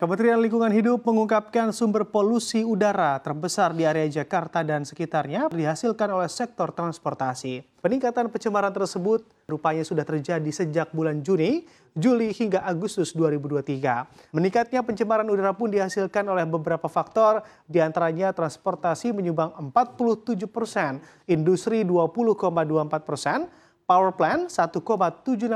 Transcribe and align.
Kementerian 0.00 0.40
Lingkungan 0.40 0.72
Hidup 0.72 1.04
mengungkapkan 1.04 1.76
sumber 1.76 2.08
polusi 2.08 2.64
udara 2.64 3.20
terbesar 3.20 3.76
di 3.76 3.84
area 3.84 4.08
Jakarta 4.08 4.64
dan 4.64 4.80
sekitarnya 4.88 5.52
dihasilkan 5.52 6.08
oleh 6.08 6.24
sektor 6.32 6.72
transportasi. 6.72 7.60
Peningkatan 7.84 8.32
pencemaran 8.32 8.72
tersebut 8.72 9.28
rupanya 9.44 9.84
sudah 9.84 10.00
terjadi 10.00 10.48
sejak 10.48 10.88
bulan 10.96 11.20
Juni, 11.20 11.68
Juli 11.92 12.32
hingga 12.32 12.64
Agustus 12.64 13.12
2023. 13.12 14.32
Meningkatnya 14.32 14.80
pencemaran 14.80 15.28
udara 15.28 15.52
pun 15.52 15.68
dihasilkan 15.68 16.24
oleh 16.32 16.48
beberapa 16.48 16.88
faktor, 16.88 17.44
di 17.68 17.84
antaranya 17.84 18.32
transportasi 18.32 19.12
menyumbang 19.12 19.52
47 19.52 20.48
persen, 20.48 21.04
industri 21.28 21.84
20,24 21.84 23.04
persen, 23.04 23.52
power 23.84 24.16
plant 24.16 24.48
1,76 24.48 24.80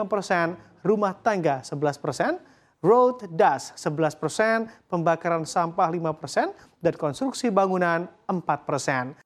persen, 0.04 0.52
rumah 0.84 1.16
tangga 1.16 1.64
11 1.64 1.96
persen, 1.96 2.36
road 2.84 3.24
dust 3.32 3.80
11 3.80 4.20
persen, 4.20 4.68
pembakaran 4.92 5.48
sampah 5.48 5.88
5 5.88 6.20
persen, 6.20 6.52
dan 6.84 6.92
konstruksi 6.92 7.48
bangunan 7.48 8.04
4 8.28 8.44
persen. 8.68 9.16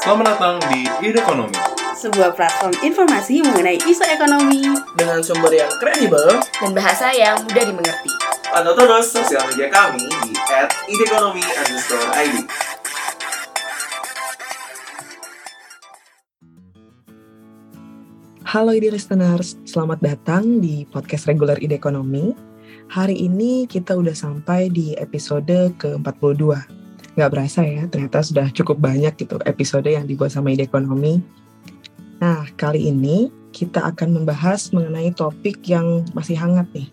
Selamat 0.00 0.34
datang 0.34 0.56
di 0.72 0.88
Ide 1.04 1.20
Ekonomi. 1.20 1.54
Sebuah 1.92 2.32
platform 2.34 2.74
informasi 2.82 3.44
mengenai 3.44 3.78
isu 3.78 4.02
ekonomi 4.08 4.72
dengan 4.98 5.22
sumber 5.22 5.52
yang 5.54 5.70
kredibel 5.78 6.40
dan 6.42 6.70
bahasa 6.74 7.12
yang 7.14 7.36
mudah 7.46 7.62
dimengerti. 7.68 8.10
Pantau 8.48 8.74
terus 8.74 9.06
sosial 9.12 9.46
media 9.52 9.70
kami 9.70 10.02
di 10.26 10.34
@idekonomi_id. 10.90 12.42
Halo 18.52 18.76
ide 18.76 18.92
listeners, 18.92 19.56
selamat 19.64 20.04
datang 20.04 20.60
di 20.60 20.84
podcast 20.84 21.24
reguler 21.24 21.56
ide 21.64 21.72
ekonomi. 21.72 22.36
Hari 22.92 23.16
ini 23.16 23.64
kita 23.64 23.96
udah 23.96 24.12
sampai 24.12 24.68
di 24.68 24.92
episode 25.00 25.72
ke-42. 25.80 26.60
Gak 27.16 27.30
berasa 27.32 27.64
ya, 27.64 27.88
ternyata 27.88 28.20
sudah 28.20 28.52
cukup 28.52 28.76
banyak 28.76 29.16
gitu 29.16 29.40
episode 29.48 29.88
yang 29.88 30.04
dibuat 30.04 30.36
sama 30.36 30.52
ide 30.52 30.68
ekonomi. 30.68 31.24
Nah, 32.20 32.44
kali 32.60 32.92
ini 32.92 33.32
kita 33.56 33.88
akan 33.88 34.20
membahas 34.20 34.68
mengenai 34.76 35.16
topik 35.16 35.64
yang 35.64 36.04
masih 36.12 36.36
hangat 36.36 36.68
nih, 36.76 36.92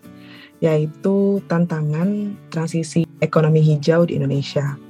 yaitu 0.64 1.44
tantangan 1.44 2.40
transisi 2.48 3.04
ekonomi 3.20 3.60
hijau 3.60 4.08
di 4.08 4.16
Indonesia. 4.16 4.80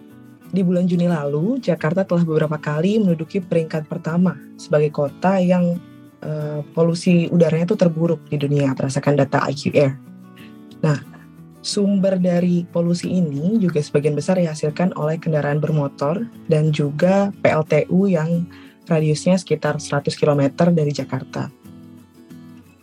Di 0.55 0.63
bulan 0.63 0.87
Juni 0.87 1.11
lalu, 1.11 1.59
Jakarta 1.59 2.07
telah 2.07 2.23
beberapa 2.23 2.63
kali 2.63 3.03
menduduki 3.03 3.43
peringkat 3.43 3.91
pertama 3.91 4.39
sebagai 4.55 4.95
kota 4.95 5.43
yang 5.43 5.90
uh, 6.25 6.61
polusi 6.73 7.29
udaranya 7.29 7.69
itu 7.69 7.77
terburuk 7.77 8.21
di 8.29 8.37
dunia 8.41 8.73
berdasarkan 8.73 9.21
data 9.21 9.45
IQ 9.49 9.73
Air. 9.77 9.97
Nah, 10.81 10.99
sumber 11.61 12.17
dari 12.17 12.65
polusi 12.69 13.13
ini 13.13 13.61
juga 13.61 13.85
sebagian 13.85 14.17
besar 14.17 14.41
dihasilkan 14.41 14.97
oleh 14.97 15.21
kendaraan 15.21 15.61
bermotor 15.61 16.25
dan 16.49 16.73
juga 16.73 17.33
PLTU 17.45 18.09
yang 18.09 18.49
radiusnya 18.89 19.37
sekitar 19.37 19.79
100 19.79 20.11
km 20.17 20.73
dari 20.73 20.91
Jakarta. 20.91 21.53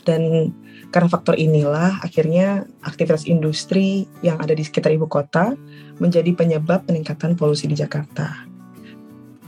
Dan 0.08 0.54
karena 0.88 1.10
faktor 1.12 1.36
inilah 1.36 2.00
akhirnya 2.00 2.64
aktivitas 2.80 3.28
industri 3.28 4.08
yang 4.24 4.40
ada 4.40 4.56
di 4.56 4.64
sekitar 4.64 4.96
ibu 4.96 5.04
kota 5.04 5.58
menjadi 6.00 6.32
penyebab 6.32 6.88
peningkatan 6.88 7.36
polusi 7.36 7.68
di 7.68 7.76
Jakarta. 7.76 8.48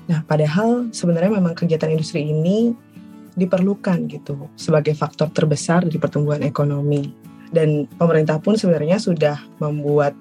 Nah, 0.09 0.25
padahal 0.25 0.89
sebenarnya 0.91 1.37
memang 1.37 1.53
kegiatan 1.53 1.93
industri 1.93 2.27
ini 2.27 2.73
diperlukan 3.39 4.11
gitu 4.11 4.51
sebagai 4.59 4.91
faktor 4.93 5.31
terbesar 5.31 5.87
di 5.87 5.95
pertumbuhan 5.95 6.43
ekonomi. 6.43 7.15
Dan 7.49 7.89
pemerintah 7.97 8.37
pun 8.37 8.59
sebenarnya 8.59 9.01
sudah 9.01 9.41
membuat 9.57 10.13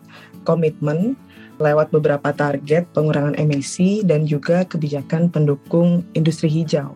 komitmen 0.49 1.19
lewat 1.59 1.91
beberapa 1.91 2.31
target 2.33 2.89
pengurangan 2.95 3.35
emisi 3.37 4.01
dan 4.07 4.25
juga 4.25 4.65
kebijakan 4.65 5.29
pendukung 5.29 6.07
industri 6.15 6.49
hijau 6.49 6.95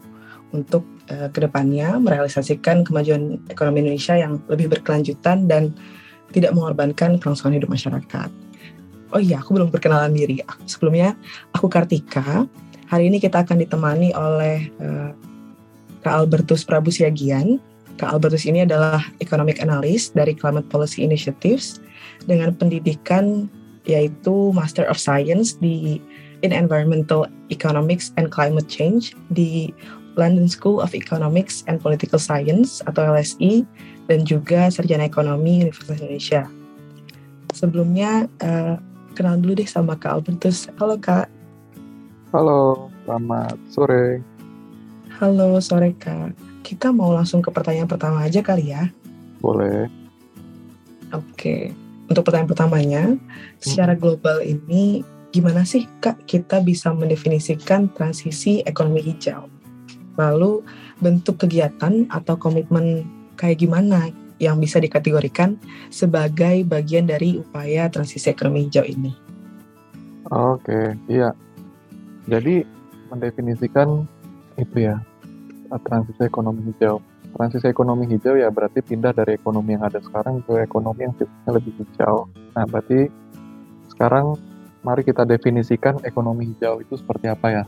untuk 0.55 0.87
uh, 1.10 1.28
ke 1.28 1.43
depannya 1.43 1.99
merealisasikan 1.99 2.87
kemajuan 2.87 3.43
ekonomi 3.50 3.84
Indonesia 3.84 4.15
yang 4.15 4.39
lebih 4.47 4.71
berkelanjutan 4.71 5.50
dan 5.50 5.75
tidak 6.33 6.56
mengorbankan 6.56 7.21
kelangsungan 7.21 7.60
hidup 7.60 7.69
masyarakat. 7.69 8.31
Oh 9.12 9.21
iya, 9.21 9.44
aku 9.44 9.53
belum 9.53 9.69
perkenalan 9.69 10.16
diri. 10.16 10.41
Sebelumnya, 10.65 11.12
aku 11.53 11.69
Kartika. 11.69 12.49
Hari 12.89 13.12
ini 13.12 13.21
kita 13.21 13.44
akan 13.44 13.60
ditemani 13.60 14.16
oleh 14.16 14.72
uh, 14.81 15.12
Kak 16.03 16.27
Albertus 16.27 16.67
Prabu 16.67 16.91
Siagian. 16.91 17.63
Kak 17.99 18.19
Albertus 18.19 18.49
ini 18.49 18.67
adalah 18.67 19.03
economic 19.23 19.63
analyst 19.63 20.15
dari 20.19 20.35
Climate 20.35 20.67
Policy 20.67 21.07
Initiatives 21.07 21.79
dengan 22.27 22.55
pendidikan 22.55 23.47
yaitu 23.87 24.55
Master 24.55 24.87
of 24.87 24.99
Science 24.99 25.59
di 25.59 25.99
in 26.43 26.51
Environmental 26.51 27.31
Economics 27.55 28.11
and 28.19 28.35
Climate 28.35 28.67
Change 28.67 29.15
di 29.31 29.71
London 30.19 30.51
School 30.51 30.83
of 30.83 30.93
Economics 30.93 31.63
and 31.71 31.79
Political 31.79 32.19
Science 32.19 32.83
atau 32.84 33.07
LSE 33.07 33.65
dan 34.11 34.27
juga 34.27 34.69
Sarjana 34.69 35.07
Ekonomi 35.07 35.63
Universitas 35.63 36.03
Indonesia. 36.03 36.43
Sebelumnya 37.55 38.27
uh, 38.43 38.77
kenal 39.15 39.39
dulu 39.39 39.63
deh 39.63 39.69
sama 39.69 39.95
Kak 39.97 40.21
Albertus. 40.21 40.69
Halo 40.77 40.99
Kak. 40.99 41.31
Halo, 42.33 42.91
selamat 43.05 43.57
sore. 43.69 44.31
Halo, 45.22 45.62
sore 45.62 45.94
Kak. 46.03 46.34
Kita 46.66 46.91
mau 46.91 47.15
langsung 47.15 47.47
ke 47.47 47.55
pertanyaan 47.55 47.87
pertama 47.87 48.27
aja 48.27 48.43
kali 48.43 48.75
ya? 48.75 48.91
Boleh. 49.38 49.87
Oke. 51.15 51.71
Untuk 52.10 52.27
pertanyaan 52.27 52.50
pertamanya, 52.50 53.03
secara 53.62 53.94
global 53.94 54.43
ini 54.43 55.06
gimana 55.31 55.62
sih 55.62 55.87
Kak 56.03 56.27
kita 56.27 56.59
bisa 56.66 56.91
mendefinisikan 56.91 57.94
transisi 57.94 58.66
ekonomi 58.66 58.99
hijau? 58.99 59.47
Lalu 60.19 60.66
bentuk 60.99 61.39
kegiatan 61.47 62.03
atau 62.10 62.34
komitmen 62.34 63.06
kayak 63.39 63.62
gimana 63.62 64.10
yang 64.43 64.59
bisa 64.59 64.83
dikategorikan 64.83 65.54
sebagai 65.94 66.66
bagian 66.66 67.06
dari 67.06 67.39
upaya 67.39 67.87
transisi 67.87 68.27
ekonomi 68.27 68.66
hijau 68.66 68.83
ini? 68.83 69.15
Oke, 70.34 70.99
iya. 71.06 71.31
Jadi 72.27 72.66
mendefinisikan 73.06 74.03
itu 74.59 74.91
ya 74.91 74.99
transisi 75.81 76.21
ekonomi 76.27 76.60
hijau. 76.69 77.00
Transisi 77.33 77.65
ekonomi 77.65 78.05
hijau 78.12 78.37
ya 78.37 78.53
berarti 78.53 78.84
pindah 78.84 79.16
dari 79.16 79.41
ekonomi 79.41 79.72
yang 79.72 79.88
ada 79.88 80.03
sekarang 80.05 80.44
ke 80.44 80.60
ekonomi 80.60 81.00
yang 81.09 81.15
sifatnya 81.16 81.50
lebih 81.56 81.72
hijau. 81.81 82.28
Nah, 82.53 82.65
berarti 82.69 83.09
sekarang 83.88 84.37
mari 84.84 85.03
kita 85.06 85.25
definisikan 85.25 86.03
ekonomi 86.05 86.53
hijau 86.53 86.83
itu 86.83 86.99
seperti 86.99 87.33
apa 87.33 87.49
ya. 87.49 87.65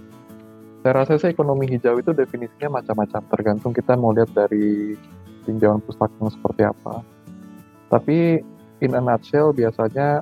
Saya 0.84 1.00
rasa 1.00 1.16
sih 1.16 1.32
ekonomi 1.32 1.64
hijau 1.64 1.96
itu 1.96 2.12
definisinya 2.12 2.76
macam-macam, 2.76 3.24
tergantung 3.32 3.72
kita 3.72 3.96
mau 3.96 4.12
lihat 4.12 4.28
dari 4.36 4.92
tinjauan 5.48 5.80
pustaka 5.80 6.28
seperti 6.28 6.68
apa. 6.68 7.00
Tapi 7.88 8.44
in 8.84 8.92
a 8.92 9.00
nutshell 9.00 9.56
biasanya 9.56 10.20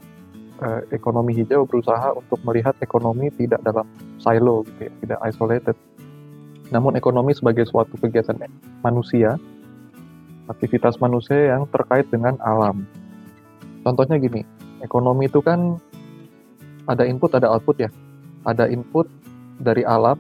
eh, 0.63 0.81
ekonomi 0.95 1.35
hijau 1.35 1.67
berusaha 1.67 2.15
untuk 2.15 2.39
melihat 2.47 2.79
ekonomi 2.79 3.35
tidak 3.35 3.59
dalam 3.67 3.91
silo 4.23 4.63
gitu 4.71 4.87
ya, 4.87 4.93
tidak 5.03 5.19
isolated 5.27 5.77
namun 6.73 6.97
ekonomi 6.97 7.37
sebagai 7.37 7.69
suatu 7.69 8.01
kegiatan 8.01 8.49
manusia, 8.81 9.37
aktivitas 10.49 10.97
manusia 10.99 11.53
yang 11.53 11.69
terkait 11.69 12.09
dengan 12.09 12.41
alam. 12.41 12.89
Contohnya 13.85 14.17
gini, 14.17 14.41
ekonomi 14.81 15.29
itu 15.29 15.45
kan 15.45 15.77
ada 16.89 17.05
input, 17.05 17.37
ada 17.37 17.53
output 17.53 17.77
ya. 17.77 17.91
Ada 18.49 18.73
input 18.73 19.07
dari 19.61 19.85
alam 19.85 20.19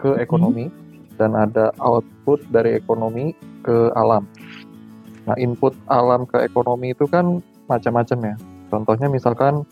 ke 0.00 0.10
mm-hmm. 0.10 0.24
ekonomi 0.24 0.66
hmm. 0.66 1.20
dan 1.20 1.36
ada 1.38 1.70
output 1.78 2.42
dari 2.50 2.74
ekonomi 2.74 3.36
ke 3.62 3.92
alam. 3.94 4.26
Nah, 5.28 5.36
input 5.38 5.76
alam 5.86 6.26
ke 6.26 6.42
ekonomi 6.42 6.90
itu 6.90 7.06
kan 7.06 7.38
macam-macam 7.70 8.34
ya. 8.34 8.36
Contohnya 8.72 9.06
misalkan 9.06 9.62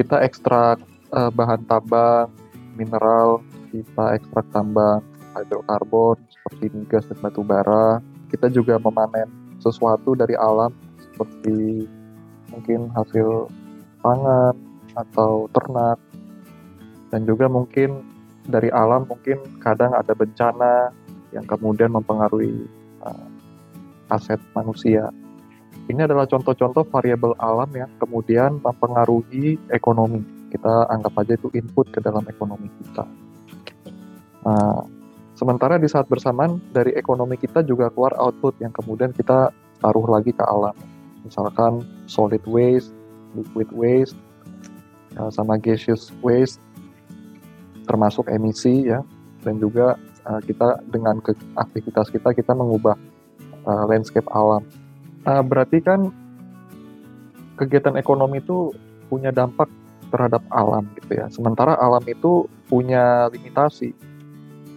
kita 0.00 0.24
ekstrak 0.24 0.80
uh, 1.12 1.28
bahan 1.28 1.68
tambang, 1.68 2.32
mineral, 2.80 3.44
kita 3.68 4.16
ekstrak 4.16 4.48
tambang, 4.56 5.04
hidrokarbon 5.36 6.16
seperti 6.28 6.64
migas 6.72 7.04
dan 7.08 7.18
batu 7.20 7.42
bara. 7.42 8.00
Kita 8.28 8.48
juga 8.48 8.80
memanen 8.80 9.28
sesuatu 9.60 10.16
dari 10.16 10.36
alam 10.36 10.72
seperti 10.98 11.86
mungkin 12.50 12.92
hasil 12.92 13.48
pangan 14.02 14.54
atau 14.92 15.48
ternak 15.52 15.96
dan 17.12 17.24
juga 17.24 17.48
mungkin 17.48 18.04
dari 18.48 18.68
alam 18.72 19.06
mungkin 19.06 19.38
kadang 19.62 19.94
ada 19.94 20.12
bencana 20.12 20.90
yang 21.30 21.46
kemudian 21.46 21.92
mempengaruhi 21.94 22.66
uh, 23.04 23.28
aset 24.12 24.40
manusia. 24.52 25.08
Ini 25.88 26.06
adalah 26.06 26.28
contoh-contoh 26.28 26.86
variabel 26.92 27.34
alam 27.40 27.70
yang 27.72 27.90
kemudian 27.98 28.60
mempengaruhi 28.60 29.56
ekonomi. 29.72 30.20
Kita 30.52 30.86
anggap 30.92 31.16
aja 31.24 31.34
itu 31.34 31.48
input 31.56 31.88
ke 31.90 31.98
dalam 31.98 32.22
ekonomi 32.28 32.68
kita. 32.84 33.08
Nah, 34.42 34.84
Sementara 35.42 35.74
di 35.74 35.90
saat 35.90 36.06
bersamaan 36.06 36.62
dari 36.70 36.94
ekonomi 36.94 37.34
kita 37.34 37.66
juga 37.66 37.90
keluar 37.90 38.14
output 38.14 38.62
yang 38.62 38.70
kemudian 38.70 39.10
kita 39.10 39.50
taruh 39.82 40.06
lagi 40.06 40.30
ke 40.30 40.44
alam. 40.46 40.70
Misalkan 41.26 41.82
solid 42.06 42.46
waste, 42.46 42.94
liquid 43.34 43.66
waste, 43.74 44.14
uh, 45.18 45.34
sama 45.34 45.58
gaseous 45.58 46.14
waste, 46.22 46.62
termasuk 47.90 48.30
emisi 48.30 48.86
ya, 48.86 49.02
dan 49.42 49.58
juga 49.58 49.98
uh, 50.30 50.38
kita 50.46 50.78
dengan 50.94 51.18
aktivitas 51.58 52.14
kita 52.14 52.38
kita 52.38 52.54
mengubah 52.54 52.94
uh, 53.66 53.82
landscape 53.90 54.30
alam. 54.30 54.62
Berarti 55.26 55.82
kan 55.82 56.14
kegiatan 57.58 57.98
ekonomi 57.98 58.38
itu 58.38 58.70
punya 59.10 59.34
dampak 59.34 59.66
terhadap 60.14 60.46
alam 60.54 60.86
gitu 61.02 61.18
ya. 61.18 61.26
Sementara 61.34 61.74
alam 61.82 62.06
itu 62.06 62.46
punya 62.70 63.26
limitasi 63.34 63.90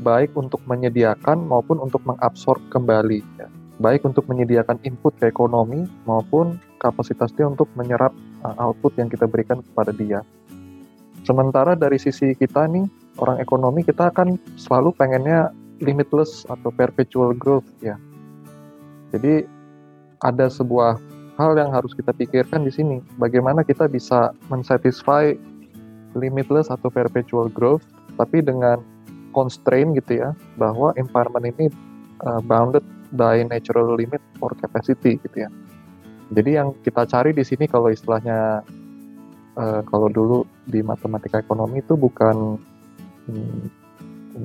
baik 0.02 0.36
untuk 0.36 0.60
menyediakan 0.68 1.46
maupun 1.48 1.80
untuk 1.80 2.04
mengabsorb 2.04 2.60
kembali 2.72 3.22
ya. 3.40 3.48
Baik 3.76 4.08
untuk 4.08 4.28
menyediakan 4.32 4.80
input 4.88 5.16
ke 5.20 5.28
ekonomi 5.28 5.84
maupun 6.08 6.56
kapasitas 6.80 7.36
dia 7.36 7.44
untuk 7.44 7.68
menyerap 7.76 8.16
uh, 8.44 8.56
output 8.60 8.96
yang 8.96 9.12
kita 9.12 9.28
berikan 9.28 9.60
kepada 9.60 9.92
dia. 9.92 10.24
Sementara 11.28 11.76
dari 11.76 12.00
sisi 12.00 12.38
kita 12.38 12.70
nih 12.72 12.88
orang 13.20 13.42
ekonomi 13.42 13.84
kita 13.84 14.14
akan 14.14 14.40
selalu 14.56 14.96
pengennya 14.96 15.52
limitless 15.84 16.48
atau 16.48 16.72
perpetual 16.72 17.36
growth 17.36 17.68
ya. 17.84 18.00
Jadi 19.12 19.44
ada 20.24 20.48
sebuah 20.48 21.00
hal 21.36 21.52
yang 21.60 21.72
harus 21.76 21.92
kita 21.92 22.16
pikirkan 22.16 22.64
di 22.64 22.72
sini. 22.72 23.04
Bagaimana 23.20 23.68
kita 23.68 23.92
bisa 23.92 24.32
mensatisfy 24.48 25.36
limitless 26.16 26.72
atau 26.72 26.88
perpetual 26.88 27.52
growth, 27.52 27.84
tapi 28.16 28.40
dengan 28.40 28.80
constraint 29.36 29.92
gitu 30.00 30.24
ya, 30.24 30.32
bahwa 30.56 30.96
environment 30.96 31.52
ini 31.52 31.68
uh, 32.24 32.40
bounded 32.40 32.88
by 33.12 33.44
natural 33.44 34.00
limit 34.00 34.24
or 34.40 34.56
capacity 34.56 35.20
gitu 35.20 35.44
ya. 35.44 35.50
Jadi 36.32 36.56
yang 36.56 36.72
kita 36.80 37.04
cari 37.06 37.36
di 37.36 37.44
sini 37.44 37.68
kalau 37.68 37.92
istilahnya 37.92 38.64
uh, 39.60 39.82
kalau 39.84 40.08
dulu 40.08 40.48
di 40.64 40.80
matematika 40.80 41.44
ekonomi 41.44 41.84
itu 41.84 42.00
bukan 42.00 42.56
hmm, 43.28 43.62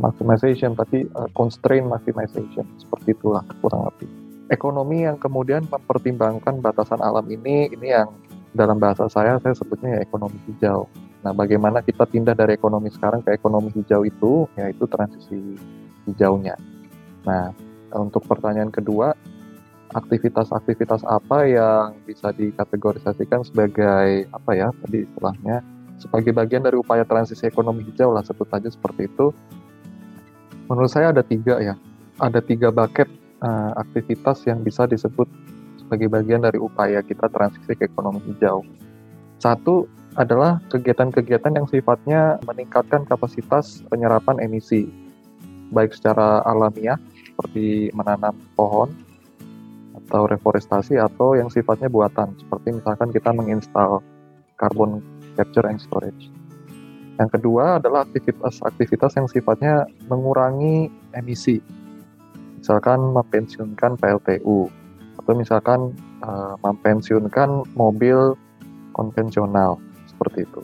maximization 0.02 0.74
tapi 0.74 1.06
uh, 1.14 1.30
constraint 1.32 1.86
maximization 1.88 2.66
seperti 2.76 3.16
itulah 3.16 3.46
kurang 3.64 3.88
lebih 3.88 4.10
ekonomi 4.50 5.06
yang 5.06 5.16
kemudian 5.16 5.64
mempertimbangkan 5.70 6.58
batasan 6.58 6.98
alam 7.00 7.24
ini, 7.30 7.70
ini 7.70 7.94
yang 7.94 8.10
dalam 8.50 8.82
bahasa 8.82 9.06
saya 9.06 9.38
saya 9.38 9.54
sebutnya 9.54 9.96
ya 9.96 10.00
ekonomi 10.02 10.36
hijau. 10.50 10.90
Nah, 11.20 11.36
bagaimana 11.36 11.84
kita 11.84 12.08
pindah 12.08 12.32
dari 12.32 12.56
ekonomi 12.56 12.88
sekarang 12.88 13.20
ke 13.20 13.36
ekonomi 13.36 13.68
hijau 13.76 14.08
itu, 14.08 14.48
yaitu 14.56 14.88
transisi 14.88 15.56
hijaunya. 16.08 16.56
Nah, 17.28 17.52
untuk 17.92 18.24
pertanyaan 18.24 18.72
kedua, 18.72 19.12
aktivitas-aktivitas 19.90 21.02
apa 21.04 21.44
yang 21.44 21.98
bisa 22.06 22.30
dikategorisasikan 22.30 23.42
sebagai 23.42 24.30
apa 24.30 24.50
ya 24.54 24.68
tadi 24.86 25.02
istilahnya 25.02 25.66
sebagai 25.98 26.32
bagian 26.32 26.62
dari 26.62 26.78
upaya 26.78 27.02
transisi 27.02 27.44
ekonomi 27.44 27.84
hijau 27.84 28.14
lah 28.14 28.24
sebut 28.24 28.48
aja 28.54 28.70
seperti 28.70 29.10
itu. 29.10 29.34
Menurut 30.70 30.88
saya 30.88 31.10
ada 31.10 31.20
tiga 31.26 31.58
ya, 31.58 31.74
ada 32.22 32.38
tiga 32.38 32.70
bucket 32.70 33.10
uh, 33.42 33.74
aktivitas 33.76 34.46
yang 34.46 34.62
bisa 34.62 34.86
disebut 34.86 35.26
sebagai 35.76 36.06
bagian 36.06 36.40
dari 36.40 36.56
upaya 36.56 37.02
kita 37.02 37.26
transisi 37.28 37.74
ke 37.74 37.90
ekonomi 37.90 38.22
hijau. 38.30 38.62
Satu 39.42 39.90
adalah 40.18 40.58
kegiatan-kegiatan 40.72 41.54
yang 41.54 41.66
sifatnya 41.70 42.42
meningkatkan 42.42 43.06
kapasitas 43.06 43.84
penyerapan 43.86 44.42
emisi, 44.42 44.90
baik 45.70 45.94
secara 45.94 46.42
alamiah 46.42 46.98
seperti 47.30 47.94
menanam 47.94 48.34
pohon 48.58 48.90
atau 50.06 50.26
reforestasi 50.26 50.98
atau 50.98 51.38
yang 51.38 51.46
sifatnya 51.46 51.86
buatan 51.86 52.34
seperti 52.42 52.74
misalkan 52.74 53.14
kita 53.14 53.30
menginstal 53.30 54.02
carbon 54.58 54.98
capture 55.38 55.66
and 55.70 55.78
storage. 55.78 56.26
Yang 57.20 57.38
kedua 57.38 57.78
adalah 57.78 58.08
aktivitas-aktivitas 58.08 59.20
yang 59.20 59.28
sifatnya 59.30 59.86
mengurangi 60.10 60.90
emisi 61.14 61.60
misalkan 62.60 63.00
mempensiunkan 63.16 63.96
PLTU 63.96 64.68
atau 65.20 65.32
misalkan 65.32 65.96
uh, 66.20 66.54
mempensiunkan 66.60 67.64
mobil 67.72 68.36
konvensional 68.92 69.80
seperti 70.20 70.44
itu. 70.44 70.60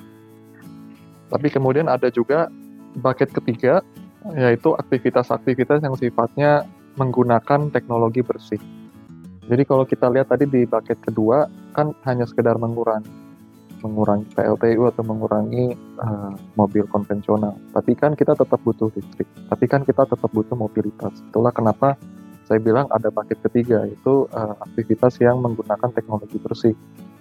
Tapi 1.33 1.49
kemudian 1.49 1.89
ada 1.89 2.13
juga 2.13 2.53
bucket 3.01 3.33
ketiga 3.33 3.81
yaitu 4.37 4.77
aktivitas-aktivitas 4.77 5.81
yang 5.81 5.97
sifatnya 5.97 6.69
menggunakan 7.01 7.73
teknologi 7.73 8.21
bersih. 8.21 8.61
Jadi 9.49 9.63
kalau 9.65 9.89
kita 9.89 10.13
lihat 10.13 10.29
tadi 10.29 10.45
di 10.45 10.69
bucket 10.69 11.01
kedua 11.01 11.49
kan 11.73 11.97
hanya 12.05 12.29
sekedar 12.29 12.61
mengurangi 12.61 13.25
mengurangi 13.85 14.27
PLTU 14.35 14.89
atau 14.89 15.03
mengurangi 15.07 15.77
uh, 16.01 16.35
mobil 16.59 16.89
konvensional. 16.91 17.55
Tapi 17.71 17.95
kan 17.95 18.19
kita 18.19 18.35
tetap 18.35 18.59
butuh 18.67 18.91
listrik. 18.93 19.29
Tapi 19.47 19.65
kan 19.71 19.87
kita 19.87 20.09
tetap 20.09 20.27
butuh 20.33 20.59
mobilitas. 20.59 21.13
Itulah 21.31 21.55
kenapa 21.55 21.95
saya 22.47 22.59
bilang 22.63 22.87
ada 22.91 23.11
paket 23.11 23.39
ketiga 23.47 23.87
yaitu 23.87 24.27
uh, 24.35 24.55
aktivitas 24.65 25.19
yang 25.23 25.39
menggunakan 25.39 25.91
teknologi 25.95 26.39
bersih 26.39 26.75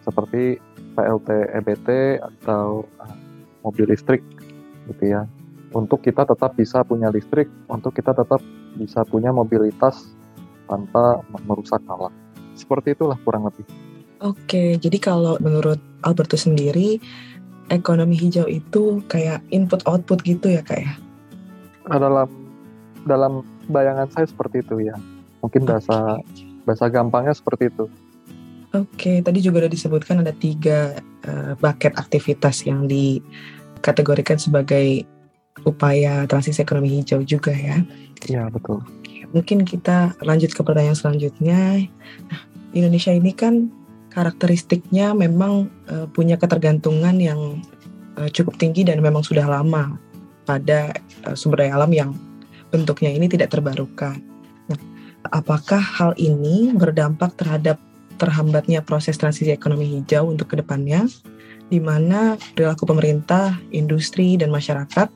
seperti 0.05 0.61
PLT 0.93 1.29
EBT 1.57 1.89
atau 2.21 2.85
uh, 3.01 3.15
mobil 3.65 3.89
listrik 3.89 4.21
gitu 4.93 5.03
ya. 5.17 5.25
Untuk 5.75 6.05
kita 6.05 6.23
tetap 6.23 6.55
bisa 6.55 6.85
punya 6.87 7.11
listrik, 7.11 7.51
untuk 7.67 7.91
kita 7.91 8.15
tetap 8.15 8.39
bisa 8.79 9.03
punya 9.03 9.33
mobilitas 9.33 10.15
tanpa 10.69 11.19
merusak 11.43 11.83
alam. 11.91 12.13
Seperti 12.55 12.95
itulah 12.95 13.19
kurang 13.27 13.49
lebih. 13.49 13.67
Oke, 14.23 14.79
jadi 14.79 14.97
kalau 15.03 15.35
menurut 15.43 15.77
Albertus 16.07 16.47
sendiri, 16.47 17.03
ekonomi 17.67 18.15
hijau 18.15 18.47
itu 18.47 19.03
kayak 19.11 19.43
input 19.51 19.83
output 19.83 20.23
gitu 20.23 20.55
ya 20.55 20.63
kak 20.63 20.79
ya? 20.79 20.93
Dalam 21.91 22.29
dalam 23.05 23.43
bayangan 23.67 24.09
saya 24.15 24.25
seperti 24.29 24.63
itu 24.63 24.87
ya. 24.87 24.95
Mungkin 25.43 25.67
bahasa 25.67 26.17
okay. 26.23 26.47
bahasa 26.65 26.85
gampangnya 26.89 27.35
seperti 27.35 27.69
itu. 27.69 27.85
Oke, 28.75 29.23
tadi 29.23 29.39
juga 29.39 29.63
udah 29.63 29.71
disebutkan 29.71 30.19
ada 30.19 30.35
tiga 30.35 30.99
uh, 31.23 31.55
bucket 31.55 31.95
aktivitas 31.95 32.67
yang 32.67 32.91
dikategorikan 32.91 34.35
sebagai 34.35 35.07
upaya 35.63 36.27
transisi 36.27 36.59
ekonomi 36.59 36.99
hijau 36.99 37.23
juga 37.23 37.55
ya. 37.55 37.79
Iya 38.27 38.51
betul. 38.51 38.83
Mungkin 39.31 39.63
kita 39.63 40.19
lanjut 40.19 40.51
ke 40.51 40.59
pertanyaan 40.59 40.99
selanjutnya. 40.99 41.87
Nah, 42.27 42.41
Indonesia 42.75 43.15
ini 43.15 43.31
kan 43.31 43.71
karakteristiknya 44.11 45.15
memang 45.15 45.71
uh, 45.87 46.11
punya 46.11 46.35
ketergantungan 46.35 47.15
yang 47.15 47.63
uh, 48.19 48.27
cukup 48.27 48.59
tinggi 48.59 48.83
dan 48.83 48.99
memang 48.99 49.23
sudah 49.23 49.47
lama 49.47 49.95
pada 50.43 50.91
uh, 51.23 51.35
sumber 51.35 51.63
daya 51.63 51.79
alam 51.79 51.95
yang 51.95 52.11
bentuknya 52.75 53.15
ini 53.15 53.31
tidak 53.31 53.55
terbarukan. 53.55 54.19
Nah, 54.67 54.79
apakah 55.31 55.79
hal 55.79 56.11
ini 56.19 56.75
berdampak 56.75 57.39
terhadap 57.39 57.79
terhambatnya 58.15 58.81
proses 58.81 59.19
transisi 59.19 59.51
ekonomi 59.51 59.87
hijau 59.99 60.31
untuk 60.31 60.51
ke 60.51 60.55
depannya, 60.59 61.05
di 61.69 61.81
mana 61.81 62.39
perilaku 62.53 62.85
pemerintah, 62.85 63.57
industri, 63.73 64.37
dan 64.37 64.53
masyarakat 64.53 65.09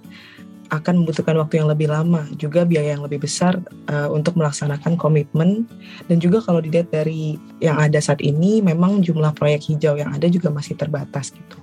akan 0.70 1.01
membutuhkan 1.01 1.34
waktu 1.41 1.62
yang 1.62 1.70
lebih 1.70 1.89
lama, 1.89 2.29
juga 2.38 2.62
biaya 2.62 2.94
yang 2.94 3.01
lebih 3.01 3.25
besar 3.25 3.58
uh, 3.89 4.10
untuk 4.13 4.38
melaksanakan 4.38 5.01
komitmen. 5.01 5.65
Dan 6.06 6.22
juga 6.22 6.46
kalau 6.46 6.62
dilihat 6.62 6.94
dari 6.94 7.41
yang 7.58 7.82
ada 7.82 7.98
saat 7.98 8.22
ini, 8.22 8.62
memang 8.62 9.01
jumlah 9.01 9.34
proyek 9.34 9.65
hijau 9.65 9.98
yang 9.98 10.13
ada 10.13 10.29
juga 10.29 10.53
masih 10.53 10.77
terbatas 10.77 11.34
gitu. 11.34 11.58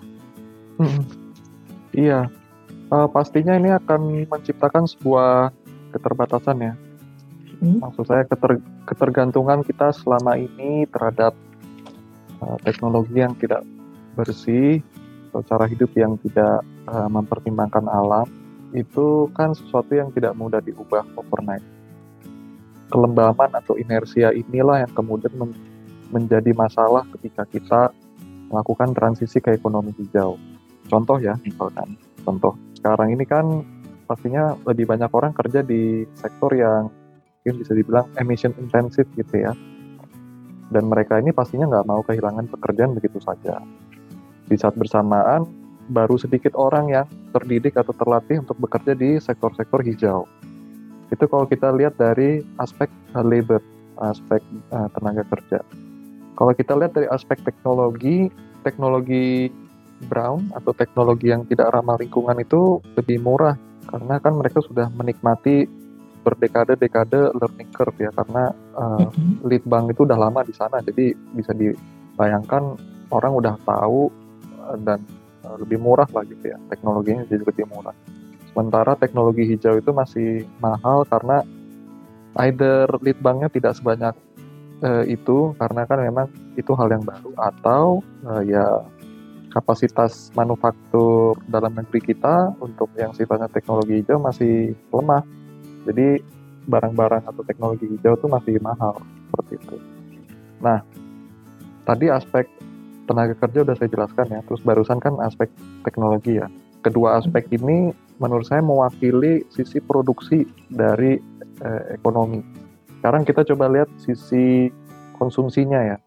Hmm. 0.83 1.07
Iya, 1.95 2.29
uh, 2.91 3.09
pastinya 3.09 3.55
ini 3.55 3.73
akan 3.73 4.27
menciptakan 4.27 4.91
sebuah 4.91 5.55
keterbatasan 5.95 6.59
ya. 6.61 6.75
Hmm? 7.61 7.81
Maksud 7.81 8.05
saya 8.05 8.25
keter, 8.29 8.61
ketergantungan 8.85 9.65
kita 9.65 9.93
selama 9.97 10.37
ini 10.37 10.85
terhadap 10.93 11.33
uh, 12.45 12.59
teknologi 12.61 13.17
yang 13.17 13.33
tidak 13.37 13.65
bersih, 14.17 14.85
atau 15.37 15.41
cara 15.45 15.69
hidup 15.69 15.93
yang 15.93 16.17
tidak 16.25 16.65
uh, 16.89 17.09
mempertimbangkan 17.13 17.85
alam 17.93 18.25
itu 18.73 19.29
kan 19.37 19.53
sesuatu 19.53 19.93
yang 19.93 20.09
tidak 20.13 20.33
mudah 20.33 20.65
diubah 20.65 21.05
overnight. 21.17 21.65
Kelembaman 22.89 23.53
atau 23.53 23.77
inersia 23.77 24.33
inilah 24.33 24.85
yang 24.85 24.93
kemudian 24.97 25.33
men 25.37 25.53
menjadi 26.07 26.55
masalah 26.55 27.03
ketika 27.19 27.43
kita 27.51 27.91
melakukan 28.47 28.95
transisi 28.95 29.43
ke 29.43 29.59
ekonomi 29.59 29.91
hijau. 29.99 30.39
Contoh 30.87 31.19
ya, 31.19 31.35
misalkan, 31.43 31.99
contoh 32.23 32.55
sekarang 32.79 33.11
ini 33.11 33.27
kan 33.27 33.67
pastinya 34.07 34.55
lebih 34.71 34.87
banyak 34.87 35.11
orang 35.11 35.35
kerja 35.35 35.67
di 35.67 36.07
sektor 36.15 36.55
yang 36.55 36.87
mungkin 37.47 37.63
bisa 37.63 37.79
dibilang 37.79 38.11
emission 38.19 38.51
intensive 38.59 39.07
gitu 39.15 39.47
ya. 39.47 39.55
Dan 40.75 40.91
mereka 40.91 41.23
ini 41.23 41.31
pastinya 41.31 41.71
nggak 41.71 41.87
mau 41.87 42.03
kehilangan 42.03 42.51
pekerjaan 42.51 42.99
begitu 42.99 43.23
saja. 43.23 43.63
Di 44.51 44.59
saat 44.59 44.75
bersamaan, 44.75 45.47
baru 45.87 46.19
sedikit 46.19 46.59
orang 46.59 46.91
yang 46.91 47.07
terdidik 47.31 47.79
atau 47.79 47.95
terlatih 47.95 48.43
untuk 48.43 48.59
bekerja 48.59 48.99
di 48.99 49.23
sektor-sektor 49.23 49.79
hijau. 49.87 50.27
Itu 51.15 51.31
kalau 51.31 51.47
kita 51.47 51.71
lihat 51.71 51.95
dari 51.95 52.43
aspek 52.59 52.91
uh, 53.15 53.23
labor, 53.23 53.63
aspek 54.03 54.43
uh, 54.75 54.91
tenaga 54.91 55.23
kerja. 55.31 55.63
Kalau 56.35 56.51
kita 56.51 56.75
lihat 56.75 56.99
dari 56.99 57.07
aspek 57.15 57.39
teknologi, 57.47 58.27
teknologi 58.67 59.55
brown 60.11 60.51
atau 60.51 60.75
teknologi 60.75 61.31
yang 61.31 61.47
tidak 61.47 61.71
ramah 61.71 61.95
lingkungan 61.95 62.43
itu 62.43 62.83
lebih 62.99 63.23
murah 63.23 63.55
karena 63.87 64.19
kan 64.19 64.35
mereka 64.35 64.59
sudah 64.67 64.91
menikmati 64.99 65.86
berdekade-dekade 66.27 67.39
learning 67.39 67.71
curve 67.71 67.95
ya 68.03 68.11
karena 68.11 68.51
uh, 68.75 69.07
lead 69.47 69.63
bank 69.63 69.95
itu 69.95 70.03
udah 70.03 70.19
lama 70.19 70.43
di 70.43 70.51
sana 70.51 70.83
jadi 70.83 71.15
bisa 71.31 71.55
dibayangkan 71.55 72.75
orang 73.15 73.33
udah 73.39 73.55
tahu 73.63 74.11
uh, 74.67 74.75
dan 74.83 74.99
uh, 75.47 75.55
lebih 75.63 75.79
murah 75.79 76.11
lah 76.11 76.27
gitu 76.27 76.51
ya 76.51 76.59
teknologinya 76.67 77.23
jadi 77.31 77.47
lebih 77.47 77.71
murah. 77.71 77.95
Sementara 78.51 78.99
teknologi 78.99 79.47
hijau 79.47 79.79
itu 79.79 79.95
masih 79.95 80.43
mahal 80.59 81.07
karena 81.07 81.47
either 82.43 82.91
lead 82.99 83.23
banknya 83.23 83.47
tidak 83.47 83.79
sebanyak 83.79 84.17
uh, 84.83 85.05
itu 85.07 85.55
karena 85.55 85.87
kan 85.87 86.03
memang 86.03 86.27
itu 86.59 86.73
hal 86.75 86.91
yang 86.91 87.05
baru 87.07 87.31
atau 87.39 88.03
uh, 88.27 88.43
ya 88.43 88.83
kapasitas 89.55 90.35
manufaktur 90.37 91.39
dalam 91.49 91.73
negeri 91.73 92.13
kita 92.13 92.53
untuk 92.61 92.93
yang 92.99 93.17
sifatnya 93.17 93.49
teknologi 93.49 94.05
hijau 94.05 94.21
masih 94.21 94.77
lemah 94.93 95.25
jadi 95.87 96.21
barang-barang 96.67 97.25
atau 97.31 97.43
teknologi 97.47 97.87
hijau 97.87 98.19
itu 98.19 98.27
masih 98.27 98.59
mahal 98.59 98.99
seperti 99.31 99.63
itu. 99.63 99.77
Nah, 100.59 100.83
tadi 101.87 102.11
aspek 102.11 102.51
tenaga 103.07 103.39
kerja 103.39 103.63
udah 103.63 103.75
saya 103.79 103.89
jelaskan 103.89 104.27
ya. 104.29 104.41
Terus 104.45 104.61
barusan 104.67 104.99
kan 104.99 105.15
aspek 105.23 105.49
teknologi 105.87 106.43
ya. 106.43 106.51
Kedua 106.83 107.23
aspek 107.23 107.47
ini 107.55 107.95
menurut 108.19 108.47
saya 108.47 108.61
mewakili 108.61 109.47
sisi 109.55 109.79
produksi 109.79 110.43
dari 110.67 111.19
eh, 111.63 111.83
ekonomi. 111.95 112.43
Sekarang 112.99 113.23
kita 113.23 113.47
coba 113.55 113.71
lihat 113.71 113.89
sisi 114.03 114.67
konsumsinya 115.15 115.95
ya. 115.95 115.99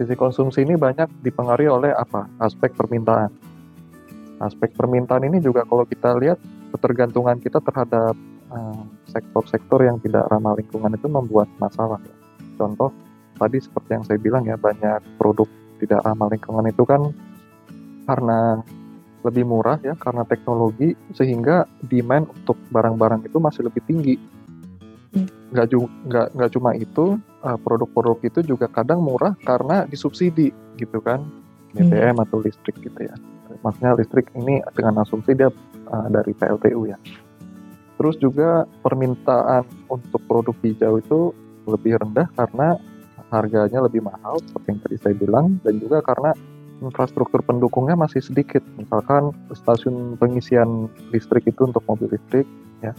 Sisi 0.00 0.16
konsumsi 0.16 0.64
ini 0.64 0.80
banyak 0.80 1.20
dipengaruhi 1.20 1.68
oleh 1.68 1.92
apa? 1.92 2.24
Aspek 2.40 2.72
permintaan. 2.72 3.28
Aspek 4.40 4.72
permintaan 4.72 5.28
ini 5.28 5.38
juga 5.38 5.68
kalau 5.68 5.84
kita 5.84 6.16
lihat 6.16 6.40
ketergantungan 6.72 7.36
kita 7.38 7.60
terhadap 7.60 8.16
sektor-sektor 9.08 9.84
yang 9.84 9.98
tidak 10.00 10.28
ramah 10.28 10.56
lingkungan 10.56 10.92
itu 10.94 11.08
membuat 11.08 11.48
masalah. 11.56 12.00
Contoh 12.56 12.92
tadi 13.36 13.58
seperti 13.58 13.90
yang 13.96 14.04
saya 14.04 14.18
bilang 14.20 14.44
ya 14.44 14.56
banyak 14.60 15.00
produk 15.16 15.48
tidak 15.82 16.00
ramah 16.06 16.30
lingkungan 16.30 16.70
itu 16.70 16.84
kan 16.86 17.10
karena 18.06 18.62
lebih 19.22 19.46
murah 19.46 19.78
ya 19.82 19.94
karena 19.94 20.26
teknologi 20.26 20.98
sehingga 21.14 21.66
demand 21.86 22.30
untuk 22.34 22.58
barang-barang 22.74 23.26
itu 23.26 23.38
masih 23.38 23.70
lebih 23.70 23.82
tinggi. 23.86 24.16
Hmm. 25.12 25.28
Nggak, 25.52 25.66
nggak, 26.08 26.26
nggak 26.34 26.50
cuma 26.56 26.70
itu, 26.74 27.20
eh, 27.44 27.58
produk-produk 27.60 28.18
itu 28.24 28.40
juga 28.42 28.66
kadang 28.72 29.04
murah 29.04 29.36
karena 29.44 29.84
disubsidi 29.86 30.50
gitu 30.80 30.98
kan, 31.04 31.22
BBM 31.76 32.18
hmm. 32.18 32.24
atau 32.24 32.40
listrik 32.40 32.80
gitu 32.80 33.06
ya. 33.06 33.14
Maksudnya 33.60 33.94
listrik 33.94 34.26
ini 34.34 34.64
dengan 34.74 35.04
asumsi 35.04 35.36
dia 35.36 35.52
uh, 35.92 36.06
dari 36.08 36.32
PLTU 36.32 36.88
ya. 36.88 36.98
Terus 38.00 38.16
juga 38.18 38.64
permintaan 38.80 39.68
untuk 39.86 40.20
produk 40.26 40.56
hijau 40.64 40.98
itu 40.98 41.20
lebih 41.68 42.00
rendah 42.02 42.26
karena 42.34 42.80
harganya 43.32 43.80
lebih 43.84 44.04
mahal 44.04 44.36
seperti 44.44 44.66
yang 44.68 44.80
tadi 44.84 44.96
saya 45.00 45.14
bilang 45.16 45.46
dan 45.64 45.80
juga 45.80 46.04
karena 46.04 46.36
infrastruktur 46.82 47.40
pendukungnya 47.46 47.94
masih 47.94 48.20
sedikit. 48.20 48.60
Misalkan 48.76 49.30
stasiun 49.54 50.18
pengisian 50.18 50.90
listrik 51.14 51.46
itu 51.46 51.64
untuk 51.64 51.80
mobil 51.86 52.10
listrik 52.10 52.44
ya. 52.82 52.92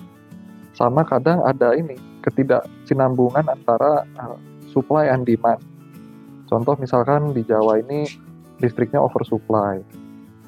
Sama 0.74 1.06
kadang 1.06 1.46
ada 1.46 1.78
ini 1.78 2.00
ketidaksinambungan 2.26 3.46
antara 3.46 4.08
uh, 4.18 4.40
supply 4.72 5.12
and 5.12 5.28
demand. 5.28 5.62
Contoh 6.50 6.74
misalkan 6.82 7.36
di 7.36 7.46
Jawa 7.46 7.78
ini 7.84 8.10
listriknya 8.58 9.04
oversupply. 9.04 9.84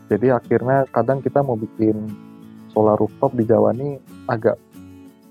Jadi 0.10 0.34
akhirnya 0.34 0.90
kadang 0.90 1.22
kita 1.22 1.46
mau 1.46 1.58
bikin 1.60 2.10
solar 2.76 3.00
rooftop 3.00 3.32
di 3.40 3.48
Jawa 3.48 3.72
ini 3.72 3.96
agak 4.28 4.60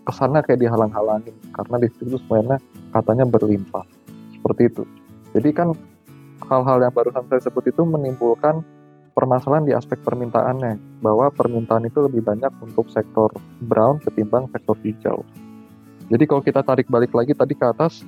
ke 0.04 0.12
sana 0.12 0.40
kayak 0.40 0.64
dihalang-halangin 0.64 1.36
karena 1.52 1.76
di 1.80 1.88
situ 1.92 2.16
sebenarnya 2.16 2.56
katanya 2.92 3.24
berlimpah 3.28 3.84
seperti 4.32 4.72
itu. 4.72 4.82
Jadi 5.36 5.50
kan 5.52 5.68
hal-hal 6.48 6.78
yang 6.80 6.92
barusan 6.92 7.24
saya 7.28 7.40
sebut 7.44 7.68
itu 7.68 7.84
menimbulkan 7.84 8.64
permasalahan 9.14 9.64
di 9.64 9.72
aspek 9.72 10.02
permintaannya 10.02 11.00
bahwa 11.00 11.30
permintaan 11.32 11.88
itu 11.88 12.04
lebih 12.04 12.20
banyak 12.20 12.50
untuk 12.60 12.90
sektor 12.90 13.30
brown 13.64 14.02
ketimbang 14.02 14.50
sektor 14.50 14.76
hijau. 14.82 15.22
Jadi 16.12 16.24
kalau 16.28 16.42
kita 16.44 16.60
tarik 16.60 16.90
balik 16.92 17.16
lagi 17.16 17.32
tadi 17.32 17.56
ke 17.56 17.64
atas, 17.64 18.04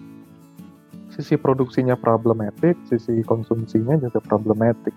sisi 1.16 1.40
produksinya 1.40 1.96
problematik, 1.96 2.76
sisi 2.92 3.24
konsumsinya 3.24 3.96
juga 3.96 4.20
problematik. 4.20 4.92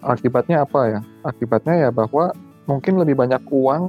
Akibatnya 0.00 0.64
apa 0.64 0.80
ya? 0.88 1.00
Akibatnya 1.26 1.74
ya 1.76 1.90
bahwa 1.92 2.32
mungkin 2.66 2.98
lebih 2.98 3.14
banyak 3.14 3.42
uang 3.48 3.88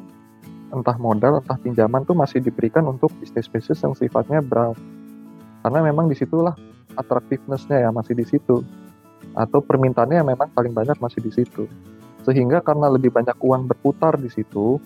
entah 0.71 0.97
modal 0.99 1.41
entah 1.41 1.57
pinjaman 1.57 2.03
tuh 2.05 2.13
masih 2.13 2.43
diberikan 2.43 2.85
untuk 2.85 3.11
bisnis-bisnis 3.19 3.81
yang 3.81 3.93
sifatnya 3.97 4.39
brown. 4.39 4.77
Karena 5.65 5.79
memang 5.83 6.07
di 6.07 6.15
situlah 6.15 6.55
attractiveness-nya 6.95 7.87
ya 7.87 7.89
masih 7.91 8.13
di 8.15 8.25
situ. 8.25 8.63
Atau 9.33 9.61
permintaannya 9.65 10.23
memang 10.23 10.49
paling 10.53 10.71
banyak 10.71 10.97
masih 11.01 11.19
di 11.23 11.31
situ. 11.33 11.65
Sehingga 12.23 12.59
karena 12.59 12.91
lebih 12.91 13.11
banyak 13.11 13.35
uang 13.39 13.67
berputar 13.67 14.19
di 14.19 14.29
situ 14.31 14.79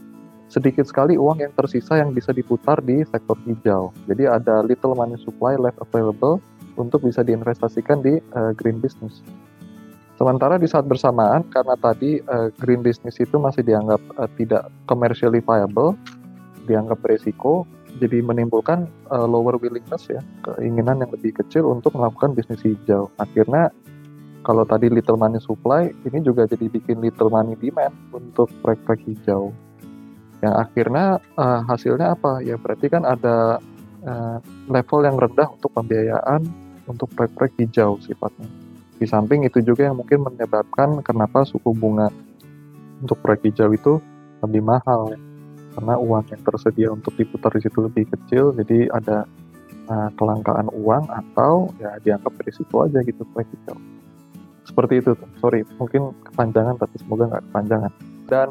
sedikit 0.51 0.83
sekali 0.83 1.15
uang 1.15 1.39
yang 1.39 1.53
tersisa 1.55 1.95
yang 1.95 2.11
bisa 2.11 2.35
diputar 2.35 2.83
di 2.83 3.07
sektor 3.07 3.39
hijau. 3.47 3.95
Jadi 4.05 4.27
ada 4.27 4.59
little 4.59 4.93
money 4.93 5.15
supply 5.23 5.55
left 5.55 5.79
available 5.79 6.43
untuk 6.75 7.07
bisa 7.07 7.23
diinvestasikan 7.23 8.03
di 8.03 8.19
uh, 8.35 8.51
green 8.51 8.83
business 8.83 9.23
Sementara 10.21 10.61
di 10.61 10.69
saat 10.69 10.85
bersamaan 10.85 11.41
karena 11.49 11.73
tadi 11.81 12.21
uh, 12.29 12.53
green 12.61 12.85
business 12.85 13.17
itu 13.17 13.41
masih 13.41 13.65
dianggap 13.65 13.97
uh, 14.21 14.29
tidak 14.37 14.69
commercially 14.85 15.41
viable, 15.41 15.97
dianggap 16.69 17.01
beresiko, 17.01 17.65
jadi 17.97 18.21
menimbulkan 18.21 18.85
uh, 19.09 19.25
lower 19.25 19.57
willingness 19.57 20.05
ya, 20.13 20.21
keinginan 20.45 21.01
yang 21.01 21.09
lebih 21.09 21.33
kecil 21.41 21.73
untuk 21.73 21.97
melakukan 21.97 22.37
bisnis 22.37 22.61
hijau. 22.61 23.09
Akhirnya 23.17 23.73
kalau 24.45 24.61
tadi 24.61 24.93
little 24.93 25.17
money 25.17 25.41
supply, 25.41 25.89
ini 25.89 26.21
juga 26.21 26.45
jadi 26.45 26.69
bikin 26.69 27.01
little 27.01 27.33
money 27.33 27.57
demand 27.57 27.97
untuk 28.13 28.45
proyek-proyek 28.61 29.01
hijau. 29.09 29.49
Yang 30.45 30.53
akhirnya 30.69 31.17
uh, 31.33 31.65
hasilnya 31.65 32.13
apa? 32.13 32.45
Ya 32.45 32.61
berarti 32.61 32.93
kan 32.93 33.09
ada 33.09 33.57
uh, 34.05 34.37
level 34.69 35.01
yang 35.01 35.17
rendah 35.17 35.49
untuk 35.49 35.73
pembiayaan 35.73 36.45
untuk 36.85 37.09
proyek-proyek 37.17 37.57
hijau 37.57 37.97
sifatnya. 38.05 38.60
Di 39.01 39.09
samping 39.09 39.41
itu 39.41 39.65
juga 39.65 39.89
yang 39.89 39.97
mungkin 39.97 40.21
menyebabkan 40.21 41.01
kenapa 41.01 41.41
suku 41.41 41.73
bunga 41.73 42.13
untuk 43.01 43.17
proyek 43.25 43.49
hijau 43.49 43.73
itu 43.73 43.93
lebih 44.45 44.61
mahal 44.61 45.09
ya. 45.09 45.17
Karena 45.73 45.97
uang 45.97 46.29
yang 46.29 46.41
tersedia 46.45 46.87
untuk 46.93 47.17
diputar 47.17 47.49
di 47.57 47.65
situ 47.65 47.81
lebih 47.81 48.05
kecil, 48.13 48.53
jadi 48.53 48.93
ada 48.93 49.25
uh, 49.89 50.13
kelangkaan 50.21 50.69
uang 50.69 51.09
atau 51.09 51.73
ya 51.81 51.97
dianggap 52.05 52.29
berisiko 52.37 52.85
aja 52.85 53.01
gitu 53.01 53.25
proyek 53.33 53.49
hijau. 53.57 53.81
Seperti 54.69 55.01
itu. 55.01 55.17
Sorry, 55.41 55.65
mungkin 55.81 56.13
kepanjangan 56.21 56.77
tapi 56.77 56.95
semoga 57.01 57.25
nggak 57.25 57.43
kepanjangan. 57.49 57.91
Dan 58.29 58.49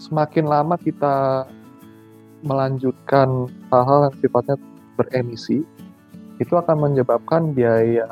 semakin 0.00 0.48
lama 0.48 0.80
kita 0.80 1.44
melanjutkan 2.40 3.52
hal-hal 3.68 4.08
yang 4.08 4.16
sifatnya 4.16 4.56
beremisi, 4.96 5.60
itu 6.40 6.54
akan 6.56 6.88
menyebabkan 6.88 7.52
biaya 7.52 8.08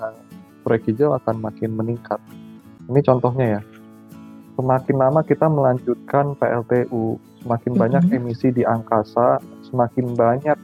proyek 0.62 0.94
hijau 0.94 1.12
akan 1.18 1.42
makin 1.42 1.74
meningkat. 1.74 2.18
Ini 2.88 3.00
contohnya 3.02 3.46
ya. 3.58 3.62
Semakin 4.52 4.96
lama 5.00 5.20
kita 5.24 5.48
melanjutkan 5.48 6.36
PLTU, 6.36 7.16
semakin 7.42 7.72
banyak 7.72 8.02
mm-hmm. 8.06 8.18
emisi 8.22 8.48
di 8.52 8.62
angkasa, 8.62 9.40
semakin 9.66 10.12
banyak 10.12 10.58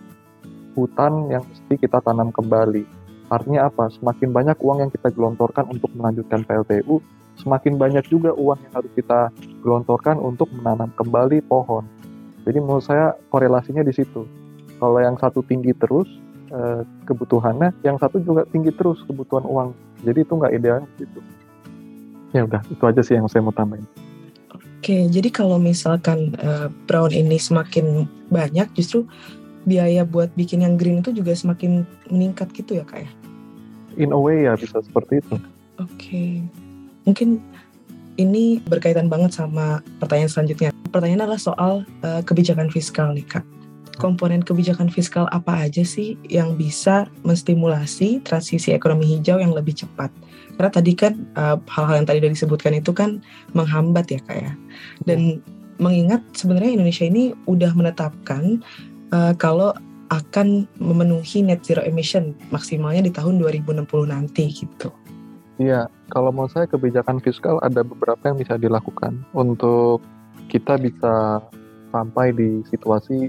hutan 0.79 1.27
yang 1.33 1.43
mesti 1.43 1.75
kita 1.75 1.99
tanam 2.05 2.31
kembali. 2.31 2.85
Artinya 3.29 3.69
apa? 3.69 3.89
Semakin 3.93 4.31
banyak 4.31 4.57
uang 4.61 4.79
yang 4.85 4.91
kita 4.93 5.09
gelontorkan 5.13 5.69
untuk 5.73 5.93
melanjutkan 5.97 6.45
PLTU, 6.45 7.01
semakin 7.41 7.81
banyak 7.81 8.05
juga 8.09 8.33
uang 8.37 8.59
yang 8.61 8.73
harus 8.77 8.93
kita 8.93 9.33
gelontorkan 9.65 10.17
untuk 10.21 10.49
menanam 10.53 10.93
kembali 10.95 11.45
pohon. 11.45 11.85
Jadi 12.45 12.59
menurut 12.61 12.85
saya 12.85 13.13
korelasinya 13.29 13.85
di 13.85 13.93
situ. 13.93 14.25
Kalau 14.79 15.01
yang 15.03 15.19
satu 15.19 15.43
tinggi 15.45 15.75
terus 15.75 16.09
eh, 16.49 16.83
kebutuhannya, 17.05 17.85
yang 17.85 17.99
satu 18.01 18.23
juga 18.23 18.47
tinggi 18.49 18.73
terus 18.73 19.03
kebutuhan 19.05 19.45
uang 19.45 19.88
jadi 20.03 20.19
itu 20.23 20.33
nggak 20.35 20.53
ideal 20.55 20.83
gitu 20.99 21.21
ya 22.37 22.45
udah 22.45 22.61
itu 22.69 22.83
aja 22.85 23.01
sih 23.01 23.15
yang 23.17 23.27
saya 23.27 23.43
mau 23.43 23.55
tambahin 23.55 23.87
Oke, 24.79 25.11
jadi 25.11 25.35
kalau 25.35 25.59
misalkan 25.59 26.39
uh, 26.39 26.71
brown 26.87 27.11
ini 27.11 27.35
semakin 27.35 28.07
banyak, 28.31 28.71
justru 28.79 29.11
biaya 29.67 30.07
buat 30.07 30.31
bikin 30.39 30.63
yang 30.63 30.79
green 30.79 31.03
itu 31.03 31.11
juga 31.11 31.35
semakin 31.35 31.83
meningkat 32.07 32.55
gitu 32.55 32.79
ya 32.79 32.87
kak 32.87 33.03
ya? 33.03 33.11
In 33.99 34.15
a 34.15 34.21
way 34.23 34.47
ya 34.47 34.55
bisa 34.55 34.79
seperti 34.79 35.19
itu. 35.19 35.35
Oke, 35.83 36.47
mungkin 37.03 37.43
ini 38.23 38.63
berkaitan 38.71 39.11
banget 39.11 39.35
sama 39.35 39.83
pertanyaan 39.99 40.31
selanjutnya. 40.31 40.71
Pertanyaan 40.95 41.27
adalah 41.27 41.43
soal 41.43 41.83
uh, 42.07 42.23
kebijakan 42.23 42.71
fiskal 42.71 43.11
nih 43.19 43.27
kak. 43.27 43.43
Komponen 43.99 44.41
kebijakan 44.41 44.87
fiskal 44.89 45.27
apa 45.35 45.67
aja 45.67 45.83
sih 45.83 46.15
yang 46.31 46.55
bisa 46.55 47.11
menstimulasi 47.27 48.23
transisi 48.23 48.71
ekonomi 48.71 49.05
hijau 49.19 49.43
yang 49.43 49.51
lebih 49.51 49.75
cepat? 49.75 50.09
Karena 50.55 50.71
tadi 50.71 50.93
kan 50.95 51.27
uh, 51.35 51.59
hal-hal 51.67 52.03
yang 52.03 52.09
tadi 52.09 52.19
sudah 52.23 52.33
disebutkan 52.33 52.73
itu 52.79 52.91
kan 52.95 53.19
menghambat 53.53 54.07
ya 54.09 54.21
kak 54.23 54.39
ya. 54.39 54.53
Dan 55.03 55.43
mengingat 55.83 56.23
sebenarnya 56.35 56.79
Indonesia 56.79 57.07
ini 57.07 57.35
udah 57.47 57.75
menetapkan 57.75 58.63
uh, 59.15 59.35
kalau 59.39 59.75
akan 60.09 60.65
memenuhi 60.81 61.45
net 61.45 61.61
zero 61.63 61.85
emission 61.85 62.33
maksimalnya 62.49 63.05
di 63.05 63.13
tahun 63.13 63.37
2060 63.43 63.85
nanti 64.09 64.49
gitu. 64.49 64.89
Iya, 65.59 65.91
kalau 66.15 66.31
mau 66.31 66.47
saya 66.47 66.71
kebijakan 66.71 67.19
fiskal 67.19 67.59
ada 67.67 67.83
beberapa 67.83 68.31
yang 68.31 68.39
bisa 68.39 68.55
dilakukan 68.55 69.27
untuk 69.35 70.01
kita 70.49 70.79
bisa 70.79 71.43
sampai 71.91 72.33
di 72.33 72.63
situasi 72.71 73.29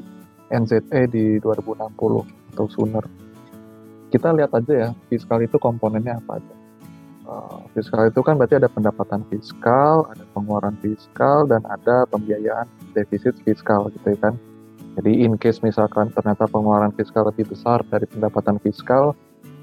NZE 0.50 1.02
di 1.10 1.26
2060 1.42 2.54
atau 2.54 2.66
sooner. 2.70 3.06
Kita 4.10 4.34
lihat 4.34 4.52
aja 4.58 4.74
ya, 4.74 4.90
fiskal 5.08 5.46
itu 5.46 5.62
komponennya 5.62 6.18
apa 6.18 6.42
aja. 6.42 6.56
Uh, 7.30 7.62
fiskal 7.78 8.10
itu 8.10 8.26
kan 8.26 8.42
berarti 8.42 8.58
ada 8.58 8.66
pendapatan 8.66 9.22
fiskal, 9.30 10.10
ada 10.10 10.26
pengeluaran 10.34 10.74
fiskal, 10.82 11.46
dan 11.46 11.62
ada 11.70 12.10
pembiayaan 12.10 12.66
defisit 12.98 13.38
fiskal 13.46 13.94
gitu 13.94 14.18
ya 14.18 14.18
kan. 14.18 14.34
Jadi 14.98 15.22
in 15.22 15.38
case 15.38 15.62
misalkan 15.62 16.10
ternyata 16.10 16.50
pengeluaran 16.50 16.90
fiskal 16.98 17.30
lebih 17.30 17.54
besar 17.54 17.86
dari 17.86 18.10
pendapatan 18.10 18.58
fiskal, 18.58 19.14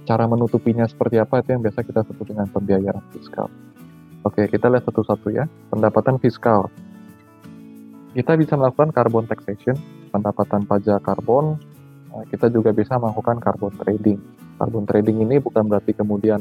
cara 0.06 0.24
menutupinya 0.30 0.86
seperti 0.86 1.18
apa 1.18 1.42
itu 1.42 1.58
yang 1.58 1.62
biasa 1.66 1.82
kita 1.82 2.06
sebut 2.06 2.30
dengan 2.30 2.46
pembiayaan 2.54 3.02
fiskal. 3.10 3.50
Oke, 4.22 4.46
kita 4.46 4.70
lihat 4.70 4.86
satu-satu 4.86 5.34
ya. 5.34 5.50
Pendapatan 5.70 6.22
fiskal. 6.22 6.70
Kita 8.16 8.32
bisa 8.32 8.56
melakukan 8.56 8.96
carbon 8.96 9.28
taxation, 9.28 9.76
pendapatan 10.08 10.64
pajak 10.64 11.04
karbon. 11.04 11.60
Nah, 12.08 12.24
kita 12.32 12.48
juga 12.48 12.72
bisa 12.72 12.96
melakukan 12.96 13.44
carbon 13.44 13.76
trading. 13.76 14.16
Carbon 14.56 14.88
trading 14.88 15.20
ini 15.20 15.36
bukan 15.36 15.68
berarti 15.68 15.92
kemudian 15.92 16.40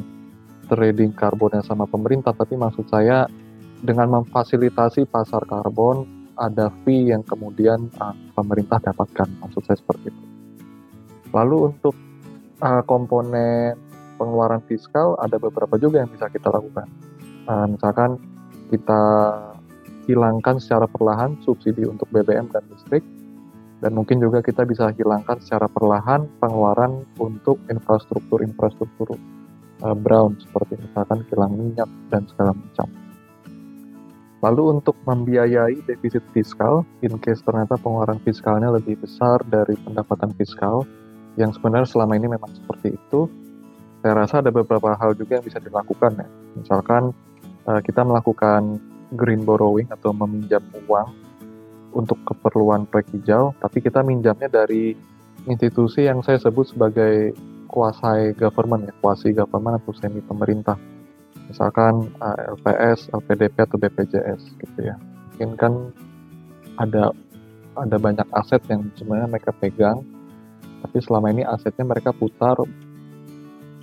trading 0.72 1.12
karbon 1.12 1.60
yang 1.60 1.68
sama 1.68 1.84
pemerintah, 1.84 2.32
tapi 2.32 2.56
maksud 2.56 2.88
saya 2.88 3.28
dengan 3.84 4.24
memfasilitasi 4.24 5.04
pasar 5.12 5.44
karbon 5.44 6.08
ada 6.40 6.72
fee 6.88 7.12
yang 7.12 7.28
kemudian 7.28 7.92
uh, 8.00 8.16
pemerintah 8.32 8.80
dapatkan. 8.80 9.28
Maksud 9.44 9.68
saya 9.68 9.76
seperti 9.76 10.16
itu. 10.16 10.24
Lalu 11.36 11.76
untuk 11.76 11.96
uh, 12.64 12.84
komponen 12.88 13.76
pengeluaran 14.16 14.64
fiskal 14.64 15.20
ada 15.20 15.36
beberapa 15.36 15.76
juga 15.76 16.04
yang 16.04 16.12
bisa 16.12 16.32
kita 16.32 16.48
lakukan. 16.48 16.88
Uh, 17.52 17.68
misalkan 17.68 18.16
kita 18.72 19.04
hilangkan 20.06 20.62
secara 20.62 20.86
perlahan 20.86 21.38
subsidi 21.42 21.86
untuk 21.86 22.10
BBM 22.14 22.50
dan 22.54 22.64
listrik, 22.70 23.04
dan 23.84 23.92
mungkin 23.94 24.18
juga 24.24 24.40
kita 24.42 24.64
bisa 24.64 24.90
hilangkan 24.96 25.38
secara 25.44 25.68
perlahan 25.70 26.26
pengeluaran 26.40 27.04
untuk 27.20 27.60
infrastruktur-infrastruktur 27.68 29.20
uh, 29.84 29.96
brown 29.98 30.40
seperti 30.40 30.80
misalkan 30.80 31.22
kilang 31.28 31.54
minyak 31.54 31.90
dan 32.10 32.24
segala 32.32 32.56
macam. 32.56 32.88
Lalu 34.46 34.78
untuk 34.78 34.94
membiayai 35.10 35.82
defisit 35.90 36.22
fiskal, 36.30 36.86
in 37.02 37.18
case 37.18 37.42
ternyata 37.42 37.82
pengeluaran 37.82 38.22
fiskalnya 38.22 38.70
lebih 38.78 39.02
besar 39.02 39.42
dari 39.42 39.74
pendapatan 39.74 40.38
fiskal, 40.38 40.86
yang 41.36 41.50
sebenarnya 41.50 41.90
selama 41.90 42.14
ini 42.14 42.30
memang 42.30 42.54
seperti 42.54 42.94
itu. 42.94 43.28
Saya 44.06 44.14
rasa 44.22 44.46
ada 44.46 44.54
beberapa 44.54 44.94
hal 44.94 45.18
juga 45.18 45.42
yang 45.42 45.46
bisa 45.50 45.58
dilakukan 45.58 46.22
ya. 46.22 46.28
Misalkan 46.62 47.10
uh, 47.66 47.82
kita 47.82 48.06
melakukan 48.06 48.78
green 49.16 49.48
borrowing 49.48 49.88
atau 49.90 50.12
meminjam 50.12 50.62
uang 50.88 51.10
untuk 51.96 52.20
keperluan 52.28 52.88
proyek 52.92 53.08
hijau, 53.16 53.56
tapi 53.64 53.80
kita 53.80 54.04
minjamnya 54.04 54.52
dari 54.52 54.96
institusi 55.48 56.08
yang 56.08 56.20
saya 56.20 56.38
sebut 56.40 56.68
sebagai 56.76 57.32
kuasai 57.72 58.36
government 58.36 58.92
ya, 58.92 58.94
kuasi 59.00 59.32
government 59.32 59.80
atau 59.80 59.96
semi 59.96 60.20
pemerintah. 60.20 60.76
Misalkan 61.48 62.12
eh, 62.20 62.52
LPS, 62.60 63.12
LPDP 63.16 63.56
atau 63.64 63.78
BPJS 63.80 64.42
gitu 64.60 64.80
ya. 64.84 65.00
Mungkin 65.36 65.50
kan 65.56 65.74
ada 66.76 67.16
ada 67.76 67.98
banyak 68.00 68.28
aset 68.36 68.64
yang 68.72 68.88
sebenarnya 68.96 69.32
mereka 69.32 69.52
pegang 69.56 70.04
tapi 70.86 71.02
selama 71.02 71.34
ini 71.34 71.42
asetnya 71.42 71.82
mereka 71.82 72.14
putar 72.14 72.62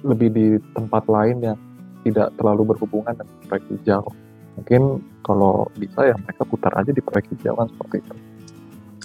lebih 0.06 0.28
di 0.30 0.46
tempat 0.70 1.02
lain 1.10 1.42
yang 1.42 1.58
tidak 2.06 2.30
terlalu 2.38 2.74
berhubungan 2.74 3.10
dengan 3.14 3.36
proyek 3.50 3.66
hijau. 3.74 4.06
Mungkin 4.58 4.82
kalau 5.24 5.70
bisa 5.78 6.12
ya 6.12 6.16
mereka 6.18 6.42
putar 6.44 6.72
aja 6.76 6.92
di 6.92 7.00
proyek 7.00 7.32
hijau 7.32 7.56
kan 7.56 7.68
seperti 7.72 7.96
itu. 8.04 8.14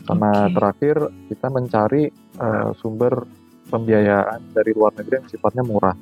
Sama 0.08 0.32
okay. 0.32 0.54
terakhir 0.56 0.96
kita 1.32 1.48
mencari 1.52 2.04
uh, 2.40 2.72
sumber 2.80 3.28
pembiayaan 3.68 4.56
dari 4.56 4.72
luar 4.72 4.96
negeri 4.96 5.20
yang 5.20 5.28
sifatnya 5.28 5.64
murah, 5.64 5.96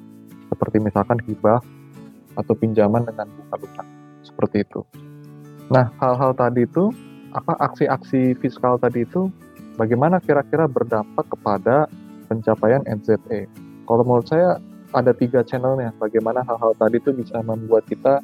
seperti 0.53 0.77
misalkan 0.77 1.17
hibah 1.25 1.59
atau 2.37 2.53
pinjaman 2.53 3.07
dengan 3.09 3.25
bunga 3.25 3.55
lunak, 3.57 3.87
seperti 4.21 4.61
itu. 4.61 4.85
Nah, 5.73 5.89
hal-hal 5.97 6.37
tadi 6.37 6.69
itu, 6.69 6.93
apa 7.33 7.57
aksi-aksi 7.57 8.37
fiskal 8.37 8.77
tadi 8.77 9.01
itu 9.01 9.33
bagaimana 9.81 10.21
kira-kira 10.21 10.69
berdampak 10.69 11.25
kepada 11.25 11.89
pencapaian 12.29 12.85
NZE. 12.85 13.49
Kalau 13.89 14.03
menurut 14.05 14.29
saya 14.29 14.61
ada 14.93 15.11
tiga 15.11 15.41
channelnya, 15.41 15.89
bagaimana 15.97 16.45
hal-hal 16.45 16.77
tadi 16.77 17.01
itu 17.01 17.09
bisa 17.11 17.41
membuat 17.41 17.89
kita 17.89 18.21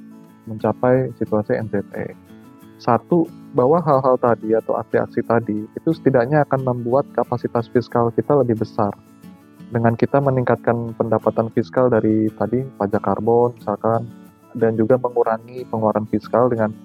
mencapai 0.51 1.15
situasi 1.15 1.55
NZE. 1.55 2.15
Satu, 2.81 3.29
bahwa 3.53 3.83
hal-hal 3.83 4.15
tadi 4.17 4.55
atau 4.55 4.79
aksi-aksi 4.79 5.21
tadi 5.27 5.59
itu 5.63 5.89
setidaknya 5.91 6.47
akan 6.47 6.65
membuat 6.65 7.07
kapasitas 7.13 7.67
fiskal 7.69 8.09
kita 8.15 8.35
lebih 8.35 8.59
besar. 8.59 8.95
Dengan 9.71 9.95
kita 9.95 10.19
meningkatkan 10.19 10.95
pendapatan 10.99 11.47
fiskal 11.55 11.87
dari 11.87 12.27
tadi 12.35 12.63
pajak 12.75 13.03
karbon 13.03 13.55
misalkan, 13.55 14.07
dan 14.55 14.75
juga 14.75 14.99
mengurangi 14.99 15.63
pengeluaran 15.71 16.07
fiskal 16.11 16.51
dengan 16.51 16.75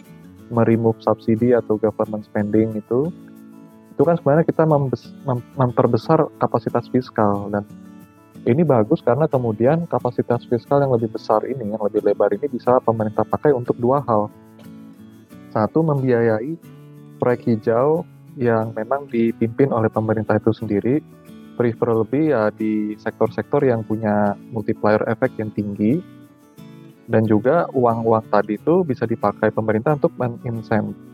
meremove 0.55 1.03
subsidi 1.03 1.51
atau 1.51 1.75
government 1.79 2.23
spending 2.23 2.79
itu, 2.79 3.11
itu 3.91 4.03
kan 4.05 4.15
sebenarnya 4.21 4.47
kita 4.47 4.63
memperbesar 5.59 6.31
kapasitas 6.39 6.87
fiskal 6.93 7.51
dan 7.51 7.67
ini 8.47 8.63
bagus 8.63 9.03
karena 9.03 9.27
kemudian 9.27 9.91
kapasitas 9.91 10.47
fiskal 10.47 10.79
yang 10.79 10.95
lebih 10.95 11.11
besar 11.11 11.43
ini, 11.43 11.75
yang 11.75 11.83
lebih 11.83 12.07
lebar 12.07 12.31
ini 12.31 12.47
bisa 12.47 12.79
pemerintah 12.79 13.27
pakai 13.27 13.51
untuk 13.51 13.75
dua 13.77 13.99
hal. 14.07 14.31
Satu, 15.51 15.83
membiayai 15.83 16.55
proyek 17.19 17.43
hijau 17.51 18.07
yang 18.39 18.71
memang 18.71 19.11
dipimpin 19.11 19.75
oleh 19.75 19.91
pemerintah 19.91 20.39
itu 20.39 20.55
sendiri, 20.55 21.03
preferably 21.59 22.31
ya 22.31 22.55
di 22.55 22.95
sektor-sektor 23.01 23.67
yang 23.67 23.83
punya 23.83 24.39
multiplier 24.55 25.03
effect 25.11 25.35
yang 25.43 25.51
tinggi, 25.51 25.99
dan 27.11 27.27
juga 27.27 27.67
uang-uang 27.75 28.31
tadi 28.31 28.63
itu 28.63 28.87
bisa 28.87 29.11
dipakai 29.11 29.51
pemerintah 29.51 29.99
untuk 29.99 30.15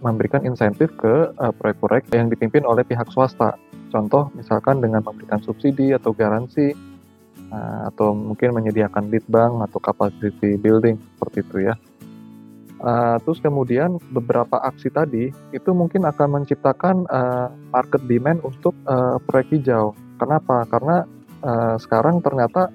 memberikan 0.04 0.44
insentif 0.44 0.92
ke 1.00 1.32
uh, 1.32 1.52
proyek-proyek 1.56 2.12
yang 2.12 2.28
dipimpin 2.28 2.64
oleh 2.68 2.84
pihak 2.84 3.08
swasta. 3.08 3.56
Contoh 3.88 4.28
misalkan 4.36 4.84
dengan 4.84 5.00
memberikan 5.00 5.40
subsidi 5.40 5.96
atau 5.96 6.12
garansi 6.16 6.91
uh, 7.52 7.92
atau 7.92 8.16
mungkin 8.16 8.56
menyediakan 8.56 9.12
lead 9.12 9.24
bank 9.28 9.60
atau 9.68 9.78
capacity 9.78 10.56
building 10.56 10.96
seperti 10.96 11.38
itu 11.44 11.56
ya. 11.68 11.74
Uh, 12.82 13.14
terus 13.22 13.38
kemudian 13.38 14.02
beberapa 14.10 14.58
aksi 14.58 14.90
tadi 14.90 15.30
itu 15.54 15.70
mungkin 15.70 16.02
akan 16.02 16.42
menciptakan 16.42 17.06
uh, 17.06 17.46
market 17.70 18.02
demand 18.10 18.42
untuk 18.42 18.74
uh, 18.90 19.22
proyek 19.22 19.54
hijau. 19.54 19.94
Kenapa? 20.18 20.66
Karena 20.66 21.06
uh, 21.46 21.78
sekarang 21.78 22.18
ternyata 22.18 22.74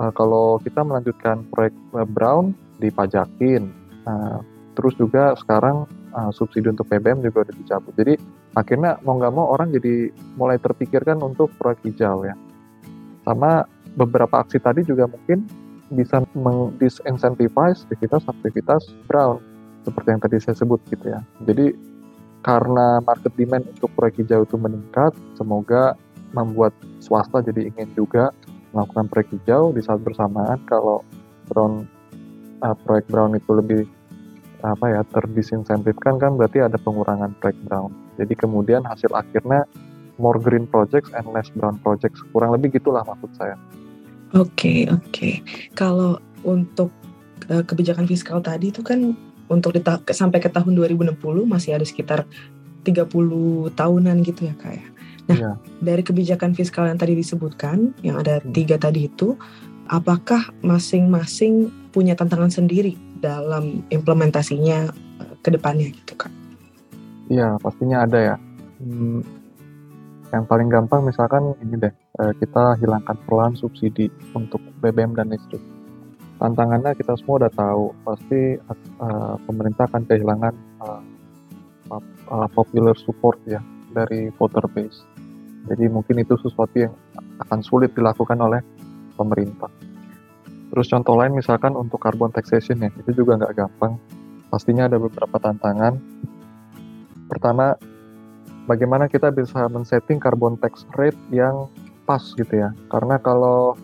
uh, 0.00 0.12
kalau 0.16 0.56
kita 0.64 0.80
melanjutkan 0.80 1.44
proyek 1.52 1.76
uh, 1.92 2.08
Brown 2.08 2.56
dipajakin. 2.80 3.68
Uh, 4.08 4.40
terus 4.72 4.96
juga 4.96 5.36
sekarang 5.36 5.84
uh, 6.16 6.32
subsidi 6.32 6.72
untuk 6.72 6.88
PBM 6.88 7.20
juga 7.20 7.44
udah 7.44 7.54
dicabut. 7.60 7.92
Jadi 7.92 8.16
akhirnya 8.56 8.96
mau 9.04 9.20
nggak 9.20 9.34
mau 9.36 9.52
orang 9.52 9.76
jadi 9.76 10.08
mulai 10.40 10.56
terpikirkan 10.56 11.20
untuk 11.20 11.52
proyek 11.60 11.84
hijau 11.84 12.24
ya. 12.24 12.32
Sama 13.22 13.66
beberapa 13.94 14.42
aksi 14.42 14.58
tadi 14.58 14.82
juga 14.82 15.06
mungkin 15.06 15.46
bisa 15.92 16.24
mengdisincentivize 16.32 17.84
aktivitas-aktivitas 17.86 18.88
brown 19.04 19.38
seperti 19.84 20.08
yang 20.14 20.22
tadi 20.22 20.36
saya 20.40 20.56
sebut 20.56 20.80
gitu 20.88 21.12
ya. 21.12 21.20
Jadi 21.44 21.76
karena 22.42 22.98
market 23.04 23.30
demand 23.38 23.68
untuk 23.70 23.90
proyek 23.94 24.24
hijau 24.24 24.42
itu 24.42 24.56
meningkat, 24.58 25.14
semoga 25.38 25.94
membuat 26.34 26.74
swasta 26.98 27.44
jadi 27.44 27.70
ingin 27.70 27.92
juga 27.94 28.32
melakukan 28.72 29.06
proyek 29.12 29.28
hijau 29.36 29.70
di 29.70 29.84
saat 29.84 30.00
bersamaan 30.00 30.58
kalau 30.64 31.04
brown 31.52 31.84
uh, 32.64 32.74
proyek 32.88 33.04
brown 33.12 33.36
itu 33.36 33.52
lebih 33.52 33.82
apa 34.62 34.86
ya 34.94 35.02
terdisinsentifkan 35.10 36.22
kan 36.22 36.38
berarti 36.38 36.62
ada 36.62 36.78
pengurangan 36.78 37.34
proyek 37.42 37.58
brown. 37.66 37.90
Jadi 38.16 38.34
kemudian 38.38 38.86
hasil 38.86 39.10
akhirnya 39.10 39.66
more 40.16 40.36
green 40.40 40.68
projects 40.68 41.12
and 41.16 41.24
less 41.32 41.48
brown 41.52 41.78
projects. 41.80 42.20
Kurang 42.32 42.56
lebih 42.56 42.76
gitulah 42.76 43.04
maksud 43.04 43.30
saya. 43.36 43.56
Oke, 44.32 44.48
okay, 44.56 44.78
oke. 44.88 45.04
Okay. 45.12 45.34
Kalau 45.76 46.16
untuk 46.42 46.88
uh, 47.52 47.64
kebijakan 47.64 48.08
fiskal 48.08 48.40
tadi 48.40 48.72
itu 48.72 48.80
kan 48.80 49.12
untuk 49.52 49.76
sampai 50.08 50.40
ke 50.40 50.48
tahun 50.48 50.72
2060 50.72 51.20
masih 51.44 51.76
ada 51.76 51.84
sekitar 51.84 52.24
30 52.82 53.12
tahunan 53.76 54.16
gitu 54.24 54.48
ya 54.48 54.54
Kak 54.56 54.72
ya. 54.72 54.86
Nah, 55.30 55.38
Iya. 55.38 55.52
dari 55.78 56.02
kebijakan 56.02 56.56
fiskal 56.56 56.90
yang 56.90 56.98
tadi 56.98 57.14
disebutkan, 57.14 57.94
yang 58.02 58.18
ada 58.18 58.42
Hmm. 58.42 58.50
tiga 58.50 58.74
tadi 58.74 59.06
itu, 59.06 59.38
apakah 59.86 60.50
masing-masing 60.66 61.70
punya 61.94 62.18
tantangan 62.18 62.50
sendiri 62.50 62.98
dalam 63.22 63.86
implementasinya 63.92 64.90
eh, 65.22 65.34
ke 65.44 65.54
depannya 65.54 65.94
gitu 65.94 66.18
kak? 66.18 66.32
Iya, 67.30 67.54
pastinya 67.62 68.02
ada 68.02 68.18
ya. 68.18 68.36
Hmm, 68.82 69.22
yang 70.32 70.48
paling 70.48 70.72
gampang 70.72 71.04
misalkan 71.04 71.52
ini 71.60 71.76
deh, 71.76 71.92
eh, 71.92 72.32
kita 72.40 72.80
hilangkan 72.80 73.20
pelan 73.28 73.52
subsidi 73.52 74.08
untuk 74.32 74.64
BBM 74.80 75.12
dan 75.12 75.28
listrik. 75.28 75.60
Tantangannya 76.40 76.96
kita 76.96 77.14
semua 77.20 77.44
udah 77.44 77.52
tahu, 77.52 77.92
pasti 78.02 78.56
eh, 78.56 79.34
pemerintah 79.44 79.84
akan 79.92 80.02
kehilangan 80.08 80.54
eh, 80.56 81.02
pop- 81.86 82.16
popular 82.56 82.96
support 82.96 83.36
ya 83.44 83.60
dari 83.92 84.32
voter 84.40 84.64
base. 84.72 85.04
Jadi 85.68 85.84
mungkin 85.92 86.24
itu 86.24 86.34
sesuatu 86.40 86.74
yang 86.74 86.96
akan 87.44 87.60
sulit 87.60 87.92
dilakukan 87.92 88.40
oleh 88.40 88.64
pemerintah. 89.14 89.68
Terus 90.72 90.88
contoh 90.88 91.20
lain 91.20 91.36
misalkan 91.36 91.76
untuk 91.76 92.00
carbon 92.00 92.32
taxation 92.32 92.80
ya, 92.80 92.90
itu 92.96 93.12
juga 93.12 93.36
nggak 93.36 93.52
gampang. 93.52 94.00
Pastinya 94.48 94.88
ada 94.88 94.96
beberapa 94.96 95.36
tantangan. 95.36 96.00
Pertama, 97.28 97.76
bagaimana 98.66 99.10
kita 99.10 99.34
bisa 99.34 99.66
men-setting 99.66 100.22
carbon 100.22 100.54
tax 100.58 100.86
rate 100.94 101.18
yang 101.34 101.66
pas 102.06 102.22
gitu 102.34 102.50
ya. 102.52 102.70
Karena 102.90 103.18
kalau 103.18 103.74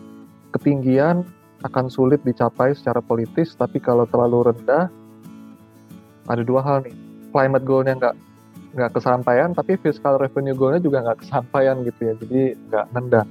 ketinggian 0.55 1.23
akan 1.63 1.91
sulit 1.91 2.23
dicapai 2.23 2.71
secara 2.71 3.03
politis, 3.03 3.55
tapi 3.55 3.83
kalau 3.83 4.07
terlalu 4.07 4.53
rendah, 4.53 4.87
ada 6.29 6.43
dua 6.45 6.63
hal 6.63 6.87
nih. 6.87 6.95
Climate 7.29 7.65
goal-nya 7.67 7.93
nggak 7.99 8.15
nggak 8.69 8.91
kesampaian, 8.95 9.49
tapi 9.53 9.77
fiscal 9.81 10.17
revenue 10.17 10.55
goal-nya 10.55 10.81
juga 10.81 11.03
nggak 11.03 11.19
kesampaian 11.25 11.81
gitu 11.83 11.99
ya. 12.09 12.13
Jadi 12.21 12.41
nggak 12.69 12.85
nendang. 12.95 13.29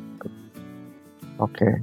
Oke, 1.38 1.82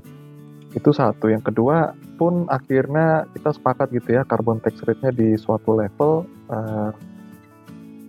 itu 0.75 0.89
satu. 0.91 1.31
Yang 1.31 1.51
kedua 1.51 1.95
pun 2.19 2.47
akhirnya 2.51 3.27
kita 3.35 3.55
sepakat 3.55 3.91
gitu 3.95 4.19
ya, 4.19 4.27
carbon 4.27 4.59
tax 4.59 4.83
rate-nya 4.83 5.11
di 5.15 5.39
suatu 5.39 5.75
level 5.79 6.27
eh, 6.51 6.91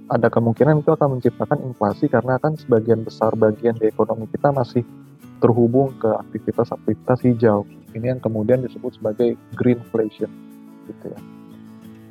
ada 0.07 0.31
kemungkinan 0.31 0.87
itu 0.87 0.95
akan 0.95 1.19
menciptakan 1.19 1.59
inflasi 1.67 2.07
karena 2.07 2.39
kan 2.39 2.55
sebagian 2.55 3.03
besar 3.03 3.35
bagian 3.35 3.75
di 3.75 3.91
ekonomi 3.91 4.31
kita 4.31 4.55
masih 4.55 4.87
terhubung 5.43 5.93
ke 5.99 6.07
aktivitas-aktivitas 6.07 7.27
hijau. 7.27 7.67
Ini 7.93 8.17
yang 8.17 8.21
kemudian 8.23 8.63
disebut 8.63 9.01
sebagai 9.01 9.35
greenflation, 9.57 10.31
gitu 10.87 11.05
ya. 11.11 11.21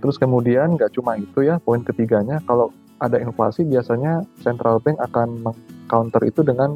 Terus 0.04 0.20
kemudian 0.20 0.76
nggak 0.76 0.92
cuma 0.98 1.16
itu 1.16 1.46
ya, 1.46 1.62
poin 1.62 1.82
ketiganya 1.82 2.44
kalau 2.44 2.74
ada 3.00 3.20
inflasi 3.22 3.64
biasanya 3.64 4.24
central 4.44 4.82
bank 4.84 5.00
akan 5.00 5.46
counter 5.88 6.22
itu 6.26 6.42
dengan 6.44 6.76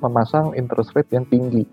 memasang 0.00 0.54
interest 0.54 0.94
rate 0.94 1.10
yang 1.12 1.26
tinggi. 1.28 1.66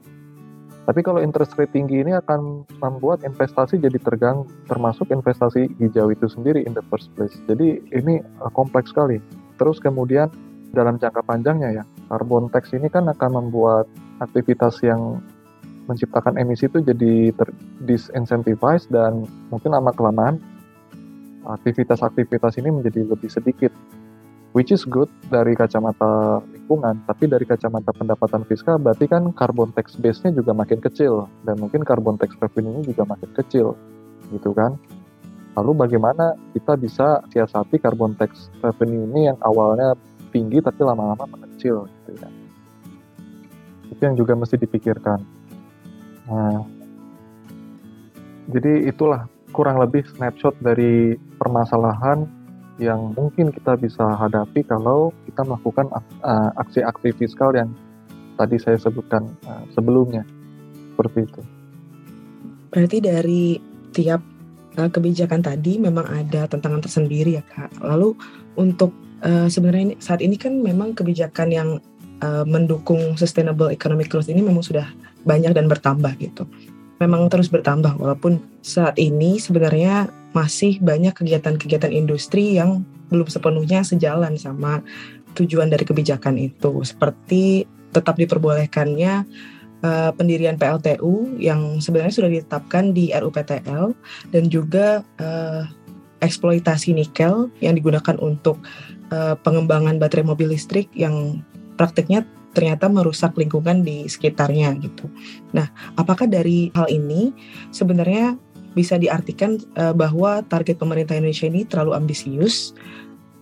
Tapi 0.87 1.03
kalau 1.03 1.19
interest 1.19 1.59
rate 1.59 1.75
tinggi 1.75 1.99
ini 1.99 2.15
akan 2.15 2.63
membuat 2.79 3.27
investasi 3.27 3.75
jadi 3.75 3.99
terganggu, 3.99 4.47
termasuk 4.71 5.11
investasi 5.11 5.67
hijau 5.83 6.07
itu 6.15 6.31
sendiri 6.31 6.63
in 6.63 6.71
the 6.71 6.83
first 6.87 7.11
place. 7.19 7.35
Jadi 7.43 7.83
ini 7.91 8.23
uh, 8.39 8.47
kompleks 8.55 8.95
sekali. 8.95 9.19
Terus 9.59 9.83
kemudian 9.83 10.31
dalam 10.71 10.95
jangka 10.95 11.27
panjangnya 11.27 11.83
ya, 11.83 11.83
carbon 12.07 12.47
tax 12.47 12.71
ini 12.71 12.87
kan 12.87 13.03
akan 13.11 13.31
membuat 13.35 13.91
aktivitas 14.23 14.79
yang 14.79 15.19
menciptakan 15.91 16.39
emisi 16.39 16.71
itu 16.71 16.79
jadi 16.79 17.35
ter 17.35 17.51
disincentivized 17.83 18.87
dan 18.87 19.27
mungkin 19.51 19.75
lama 19.75 19.91
kelamaan 19.95 20.39
aktivitas-aktivitas 21.47 22.59
ini 22.59 22.75
menjadi 22.75 23.07
lebih 23.07 23.31
sedikit 23.31 23.71
which 24.51 24.75
is 24.75 24.83
good 24.83 25.07
dari 25.31 25.55
kacamata 25.55 26.43
lingkungan, 26.67 26.99
tapi 27.07 27.31
dari 27.31 27.47
kacamata 27.47 27.95
pendapatan 27.95 28.43
fiskal 28.43 28.75
berarti 28.75 29.07
kan 29.07 29.31
carbon 29.31 29.71
tax 29.71 29.95
base-nya 29.95 30.35
juga 30.35 30.51
makin 30.51 30.83
kecil 30.83 31.31
dan 31.47 31.55
mungkin 31.63 31.87
carbon 31.87 32.19
tax 32.19 32.35
revenue-nya 32.43 32.83
juga 32.83 33.07
makin 33.07 33.31
kecil, 33.31 33.71
gitu 34.35 34.51
kan? 34.51 34.75
Lalu 35.55 35.87
bagaimana 35.87 36.35
kita 36.51 36.75
bisa 36.75 37.23
siasati 37.31 37.79
carbon 37.79 38.19
tax 38.19 38.51
revenue 38.59 39.07
ini 39.07 39.31
yang 39.31 39.39
awalnya 39.39 39.95
tinggi 40.35 40.59
tapi 40.59 40.83
lama-lama 40.83 41.23
mengecil, 41.39 41.87
gitu 41.87 42.11
ya? 42.19 42.27
Itu 43.87 44.01
yang 44.03 44.19
juga 44.19 44.35
mesti 44.35 44.59
dipikirkan. 44.59 45.23
Nah, 46.27 46.67
jadi 48.51 48.91
itulah 48.91 49.31
kurang 49.55 49.79
lebih 49.79 50.03
snapshot 50.03 50.59
dari 50.59 51.15
permasalahan 51.39 52.27
yang 52.77 53.13
mungkin 53.17 53.49
kita 53.49 53.73
bisa 53.77 54.05
hadapi 54.17 54.61
kalau 54.61 55.09
kita 55.25 55.41
melakukan 55.41 55.89
aksi-aksi 56.61 57.09
fiskal 57.17 57.53
yang 57.57 57.73
tadi 58.37 58.61
saya 58.61 58.77
sebutkan 58.77 59.25
uh, 59.49 59.65
sebelumnya 59.73 60.21
seperti 60.93 61.25
itu. 61.25 61.41
Berarti 62.69 62.97
dari 63.01 63.57
tiap 63.89 64.21
uh, 64.77 64.89
kebijakan 64.93 65.41
tadi 65.41 65.81
memang 65.81 66.05
ada 66.05 66.45
tantangan 66.45 66.85
tersendiri 66.85 67.41
ya 67.41 67.43
kak. 67.43 67.73
Lalu 67.81 68.13
untuk 68.57 68.93
sebenarnya 69.25 69.97
saat 69.97 70.21
ini 70.21 70.37
kan 70.37 70.61
memang 70.61 70.93
kebijakan 70.93 71.49
yang 71.49 71.69
mendukung 72.45 73.17
sustainable 73.17 73.73
economic 73.73 74.13
growth 74.13 74.29
ini 74.29 74.45
memang 74.45 74.61
sudah 74.61 74.85
banyak 75.25 75.57
dan 75.57 75.65
bertambah 75.65 76.13
gitu. 76.21 76.45
Memang 76.97 77.29
terus 77.29 77.49
bertambah 77.53 78.01
walaupun 78.01 78.41
saat 78.65 78.97
ini 78.97 79.37
sebenarnya 79.37 80.09
masih 80.33 80.81
banyak 80.81 81.13
kegiatan-kegiatan 81.13 81.93
industri 81.93 82.57
yang 82.57 82.81
belum 83.13 83.29
sepenuhnya 83.29 83.85
sejalan 83.85 84.35
sama 84.35 84.81
tujuan 85.37 85.69
dari 85.69 85.85
kebijakan 85.85 86.35
itu. 86.41 86.81
Seperti 86.81 87.69
tetap 87.93 88.17
diperbolehkannya 88.17 89.25
uh, 89.85 90.11
pendirian 90.17 90.57
PLTU 90.57 91.37
yang 91.37 91.77
sebenarnya 91.77 92.13
sudah 92.13 92.31
ditetapkan 92.33 92.91
di 92.91 93.13
RUPTL 93.13 93.93
dan 94.33 94.43
juga 94.49 95.05
uh, 95.21 95.63
eksploitasi 96.21 96.97
nikel 96.97 97.53
yang 97.61 97.77
digunakan 97.77 98.17
untuk 98.17 98.57
uh, 99.13 99.37
pengembangan 99.45 100.01
baterai 100.01 100.25
mobil 100.25 100.49
listrik 100.53 100.89
yang 100.97 101.45
praktiknya 101.77 102.25
ternyata 102.51 102.89
merusak 102.89 103.35
lingkungan 103.35 103.83
di 103.83 104.07
sekitarnya 104.07 104.75
gitu. 104.81 105.07
Nah, 105.53 105.69
apakah 105.99 106.25
dari 106.25 106.73
hal 106.73 106.89
ini 106.89 107.31
sebenarnya 107.69 108.37
bisa 108.77 108.97
diartikan 108.97 109.57
uh, 109.77 109.93
bahwa 109.93 110.45
target 110.45 110.77
pemerintah 110.77 111.17
Indonesia 111.17 111.49
ini 111.49 111.65
terlalu 111.65 111.97
ambisius 111.97 112.77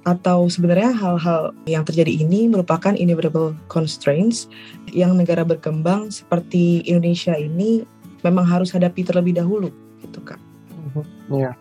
atau 0.05 0.45
sebenarnya 0.45 0.93
hal-hal 0.93 1.51
yang 1.65 1.81
terjadi 1.81 2.13
ini 2.21 2.45
merupakan 2.45 2.93
inevitable 2.93 3.57
constraints 3.67 4.45
yang 4.93 5.17
negara 5.17 5.41
berkembang 5.41 6.13
seperti 6.13 6.85
Indonesia 6.85 7.33
ini 7.33 7.81
memang 8.21 8.45
harus 8.45 8.69
hadapi 8.69 9.01
terlebih 9.01 9.41
dahulu 9.41 9.73
gitu 10.05 10.21
kak. 10.21 10.37
Iya. 11.33 11.57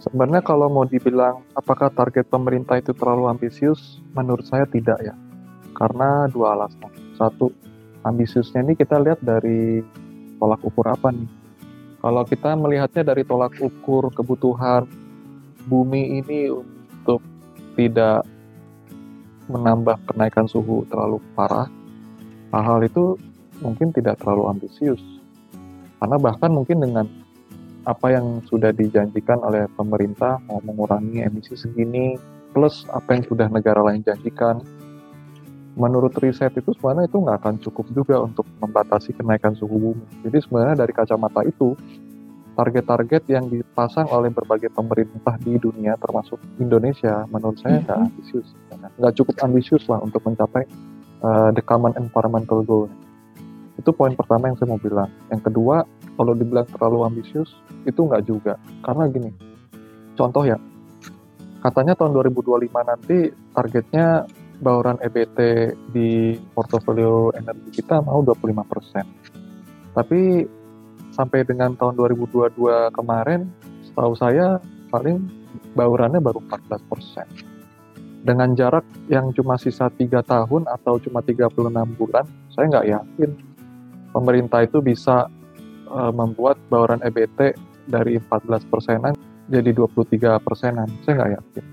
Sebenarnya 0.00 0.40
kalau 0.40 0.72
mau 0.72 0.88
dibilang 0.88 1.44
apakah 1.52 1.92
target 1.92 2.26
pemerintah 2.26 2.80
itu 2.80 2.96
terlalu 2.96 3.28
ambisius, 3.28 4.00
menurut 4.16 4.48
saya 4.48 4.64
tidak 4.64 4.96
ya. 5.04 5.14
Karena 5.80 6.28
dua 6.28 6.52
alasan. 6.52 6.92
Satu, 7.16 7.48
ambisiusnya 8.04 8.60
ini 8.60 8.76
kita 8.76 9.00
lihat 9.00 9.24
dari 9.24 9.80
tolak 10.36 10.60
ukur 10.60 10.92
apa 10.92 11.08
nih. 11.08 11.28
Kalau 12.00 12.22
kita 12.28 12.52
melihatnya 12.56 13.12
dari 13.12 13.24
tolak 13.24 13.56
ukur 13.60 14.12
kebutuhan 14.12 14.84
bumi 15.68 16.20
ini 16.20 16.52
untuk 16.52 17.24
tidak 17.76 18.24
menambah 19.48 19.96
kenaikan 20.04 20.44
suhu 20.44 20.84
terlalu 20.88 21.20
parah, 21.32 21.68
hal-hal 22.52 22.80
itu 22.84 23.16
mungkin 23.64 23.92
tidak 23.92 24.20
terlalu 24.20 24.52
ambisius. 24.52 25.00
Karena 26.00 26.16
bahkan 26.16 26.52
mungkin 26.52 26.80
dengan 26.80 27.04
apa 27.84 28.12
yang 28.12 28.44
sudah 28.48 28.72
dijanjikan 28.72 29.40
oleh 29.40 29.64
pemerintah 29.76 30.40
mau 30.48 30.60
mengurangi 30.64 31.24
emisi 31.24 31.56
segini, 31.56 32.16
plus 32.52 32.84
apa 32.92 33.16
yang 33.16 33.24
sudah 33.24 33.48
negara 33.48 33.80
lain 33.84 34.00
janjikan, 34.04 34.60
menurut 35.80 36.12
riset 36.20 36.52
itu 36.52 36.76
sebenarnya 36.76 37.08
itu 37.08 37.16
nggak 37.16 37.38
akan 37.40 37.54
cukup 37.64 37.86
juga 37.96 38.20
untuk 38.20 38.44
membatasi 38.60 39.16
kenaikan 39.16 39.56
suhu 39.56 39.80
bumi. 39.80 40.04
Jadi 40.28 40.38
sebenarnya 40.44 40.84
dari 40.84 40.92
kacamata 40.92 41.40
itu, 41.48 41.72
target-target 42.52 43.22
yang 43.32 43.48
dipasang 43.48 44.04
oleh 44.12 44.28
berbagai 44.28 44.68
pemerintah 44.68 45.40
di 45.40 45.56
dunia 45.56 45.96
termasuk 45.96 46.36
Indonesia 46.60 47.24
menurut 47.32 47.56
saya 47.64 47.80
nggak 47.80 47.98
ambisius. 48.12 48.48
Nggak 49.00 49.14
cukup 49.16 49.34
ambisius 49.40 49.84
lah 49.88 50.04
untuk 50.04 50.20
mencapai 50.28 50.68
uh, 51.24 51.48
the 51.56 51.64
common 51.64 51.96
environmental 51.96 52.60
goal. 52.60 52.92
Itu 53.80 53.96
poin 53.96 54.12
pertama 54.12 54.52
yang 54.52 54.60
saya 54.60 54.68
mau 54.68 54.80
bilang. 54.82 55.08
Yang 55.32 55.48
kedua 55.48 55.88
kalau 56.20 56.36
dibilang 56.36 56.68
terlalu 56.68 57.08
ambisius 57.08 57.48
itu 57.88 57.96
nggak 58.04 58.28
juga. 58.28 58.60
Karena 58.84 59.08
gini 59.08 59.32
contoh 60.20 60.44
ya. 60.44 60.60
Katanya 61.60 61.92
tahun 61.92 62.16
2025 62.16 62.72
nanti 62.72 63.28
targetnya 63.52 64.24
bauran 64.60 65.00
EBT 65.00 65.38
di 65.90 66.36
portofolio 66.52 67.32
energi 67.34 67.80
kita 67.80 68.04
mau 68.04 68.20
25%. 68.20 69.96
Tapi 69.96 70.20
sampai 71.10 71.40
dengan 71.42 71.74
tahun 71.74 71.96
2022 71.98 72.94
kemarin, 72.94 73.48
setahu 73.82 74.14
saya 74.14 74.60
paling 74.92 75.26
baurannya 75.74 76.20
baru 76.20 76.40
14%. 76.46 77.58
dengan 78.20 78.52
jarak 78.52 78.84
yang 79.08 79.32
cuma 79.32 79.56
sisa 79.56 79.88
tiga 79.88 80.20
tahun 80.20 80.68
atau 80.68 81.00
cuma 81.00 81.24
36 81.24 81.56
bulan, 81.96 82.28
saya 82.52 82.68
nggak 82.68 82.88
yakin 82.92 83.30
pemerintah 84.12 84.60
itu 84.60 84.84
bisa 84.84 85.24
uh, 85.88 86.12
membuat 86.12 86.60
bauran 86.68 87.00
EBT 87.00 87.56
dari 87.88 88.20
14 88.20 88.70
persenan 88.70 89.14
jadi 89.50 89.72
23 89.74 90.38
persenan. 90.44 90.88
Saya 91.02 91.12
nggak 91.16 91.32
yakin. 91.42 91.64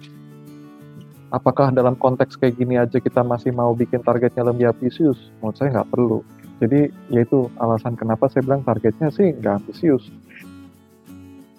Apakah 1.27 1.75
dalam 1.75 1.99
konteks 1.99 2.39
kayak 2.39 2.55
gini 2.55 2.79
aja 2.79 3.03
kita 3.03 3.19
masih 3.19 3.51
mau 3.51 3.75
bikin 3.75 3.99
targetnya 3.99 4.47
lebih 4.47 4.71
ambisius? 4.71 5.19
Menurut 5.43 5.55
saya 5.59 5.69
nggak 5.75 5.91
perlu. 5.91 6.23
Jadi 6.63 6.87
yaitu 7.11 7.51
alasan 7.59 7.99
kenapa 7.99 8.31
saya 8.31 8.47
bilang 8.47 8.63
targetnya 8.63 9.11
sih 9.11 9.35
nggak 9.35 9.59
ambisius. 9.59 10.07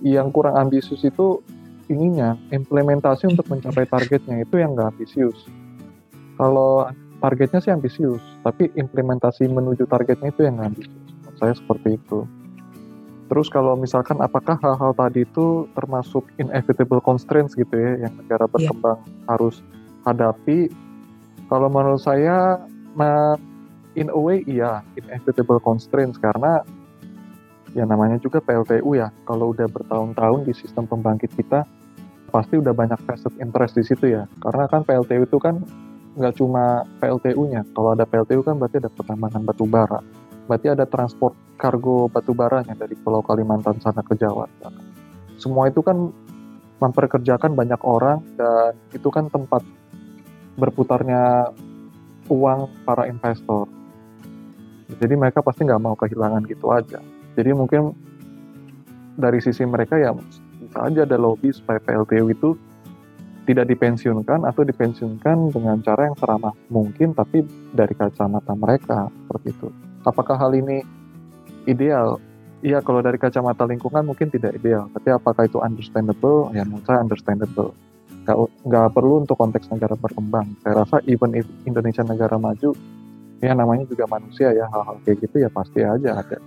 Yang 0.01 0.29
kurang 0.33 0.57
ambisius 0.57 1.05
itu 1.05 1.45
ininya 1.93 2.41
implementasi 2.49 3.29
untuk 3.29 3.45
mencapai 3.53 3.85
targetnya 3.85 4.41
itu 4.41 4.57
yang 4.57 4.73
nggak 4.73 4.97
ambisius. 4.97 5.37
Kalau 6.41 6.89
targetnya 7.21 7.61
sih 7.61 7.73
ambisius, 7.75 8.23
tapi 8.41 8.73
implementasi 8.73 9.53
menuju 9.53 9.85
targetnya 9.85 10.33
itu 10.33 10.49
yang 10.49 10.57
nggak 10.57 10.71
ambisius. 10.73 11.05
Menurut 11.13 11.37
saya 11.37 11.53
seperti 11.53 11.89
itu. 12.01 12.25
Terus 13.29 13.53
kalau 13.53 13.77
misalkan 13.77 14.17
apakah 14.25 14.57
hal-hal 14.65 14.97
tadi 14.97 15.29
itu 15.29 15.69
termasuk 15.77 16.25
inevitable 16.41 17.05
constraints 17.05 17.53
gitu 17.53 17.77
ya 17.77 18.09
yang 18.09 18.13
negara 18.17 18.49
berkembang 18.49 19.05
yeah. 19.05 19.29
harus 19.29 19.61
hadapi? 20.09 20.73
Kalau 21.49 21.69
menurut 21.69 22.01
saya, 22.01 22.61
in 23.97 24.09
a 24.09 24.21
way 24.21 24.45
iya 24.49 24.81
inevitable 24.97 25.61
constraints 25.61 26.17
karena 26.17 26.65
ya 27.77 27.85
namanya 27.85 28.17
juga 28.17 28.41
PLTU 28.41 28.97
ya. 28.97 29.13
Kalau 29.29 29.53
udah 29.53 29.69
bertahun-tahun 29.69 30.49
di 30.49 30.53
sistem 30.57 30.89
pembangkit 30.89 31.33
kita, 31.37 31.69
pasti 32.33 32.57
udah 32.57 32.73
banyak 32.73 33.01
vested 33.05 33.35
interest 33.41 33.77
di 33.77 33.85
situ 33.85 34.13
ya. 34.17 34.25
Karena 34.41 34.69
kan 34.69 34.85
PLTU 34.85 35.29
itu 35.29 35.39
kan 35.41 35.61
nggak 36.19 36.35
cuma 36.41 36.83
PLTU-nya. 36.99 37.65
Kalau 37.77 37.93
ada 37.95 38.09
PLTU 38.09 38.41
kan 38.43 38.57
berarti 38.57 38.81
ada 38.81 38.91
pertambangan 38.91 39.43
batu 39.45 39.65
bara. 39.69 40.01
Berarti 40.49 40.73
ada 40.73 40.89
transport 40.89 41.37
kargo 41.61 42.09
baranya 42.09 42.73
dari 42.73 42.97
Pulau 42.97 43.21
Kalimantan 43.21 43.77
sana 43.85 44.01
ke 44.01 44.17
Jawa. 44.17 44.49
Semua 45.37 45.69
itu 45.69 45.85
kan 45.85 46.09
memperkerjakan 46.81 47.53
banyak 47.53 47.81
orang 47.85 48.25
dan 48.39 48.73
itu 48.97 49.13
kan 49.13 49.29
tempat 49.29 49.61
berputarnya 50.57 51.53
uang 52.33 52.71
para 52.89 53.05
investor. 53.07 53.69
Jadi 54.89 55.15
mereka 55.15 55.45
pasti 55.45 55.69
nggak 55.69 55.83
mau 55.85 55.95
kehilangan 55.95 56.49
gitu 56.49 56.73
aja. 56.73 56.99
Jadi 57.37 57.51
mungkin 57.53 57.93
dari 59.19 59.43
sisi 59.45 59.69
mereka 59.69 60.01
ya 60.01 60.15
bisa 60.15 60.79
aja 60.81 61.05
ada 61.05 61.21
lobby 61.21 61.53
supaya 61.53 61.77
PLTU 61.83 62.27
itu 62.33 62.57
tidak 63.45 63.69
dipensiunkan 63.69 64.45
atau 64.45 64.63
dipensiunkan 64.65 65.53
dengan 65.53 65.81
cara 65.81 66.09
yang 66.09 66.17
seramah 66.21 66.53
mungkin 66.69 67.17
tapi 67.17 67.43
dari 67.73 67.97
kacamata 67.97 68.53
mereka 68.53 69.09
seperti 69.09 69.49
itu. 69.57 69.69
Apakah 70.07 70.39
hal 70.39 70.53
ini 70.55 70.83
ideal? 71.67 72.23
Iya 72.59 72.83
kalau 72.83 72.99
dari 72.99 73.23
kacamata 73.23 73.63
lingkungan 73.63 74.03
mungkin 74.03 74.35
tidak 74.35 74.59
ideal, 74.59 74.91
tapi 74.91 75.15
apakah 75.15 75.47
itu 75.47 75.63
understandable? 75.63 76.51
Ya 76.51 76.67
menurut 76.67 76.83
saya 76.83 76.99
understandable. 77.07 77.71
Nggak, 78.27 78.37
nggak 78.67 78.87
perlu 78.93 79.15
untuk 79.23 79.39
konteks 79.39 79.71
negara 79.71 79.95
berkembang. 79.95 80.59
Saya 80.67 80.83
rasa 80.83 80.99
even 81.07 81.39
if 81.39 81.47
Indonesia 81.65 82.03
negara 82.03 82.35
maju, 82.35 82.75
ya 83.39 83.55
namanya 83.55 83.87
juga 83.87 84.11
manusia 84.11 84.51
ya 84.51 84.67
hal-hal 84.67 84.99
kayak 85.07 85.23
gitu 85.23 85.47
ya 85.47 85.49
pasti 85.55 85.87
aja 85.87 86.19
ada. 86.19 86.39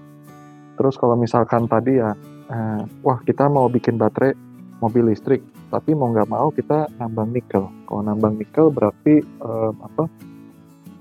Terus 0.76 1.00
kalau 1.00 1.16
misalkan 1.16 1.64
tadi 1.72 2.04
ya 2.04 2.12
uh, 2.52 2.82
wah 3.08 3.20
kita 3.24 3.48
mau 3.48 3.72
bikin 3.72 3.96
baterai 3.96 4.36
mobil 4.84 5.16
listrik, 5.16 5.40
tapi 5.72 5.96
mau 5.96 6.12
nggak 6.12 6.28
mau 6.28 6.52
kita 6.52 6.92
nambang 7.00 7.32
nikel. 7.32 7.72
Kalau 7.88 8.02
nambang 8.04 8.36
nikel 8.36 8.68
berarti 8.68 9.24
um, 9.40 9.80
apa? 9.80 10.12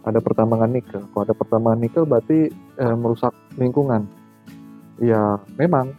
Ada 0.05 0.19
pertambangan 0.25 0.71
nikel. 0.73 1.05
Kalau 1.13 1.23
ada 1.23 1.35
pertambangan 1.37 1.81
nikel 1.81 2.05
berarti 2.09 2.49
um, 2.81 2.97
merusak 3.05 3.35
lingkungan. 3.61 4.09
Ya 5.01 5.41
memang. 5.61 5.93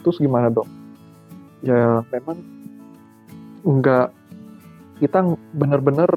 Terus 0.00 0.22
gimana 0.22 0.48
dong? 0.48 0.68
Ya 1.60 2.00
memang 2.08 2.40
nggak 3.60 4.08
kita 5.00 5.36
benar-benar 5.52 6.08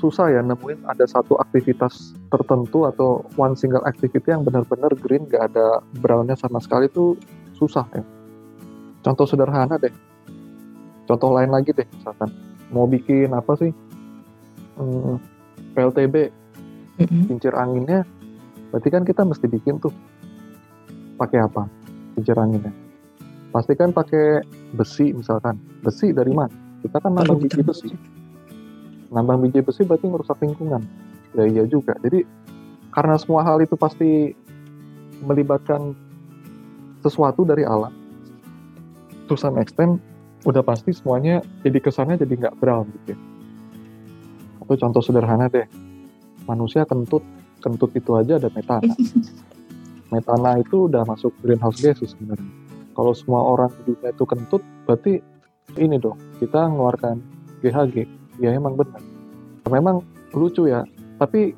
susah 0.00 0.32
ya 0.32 0.40
nemuin 0.40 0.88
ada 0.88 1.04
satu 1.04 1.36
aktivitas 1.36 2.16
tertentu 2.32 2.88
atau 2.88 3.20
one 3.36 3.52
single 3.52 3.84
activity 3.84 4.32
yang 4.32 4.40
benar-benar 4.40 4.88
green 4.96 5.28
gak 5.28 5.52
ada 5.52 5.84
brownnya 6.00 6.32
sama 6.40 6.56
sekali 6.64 6.88
itu 6.88 7.20
susah 7.52 7.84
ya. 7.92 8.00
Contoh 9.04 9.28
sederhana 9.28 9.76
deh. 9.76 9.92
Contoh 11.04 11.36
lain 11.36 11.52
lagi 11.52 11.76
deh, 11.76 11.84
misalkan 11.84 12.32
mau 12.72 12.88
bikin 12.88 13.28
apa 13.36 13.52
sih? 13.60 13.72
Hmm, 14.80 15.20
PLTB, 15.76 16.32
kincir 17.06 17.54
anginnya, 17.54 18.04
berarti 18.74 18.88
kan 18.90 19.02
kita 19.06 19.22
mesti 19.24 19.46
bikin 19.46 19.78
tuh. 19.78 19.94
Pakai 21.20 21.44
apa? 21.44 21.68
Kincir 22.16 22.36
anginnya. 22.36 22.72
Pasti 23.52 23.76
kan 23.76 23.92
pakai 23.92 24.44
besi 24.72 25.12
misalkan. 25.12 25.60
Besi 25.84 26.12
dari 26.16 26.32
mana? 26.32 26.52
Kita 26.80 26.96
kan 27.02 27.12
nambang 27.12 27.40
biji 27.40 27.60
besi. 27.60 27.88
Nambang 29.12 29.44
biji 29.44 29.60
besi 29.60 29.84
berarti 29.84 30.06
merusak 30.08 30.38
lingkungan. 30.40 30.80
Ya 31.36 31.44
iya 31.44 31.64
juga. 31.68 31.92
Jadi 32.00 32.24
karena 32.90 33.14
semua 33.20 33.44
hal 33.44 33.60
itu 33.60 33.76
pasti 33.76 34.32
melibatkan 35.20 35.92
sesuatu 37.04 37.44
dari 37.44 37.64
alam 37.64 37.92
to 39.30 39.38
some 39.38 39.62
extent 39.62 40.02
udah 40.42 40.66
pasti 40.66 40.90
semuanya 40.90 41.38
jadi 41.62 41.78
kesannya 41.78 42.18
jadi 42.18 42.34
nggak 42.34 42.58
brown 42.58 42.90
gitu 42.90 43.14
ya. 43.14 43.18
Atau 44.66 44.74
contoh 44.74 45.02
sederhana 45.04 45.46
deh, 45.46 45.70
manusia 46.50 46.82
kentut, 46.82 47.22
kentut 47.62 47.94
itu 47.94 48.10
aja 48.18 48.42
ada 48.42 48.50
metana. 48.50 48.90
metana 50.12 50.58
itu 50.58 50.90
udah 50.90 51.06
masuk 51.06 51.30
greenhouse 51.38 51.78
gases 51.78 52.18
sebenarnya. 52.18 52.50
Kalau 52.98 53.14
semua 53.14 53.46
orang 53.46 53.70
di 53.80 53.94
dunia 53.94 54.10
itu 54.10 54.24
kentut, 54.26 54.62
berarti 54.84 55.22
ini 55.78 55.96
dong, 56.02 56.18
kita 56.42 56.66
mengeluarkan 56.66 57.22
GHG. 57.62 57.96
Ya 58.42 58.50
emang 58.50 58.74
benar. 58.74 58.98
Memang 59.70 60.02
lucu 60.34 60.66
ya, 60.66 60.82
tapi 61.22 61.54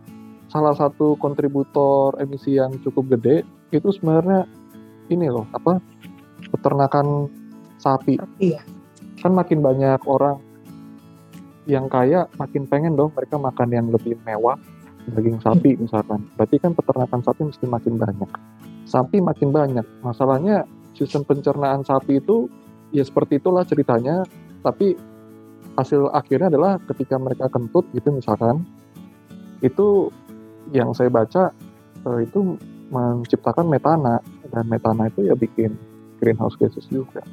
salah 0.53 0.77
satu 0.77 1.17
kontributor 1.17 2.13
emisi 2.21 2.61
yang 2.61 2.77
cukup 2.85 3.17
gede 3.17 3.41
itu 3.73 3.89
sebenarnya 3.89 4.45
ini 5.09 5.33
loh 5.33 5.49
apa 5.57 5.81
peternakan 6.53 7.33
sapi. 7.81 8.21
Iya. 8.37 8.61
Kan 9.25 9.33
makin 9.33 9.65
banyak 9.65 10.05
orang 10.05 10.37
yang 11.65 11.89
kaya 11.89 12.29
makin 12.37 12.67
pengen 12.69 12.99
dong 12.99 13.15
mereka 13.15 13.39
makan 13.39 13.69
yang 13.71 13.87
lebih 13.89 14.19
mewah 14.27 14.59
daging 15.11 15.39
sapi 15.43 15.75
misalkan. 15.79 16.23
Berarti 16.39 16.57
kan 16.63 16.73
peternakan 16.77 17.21
sapi 17.25 17.43
mesti 17.49 17.67
makin 17.67 17.95
banyak. 17.99 18.31
Sapi 18.87 19.19
makin 19.19 19.51
banyak. 19.51 19.87
Masalahnya 20.07 20.63
sistem 20.95 21.27
pencernaan 21.27 21.83
sapi 21.83 22.23
itu 22.23 22.47
ya 22.95 23.03
seperti 23.03 23.43
itulah 23.43 23.67
ceritanya. 23.67 24.23
Tapi 24.63 24.95
hasil 25.75 26.13
akhirnya 26.13 26.53
adalah 26.53 26.79
ketika 26.85 27.17
mereka 27.17 27.49
kentut 27.49 27.89
gitu 27.97 28.13
misalkan 28.13 28.61
itu 29.65 30.13
yang 30.71 30.93
saya 30.93 31.09
baca 31.09 31.51
eh, 32.07 32.21
itu 32.29 32.59
menciptakan 32.93 33.67
metana 33.73 34.21
dan 34.53 34.69
metana 34.69 35.09
itu 35.09 35.25
ya 35.27 35.35
bikin 35.35 35.75
greenhouse 36.21 36.55
gases 36.61 36.85
juga. 36.93 37.25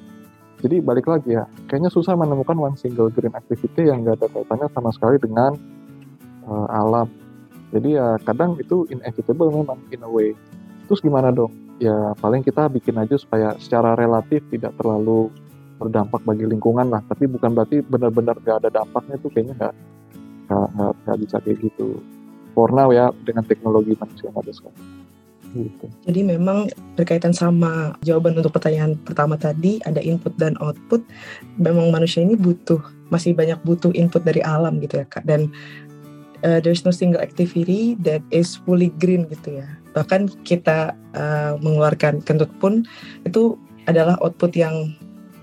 Jadi 0.59 0.83
balik 0.83 1.07
lagi 1.07 1.39
ya, 1.39 1.47
kayaknya 1.71 1.87
susah 1.87 2.19
menemukan 2.19 2.55
one 2.59 2.75
single 2.75 3.07
green 3.07 3.31
activity 3.31 3.87
yang 3.87 4.03
gak 4.03 4.19
ada 4.19 4.27
kaitannya 4.27 4.67
sama 4.75 4.91
sekali 4.91 5.15
dengan 5.15 5.55
uh, 6.43 6.67
alam. 6.67 7.07
Jadi 7.69 7.95
ya 7.97 8.17
kadang 8.25 8.57
itu 8.57 8.89
inevitable 8.89 9.53
memang 9.53 9.77
in 9.93 10.01
a 10.01 10.09
way. 10.09 10.33
Terus 10.89 11.05
gimana 11.05 11.29
dong? 11.29 11.53
Ya 11.77 12.11
paling 12.17 12.41
kita 12.41 12.67
bikin 12.67 12.97
aja 12.97 13.15
supaya 13.15 13.53
secara 13.61 13.93
relatif 13.93 14.41
tidak 14.49 14.73
terlalu 14.75 15.29
berdampak 15.79 16.19
bagi 16.25 16.49
lingkungan 16.49 16.89
lah. 16.89 17.05
Tapi 17.05 17.29
bukan 17.29 17.55
berarti 17.55 17.85
benar-benar 17.85 18.35
gak 18.41 18.65
ada 18.65 18.69
dampaknya 18.83 19.15
itu 19.15 19.29
kayaknya 19.31 19.53
nggak 19.55 19.75
nggak 21.05 21.17
bisa 21.21 21.37
kayak 21.45 21.57
gitu. 21.61 22.01
For 22.57 22.73
now 22.73 22.89
ya 22.89 23.13
dengan 23.21 23.45
teknologi 23.45 23.93
manusia 23.95 24.33
yang 24.33 24.37
ada 24.41 24.51
sekarang. 24.51 24.85
Gitu. 25.49 25.85
Jadi 26.05 26.21
memang 26.25 26.69
berkaitan 26.93 27.33
sama 27.33 27.97
jawaban 28.05 28.37
untuk 28.37 28.53
pertanyaan 28.53 28.93
pertama 29.01 29.33
tadi 29.33 29.81
ada 29.85 30.01
input 30.01 30.33
dan 30.37 30.57
output. 30.61 31.05
Memang 31.57 31.93
manusia 31.93 32.21
ini 32.25 32.33
butuh 32.33 32.81
masih 33.09 33.33
banyak 33.33 33.57
butuh 33.65 33.89
input 33.97 34.21
dari 34.21 34.41
alam 34.45 34.77
gitu 34.81 35.01
ya 35.01 35.05
kak. 35.09 35.25
Dan 35.25 35.49
uh, 36.45 36.59
there's 36.63 36.83
no 36.83 36.91
single 36.91 37.21
activity 37.21 37.95
that 38.03 38.23
is 38.29 38.59
fully 38.63 38.91
green 39.01 39.25
gitu 39.31 39.61
ya. 39.63 39.67
Bahkan 39.95 40.45
kita 40.45 40.93
uh, 41.15 41.57
mengeluarkan 41.59 42.21
kentut 42.23 42.51
pun 42.61 42.85
itu 43.25 43.57
adalah 43.89 44.15
output 44.21 44.53
yang 44.53 44.93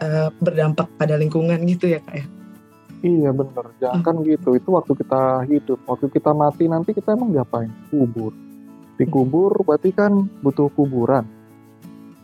uh, 0.04 0.30
berdampak 0.38 0.86
pada 1.00 1.18
lingkungan 1.18 1.62
gitu 1.66 1.92
ya 1.92 2.00
kak 2.04 2.22
ya. 2.22 2.26
Iya 3.04 3.30
bener, 3.30 3.64
jangan 3.78 4.00
kan 4.02 4.16
hmm. 4.18 4.26
gitu. 4.34 4.56
Itu 4.56 4.72
waktu 4.72 4.92
kita 4.96 5.22
hidup, 5.46 5.78
waktu 5.84 6.06
kita 6.10 6.30
mati 6.32 6.64
nanti 6.66 6.96
kita 6.96 7.12
emang 7.12 7.36
ngapain? 7.36 7.70
Kubur 7.92 8.32
dikubur 8.96 9.52
berarti 9.62 9.92
kan 9.92 10.24
butuh 10.40 10.72
kuburan 10.72 11.28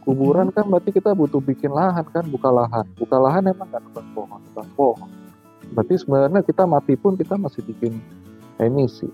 kuburan 0.03 0.49
kan 0.51 0.67
berarti 0.67 0.91
kita 0.91 1.13
butuh 1.13 1.39
bikin 1.39 1.71
lahan 1.71 2.03
kan 2.09 2.25
buka 2.27 2.49
lahan 2.49 2.89
buka 2.97 3.17
lahan 3.21 3.45
emang 3.53 3.69
kan 3.69 3.81
nebang 3.85 4.09
pohon 4.17 4.41
nebang 4.51 4.71
pohon 4.75 5.11
Berarti 5.73 6.05
sebenarnya 6.05 6.45
kita 6.45 6.69
mati 6.69 7.01
pun 7.01 7.17
kita 7.17 7.41
masih 7.41 7.65
bikin 7.65 7.97
emisi. 8.65 9.11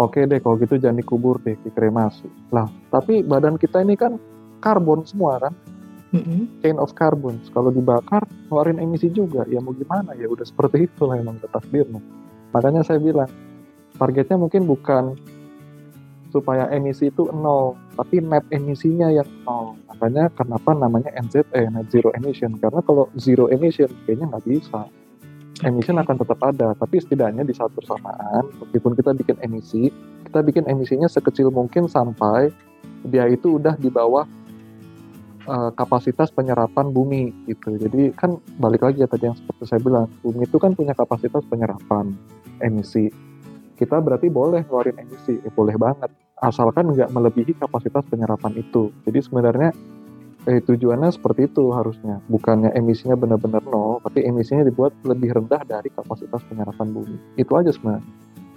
Oke 0.00 0.24
deh, 0.24 0.40
kalau 0.40 0.56
gitu 0.56 0.80
jangan 0.80 1.04
dikubur 1.04 1.36
deh, 1.44 1.52
dikremasi. 1.68 2.24
Lah, 2.48 2.64
tapi 2.88 3.20
badan 3.20 3.60
kita 3.60 3.84
ini 3.84 3.92
kan 3.92 4.16
karbon 4.64 5.04
semua 5.04 5.36
kan, 5.36 5.52
Mm-mm. 6.16 6.48
chain 6.64 6.80
of 6.80 6.96
carbon. 6.96 7.36
Kalau 7.52 7.68
dibakar, 7.68 8.24
ngeluarin 8.48 8.80
emisi 8.80 9.12
juga. 9.12 9.44
Ya 9.52 9.60
mau 9.60 9.76
gimana 9.76 10.16
ya, 10.16 10.32
udah 10.32 10.48
seperti 10.48 10.88
itu 10.88 11.04
lah 11.04 11.20
emang 11.20 11.36
takdirnya. 11.44 12.00
Makanya 12.56 12.84
saya 12.88 13.00
bilang, 13.04 13.28
targetnya 14.00 14.40
mungkin 14.40 14.64
bukan 14.64 15.16
supaya 16.32 16.72
emisi 16.72 17.12
itu 17.12 17.28
nol, 17.28 17.76
tapi 17.92 18.24
net 18.24 18.48
emisinya 18.48 19.12
yang 19.12 19.28
nol. 19.44 19.76
Makanya 19.92 20.32
kenapa 20.32 20.72
namanya 20.72 21.12
NZE, 21.20 21.68
net 21.68 21.92
zero 21.92 22.08
emission. 22.16 22.56
Karena 22.56 22.80
kalau 22.80 23.12
zero 23.20 23.52
emission, 23.52 23.92
kayaknya 24.08 24.32
nggak 24.32 24.46
bisa. 24.48 24.88
Emission 25.62 25.94
akan 26.02 26.18
tetap 26.18 26.42
ada, 26.42 26.74
tapi 26.74 26.98
setidaknya 26.98 27.46
di 27.46 27.54
saat 27.54 27.70
bersamaan, 27.70 28.50
meskipun 28.58 28.98
kita 28.98 29.14
bikin 29.14 29.36
emisi, 29.46 29.94
kita 30.26 30.42
bikin 30.42 30.66
emisinya 30.66 31.06
sekecil 31.06 31.54
mungkin 31.54 31.86
sampai 31.86 32.50
dia 33.06 33.30
itu 33.30 33.62
udah 33.62 33.78
di 33.78 33.86
bawah 33.86 34.26
eh, 35.46 35.70
kapasitas 35.78 36.34
penyerapan 36.34 36.90
bumi 36.90 37.30
gitu. 37.46 37.78
Jadi 37.78 38.10
kan 38.10 38.42
balik 38.58 38.82
lagi 38.82 39.06
ya 39.06 39.08
tadi 39.10 39.30
yang 39.30 39.38
seperti 39.38 39.62
saya 39.70 39.78
bilang, 39.78 40.10
bumi 40.26 40.50
itu 40.50 40.58
kan 40.58 40.74
punya 40.74 40.98
kapasitas 40.98 41.46
penyerapan 41.46 42.10
emisi. 42.58 43.06
Kita 43.78 44.02
berarti 44.02 44.34
boleh 44.34 44.66
ngeluarin 44.66 44.98
emisi, 44.98 45.38
eh, 45.38 45.52
boleh 45.54 45.78
banget, 45.78 46.10
asalkan 46.42 46.90
nggak 46.90 47.14
melebihi 47.14 47.54
kapasitas 47.54 48.02
penyerapan 48.10 48.58
itu. 48.58 48.90
Jadi 49.06 49.18
sebenarnya 49.22 49.70
eh, 50.50 50.60
tujuannya 50.62 51.10
seperti 51.14 51.46
itu 51.46 51.70
harusnya, 51.70 52.18
bukannya 52.26 52.74
emisinya 52.74 53.14
benar-benar 53.14 53.62
nol, 53.66 54.02
tapi 54.02 54.26
emisinya 54.26 54.66
dibuat 54.66 54.90
lebih 55.06 55.34
rendah 55.38 55.62
dari 55.66 55.88
kapasitas 55.94 56.42
penyerapan 56.50 56.90
bumi. 56.90 57.16
Itu 57.38 57.54
aja 57.54 57.70
sebenarnya. 57.70 58.06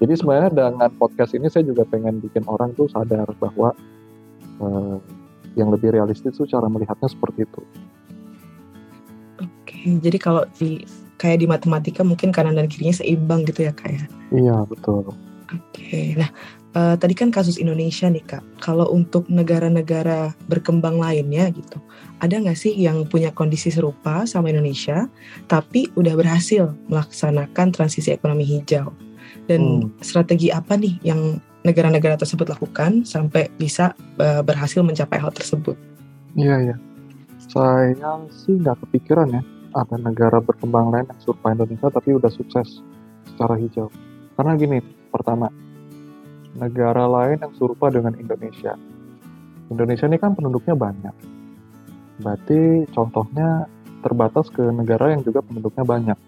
Jadi 0.02 0.14
sebenarnya 0.20 0.52
dengan 0.52 0.92
podcast 1.00 1.32
ini 1.38 1.48
saya 1.48 1.64
juga 1.64 1.88
pengen 1.88 2.20
bikin 2.20 2.44
orang 2.50 2.76
tuh 2.76 2.90
sadar 2.92 3.30
bahwa 3.40 3.72
eh, 4.60 4.98
yang 5.56 5.72
lebih 5.72 5.96
realistis 5.96 6.36
tuh 6.36 6.50
cara 6.50 6.68
melihatnya 6.68 7.08
seperti 7.08 7.48
itu. 7.48 7.62
Oke, 9.40 9.80
jadi 10.04 10.18
kalau 10.20 10.44
di 10.60 10.84
kayak 11.16 11.40
di 11.40 11.48
matematika 11.48 12.04
mungkin 12.04 12.36
kanan 12.36 12.60
dan 12.60 12.68
kirinya 12.68 12.92
seimbang 12.92 13.48
gitu 13.48 13.72
ya 13.72 13.72
kak 13.72 13.88
ya. 13.88 14.04
Iya 14.36 14.58
betul. 14.68 15.16
Oke, 15.48 16.18
nah 16.20 16.28
eh, 16.76 16.96
tadi 17.00 17.14
kan 17.16 17.32
kasus 17.32 17.58
Indonesia 17.58 18.12
nih 18.12 18.24
kak. 18.28 18.44
Kalau 18.60 18.92
untuk 18.92 19.26
negara-negara 19.32 20.36
berkembang 20.52 21.00
lainnya 21.00 21.50
gitu, 21.56 21.80
ada 22.20 22.36
nggak 22.36 22.60
sih 22.60 22.76
yang 22.76 23.08
punya 23.08 23.32
kondisi 23.32 23.72
serupa 23.72 24.28
sama 24.28 24.52
Indonesia, 24.52 25.08
tapi 25.48 25.90
udah 25.96 26.14
berhasil 26.14 26.76
melaksanakan 26.92 27.72
transisi 27.72 28.12
ekonomi 28.12 28.44
hijau? 28.44 28.92
Dan 29.50 29.94
strategi 30.02 30.50
apa 30.50 30.78
nih 30.78 31.02
yang 31.06 31.38
negara-negara 31.66 32.18
tersebut 32.18 32.46
lakukan 32.46 33.08
sampai 33.08 33.50
bisa 33.58 33.98
eh, 34.22 34.44
berhasil 34.46 34.84
mencapai 34.84 35.18
hal 35.18 35.34
tersebut? 35.34 35.74
Iya 36.36 36.72
iya. 36.72 36.76
Saya 37.46 37.96
sih 38.30 38.60
nggak 38.60 38.84
kepikiran 38.84 39.32
ya 39.32 39.42
ada 39.76 40.00
negara 40.00 40.40
berkembang 40.40 40.88
lain 40.90 41.06
yang 41.12 41.20
serupa 41.20 41.52
Indonesia 41.52 41.92
tapi 41.92 42.16
udah 42.16 42.32
sukses 42.32 42.80
secara 43.28 43.60
hijau. 43.60 43.92
Karena 44.40 44.56
gini, 44.56 44.80
pertama, 45.12 45.52
negara 46.56 47.04
lain 47.06 47.38
yang 47.44 47.54
serupa 47.56 47.92
dengan 47.92 48.16
Indonesia. 48.16 48.74
Indonesia 49.68 50.06
ini 50.08 50.18
kan 50.18 50.34
penduduknya 50.34 50.76
banyak. 50.78 51.16
Berarti 52.22 52.88
contohnya 52.96 53.68
terbatas 54.00 54.48
ke 54.54 54.62
negara 54.72 55.12
yang 55.12 55.26
juga 55.26 55.44
penduduknya 55.44 55.84
banyak. 55.84 56.20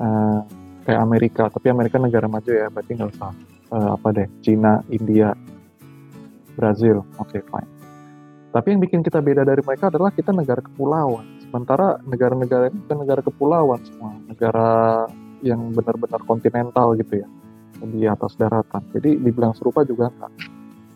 Eh, 0.00 0.40
kayak 0.88 1.00
Amerika, 1.04 1.44
tapi 1.52 1.68
Amerika 1.68 2.00
negara 2.00 2.24
maju 2.24 2.48
ya, 2.48 2.72
berarti 2.72 2.90
nggak 2.96 3.10
usah 3.12 3.32
eh, 3.76 3.90
apa 4.00 4.08
deh, 4.16 4.28
Cina, 4.40 4.80
India, 4.88 5.36
Brazil, 6.56 7.04
oke 7.20 7.36
fine. 7.36 7.70
Tapi 8.50 8.66
yang 8.74 8.80
bikin 8.82 9.00
kita 9.06 9.22
beda 9.22 9.46
dari 9.46 9.62
mereka 9.62 9.92
adalah 9.92 10.10
kita 10.10 10.34
negara 10.34 10.58
kepulauan. 10.64 11.22
Sementara 11.44 12.00
negara-negara 12.02 12.72
ini 12.72 12.78
bukan 12.82 12.98
negara 13.04 13.20
kepulauan 13.22 13.80
semua, 13.86 14.16
negara 14.26 14.70
yang 15.44 15.70
benar-benar 15.70 16.22
kontinental 16.24 16.94
gitu 16.96 17.22
ya, 17.22 17.28
di 17.84 18.04
atas 18.04 18.36
daratan. 18.36 18.82
Jadi 18.92 19.20
dibilang 19.20 19.56
serupa 19.56 19.84
juga 19.84 20.12
enggak. 20.12 20.32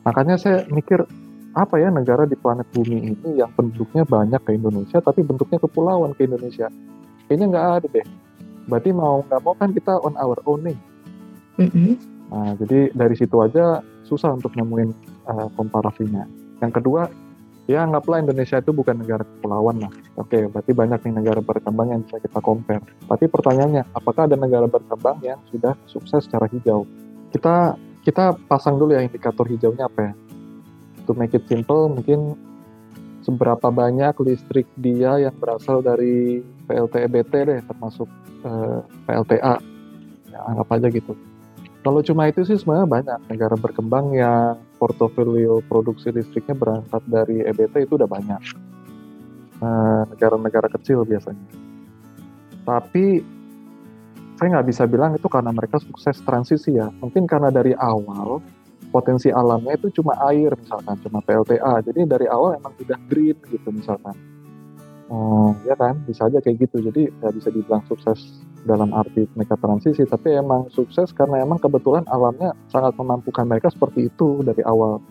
Makanya 0.04 0.36
saya 0.36 0.58
mikir 0.68 1.00
apa 1.54 1.78
ya 1.78 1.88
negara 1.88 2.26
di 2.26 2.34
planet 2.34 2.66
bumi 2.74 3.14
ini 3.14 3.38
yang 3.38 3.48
penduduknya 3.54 4.02
banyak 4.02 4.42
ke 4.42 4.58
Indonesia 4.58 4.98
tapi 4.98 5.22
bentuknya 5.22 5.62
kepulauan 5.62 6.12
ke 6.18 6.26
Indonesia. 6.26 6.68
Kayaknya 7.30 7.46
nggak 7.54 7.66
ada 7.80 7.86
deh. 7.88 8.06
Berarti 8.68 8.90
mau 8.90 9.22
nggak 9.24 9.40
mau 9.40 9.54
kan 9.56 9.70
kita 9.70 9.96
on 10.02 10.18
our 10.18 10.36
own 10.44 10.66
nih. 10.66 10.78
Mm-mm. 11.60 11.94
Nah, 12.34 12.58
jadi 12.58 12.90
dari 12.90 13.14
situ 13.14 13.38
aja 13.38 13.78
susah 14.02 14.34
untuk 14.34 14.58
nemuin 14.58 14.90
uh, 15.30 15.48
komparasinya. 15.54 16.26
Yang 16.58 16.82
kedua, 16.82 17.06
ya 17.64 17.84
anggaplah 17.84 18.20
Indonesia 18.20 18.60
itu 18.60 18.70
bukan 18.76 19.00
negara 19.00 19.24
kepulauan 19.24 19.80
lah. 19.80 19.92
Oke, 20.20 20.48
berarti 20.48 20.72
banyak 20.76 21.00
nih 21.08 21.14
negara 21.16 21.40
berkembang 21.40 21.88
yang 21.92 22.00
bisa 22.04 22.20
kita 22.20 22.38
compare. 22.44 22.84
Tapi 23.08 23.24
pertanyaannya, 23.28 23.82
apakah 23.96 24.28
ada 24.28 24.36
negara 24.36 24.68
berkembang 24.68 25.20
yang 25.24 25.40
sudah 25.48 25.72
sukses 25.88 26.28
secara 26.28 26.48
hijau? 26.52 26.84
Kita 27.32 27.76
kita 28.04 28.36
pasang 28.46 28.76
dulu 28.76 28.92
ya 28.92 29.00
indikator 29.00 29.48
hijaunya 29.48 29.88
apa 29.88 30.00
ya? 30.00 30.12
To 31.08 31.16
make 31.16 31.32
it 31.32 31.44
simple, 31.48 31.88
mungkin 31.88 32.36
seberapa 33.24 33.72
banyak 33.72 34.12
listrik 34.20 34.68
dia 34.76 35.16
yang 35.16 35.32
berasal 35.40 35.80
dari 35.80 36.44
PLT 36.68 37.08
EBT 37.08 37.32
deh, 37.48 37.60
termasuk 37.64 38.08
eh, 38.44 38.80
PLTA. 39.08 39.56
Ya, 40.28 40.40
anggap 40.52 40.68
aja 40.76 40.88
gitu. 40.92 41.16
Kalau 41.84 42.00
cuma 42.00 42.24
itu 42.32 42.40
sih 42.48 42.56
sebenarnya 42.56 42.88
banyak 42.88 43.18
negara 43.28 43.60
berkembang 43.60 44.16
yang 44.16 44.56
portofolio 44.80 45.60
produksi 45.68 46.08
listriknya 46.08 46.56
berangkat 46.56 47.02
dari 47.04 47.44
EBT 47.44 47.84
itu 47.84 48.00
udah 48.00 48.08
banyak. 48.08 48.40
Eh, 49.60 50.02
Negara-negara 50.16 50.72
kecil 50.72 51.04
biasanya. 51.04 51.44
Tapi 52.64 53.20
saya 54.40 54.48
nggak 54.48 54.68
bisa 54.72 54.88
bilang 54.88 55.12
itu 55.12 55.28
karena 55.28 55.52
mereka 55.52 55.76
sukses 55.76 56.16
transisi 56.24 56.72
ya. 56.72 56.88
Mungkin 57.04 57.28
karena 57.28 57.52
dari 57.52 57.76
awal 57.76 58.40
potensi 58.88 59.28
alamnya 59.28 59.76
itu 59.76 59.92
cuma 60.00 60.16
air 60.32 60.56
misalkan, 60.56 60.96
cuma 61.04 61.20
PLTA. 61.20 61.84
Jadi 61.84 62.00
dari 62.08 62.26
awal 62.32 62.56
emang 62.56 62.72
udah 62.80 62.98
green 63.12 63.36
gitu 63.52 63.68
misalkan. 63.68 64.16
Oh, 65.12 65.52
ya 65.68 65.76
kan, 65.76 66.00
bisa 66.08 66.26
aja 66.28 66.40
kayak 66.40 66.64
gitu. 66.64 66.80
Jadi 66.80 67.12
nggak 67.20 67.34
bisa 67.36 67.48
dibilang 67.52 67.84
sukses 67.84 68.40
dalam 68.64 68.88
arti 68.96 69.28
mereka 69.36 69.60
transisi, 69.60 70.08
tapi 70.08 70.32
emang 70.32 70.72
sukses 70.72 71.12
karena 71.12 71.44
emang 71.44 71.60
kebetulan 71.60 72.08
alamnya 72.08 72.56
sangat 72.72 72.96
memampukan 72.96 73.44
mereka 73.44 73.68
seperti 73.68 74.08
itu 74.08 74.40
dari 74.40 74.64
awal. 74.64 75.04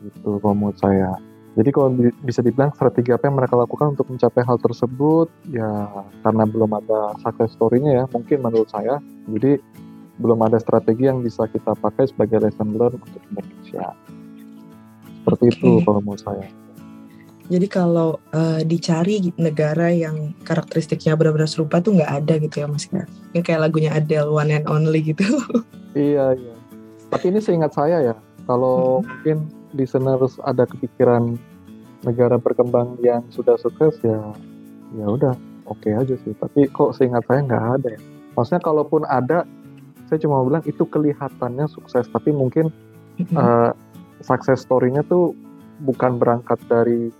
Gitu 0.00 0.40
kalau 0.40 0.56
menurut 0.56 0.80
saya. 0.80 1.12
Jadi 1.50 1.70
kalau 1.74 1.92
di- 1.92 2.16
bisa 2.24 2.40
dibilang 2.40 2.72
strategi 2.72 3.10
apa 3.12 3.26
yang 3.28 3.36
mereka 3.36 3.58
lakukan 3.58 3.92
untuk 3.92 4.08
mencapai 4.08 4.46
hal 4.46 4.56
tersebut, 4.56 5.28
ya 5.50 5.68
karena 6.24 6.48
belum 6.48 6.70
ada 6.72 7.12
success 7.20 7.52
story-nya 7.52 7.92
ya, 8.00 8.04
mungkin 8.08 8.38
menurut 8.40 8.70
saya. 8.72 9.02
Jadi 9.28 9.60
belum 10.20 10.40
ada 10.40 10.56
strategi 10.56 11.08
yang 11.08 11.20
bisa 11.20 11.48
kita 11.48 11.76
pakai 11.76 12.08
sebagai 12.08 12.44
lesson 12.44 12.76
learn 12.76 12.96
untuk 12.96 13.22
Indonesia. 13.28 13.92
Seperti 15.20 15.44
itu 15.52 15.70
Oke. 15.80 15.84
kalau 15.84 16.00
menurut 16.00 16.22
saya. 16.22 16.46
Jadi 17.50 17.66
kalau 17.66 18.22
eh, 18.30 18.62
dicari 18.62 19.34
negara 19.34 19.90
yang 19.90 20.38
karakteristiknya 20.46 21.18
benar-benar 21.18 21.50
serupa 21.50 21.82
tuh 21.82 21.98
nggak 21.98 22.12
ada 22.22 22.34
gitu 22.38 22.62
ya 22.62 22.66
mas 22.70 22.86
ya. 22.86 23.02
Ini 23.34 23.42
kayak 23.42 23.60
lagunya 23.66 23.90
Adele 23.90 24.30
One 24.30 24.54
and 24.54 24.70
Only 24.70 25.02
gitu. 25.12 25.26
Iya, 25.90 26.38
iya. 26.38 26.54
Tapi 27.10 27.34
ini 27.34 27.42
seingat 27.42 27.74
saya 27.74 27.98
ya, 27.98 28.14
kalau 28.46 29.02
mungkin 29.02 29.50
listeners 29.74 30.38
ada 30.46 30.62
kepikiran 30.62 31.34
negara 32.06 32.38
berkembang 32.38 32.94
yang 33.02 33.26
sudah 33.34 33.58
sukses 33.58 33.98
ya, 34.06 34.22
ya 34.94 35.06
udah 35.10 35.34
oke 35.66 35.90
aja 35.90 36.14
sih. 36.22 36.30
Tapi 36.38 36.70
kok 36.70 36.94
seingat 36.94 37.26
saya 37.26 37.42
nggak 37.42 37.64
ada 37.82 37.88
ya. 37.98 38.00
Maksudnya 38.38 38.62
kalaupun 38.62 39.02
ada, 39.10 39.42
saya 40.06 40.22
cuma 40.22 40.46
bilang 40.46 40.62
itu 40.62 40.86
kelihatannya 40.86 41.66
sukses, 41.66 42.06
tapi 42.06 42.30
mungkin 42.30 42.70
eh, 43.18 43.70
success 44.22 44.62
story-nya 44.62 45.02
tuh 45.10 45.34
bukan 45.82 46.22
berangkat 46.22 46.62
dari 46.70 47.10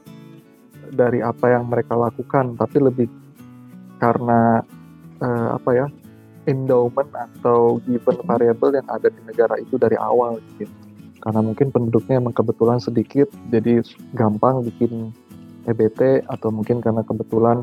dari 0.93 1.23
apa 1.25 1.55
yang 1.55 1.71
mereka 1.71 1.95
lakukan, 1.97 2.59
tapi 2.59 2.83
lebih 2.83 3.09
karena 4.01 4.65
eh, 5.21 5.49
apa 5.55 5.71
ya 5.77 5.87
endowment 6.49 7.11
atau 7.13 7.79
given 7.85 8.19
variable 8.25 8.73
yang 8.73 8.89
ada 8.89 9.13
di 9.13 9.21
negara 9.29 9.55
itu 9.61 9.77
dari 9.77 9.95
awal 10.01 10.41
gitu. 10.59 10.71
Karena 11.21 11.45
mungkin 11.45 11.69
penduduknya 11.69 12.17
emang 12.17 12.33
kebetulan 12.33 12.81
sedikit, 12.81 13.29
jadi 13.53 13.85
gampang 14.17 14.65
bikin 14.65 15.13
EBT 15.69 16.25
atau 16.33 16.49
mungkin 16.49 16.81
karena 16.81 17.05
kebetulan 17.05 17.61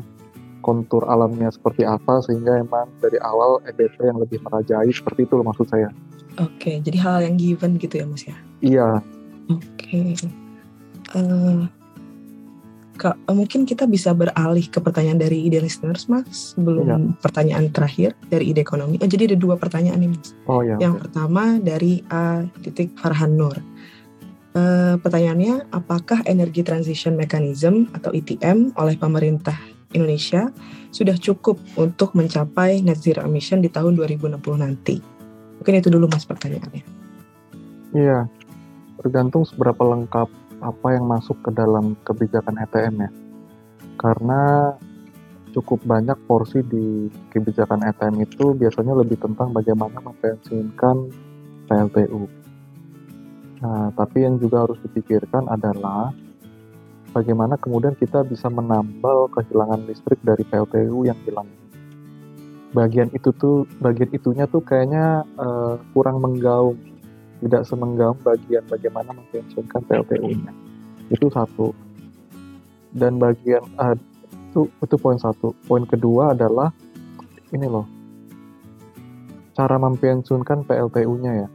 kontur 0.62 1.02
alamnya 1.10 1.50
seperti 1.50 1.82
apa 1.82 2.22
sehingga 2.22 2.62
emang 2.62 2.86
dari 3.02 3.18
awal 3.18 3.58
EBT 3.66 3.98
yang 3.98 4.22
lebih 4.22 4.38
merajai 4.46 4.90
seperti 4.94 5.26
itu 5.26 5.34
loh 5.34 5.46
maksud 5.50 5.66
saya. 5.66 5.90
Oke, 6.38 6.78
jadi 6.78 6.98
hal 7.02 7.18
yang 7.26 7.34
given 7.34 7.82
gitu 7.82 7.98
ya 7.98 8.06
mas 8.06 8.22
ya. 8.22 8.36
Iya, 8.62 8.88
Oke. 9.48 10.12
Eh, 11.16 11.60
Kak, 12.98 13.14
eh, 13.14 13.34
mungkin 13.34 13.62
kita 13.62 13.86
bisa 13.86 14.10
beralih 14.10 14.66
ke 14.66 14.82
pertanyaan 14.82 15.22
dari 15.22 15.46
ide 15.46 15.62
listeners, 15.62 16.10
Mas, 16.10 16.58
sebelum 16.58 16.86
Iya. 16.90 16.96
pertanyaan 17.22 17.70
terakhir 17.70 18.18
dari 18.26 18.50
ide 18.50 18.58
ekonomi. 18.58 18.98
Oh, 18.98 19.06
jadi 19.06 19.30
ada 19.30 19.38
dua 19.38 19.54
pertanyaan 19.54 20.02
nih, 20.02 20.10
Mas. 20.10 20.34
Oh 20.50 20.66
ya. 20.66 20.74
Yang 20.82 21.06
pertama 21.06 21.62
dari 21.62 22.02
A. 22.10 22.42
titik 22.58 22.98
Farhan 22.98 23.38
Nur. 23.38 23.54
Eh, 24.58 24.94
pertanyaannya, 24.98 25.70
apakah 25.70 26.26
energy 26.26 26.66
transition 26.66 27.14
mechanism 27.14 27.86
atau 27.94 28.10
ETM 28.10 28.74
oleh 28.74 28.98
pemerintah 28.98 29.54
Indonesia 29.94 30.50
sudah 30.90 31.14
cukup 31.14 31.62
untuk 31.78 32.18
mencapai 32.18 32.82
net 32.82 32.98
zero 32.98 33.22
emission 33.22 33.62
di 33.62 33.70
tahun 33.70 33.94
2060 33.94 34.58
nanti? 34.58 34.98
Mungkin 35.62 35.74
itu 35.78 35.86
dulu 35.86 36.10
Mas 36.10 36.26
pertanyaannya. 36.26 36.82
Iya. 37.94 38.26
Tergantung 38.98 39.46
seberapa 39.46 39.86
lengkap 39.86 40.26
apa 40.62 40.94
yang 40.94 41.06
masuk 41.06 41.38
ke 41.44 41.50
dalam 41.54 41.94
kebijakan 42.02 42.58
ETM 42.58 42.94
ya. 43.06 43.10
Karena 43.98 44.74
cukup 45.52 45.82
banyak 45.82 46.18
porsi 46.28 46.62
di 46.62 47.08
kebijakan 47.32 47.82
ETM 47.82 48.22
itu 48.22 48.54
biasanya 48.54 48.94
lebih 48.94 49.18
tentang 49.18 49.50
bagaimana 49.50 49.98
mempensiunkan 49.98 50.96
PLTU. 51.66 52.22
Nah, 53.58 53.90
tapi 53.90 54.22
yang 54.22 54.38
juga 54.38 54.68
harus 54.68 54.78
dipikirkan 54.86 55.50
adalah 55.50 56.14
bagaimana 57.10 57.58
kemudian 57.58 57.98
kita 57.98 58.22
bisa 58.22 58.46
menambal 58.46 59.26
kehilangan 59.34 59.82
listrik 59.90 60.20
dari 60.22 60.46
PLTU 60.46 61.08
yang 61.08 61.18
hilang. 61.26 61.48
Bagian 62.70 63.08
itu 63.16 63.32
tuh, 63.34 63.64
bagian 63.80 64.12
itunya 64.12 64.44
tuh 64.46 64.62
kayaknya 64.62 65.24
eh, 65.24 65.74
kurang 65.96 66.20
menggaung, 66.22 66.78
tidak 67.38 67.62
semenggaung 67.66 68.18
bagian 68.24 68.64
bagaimana 68.66 69.14
mempensiunkan 69.14 69.82
PLTU-nya. 69.86 70.52
Itu 71.10 71.30
satu. 71.30 71.74
Dan 72.90 73.20
bagian 73.20 73.62
eh, 73.78 73.94
itu 74.50 74.66
itu 74.68 74.96
poin 74.98 75.20
satu. 75.20 75.54
Poin 75.66 75.84
kedua 75.86 76.34
adalah 76.34 76.74
ini 77.54 77.66
loh, 77.68 77.86
cara 79.54 79.76
mempensiunkan 79.80 80.68
PLTU-nya 80.68 81.32
ya 81.46 81.48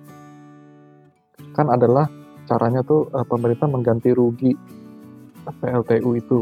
kan 1.53 1.69
adalah 1.69 2.09
caranya 2.49 2.81
tuh 2.83 3.07
eh, 3.13 3.25
pemerintah 3.29 3.69
mengganti 3.69 4.09
rugi 4.11 4.51
PLTU 5.61 6.09
itu. 6.17 6.39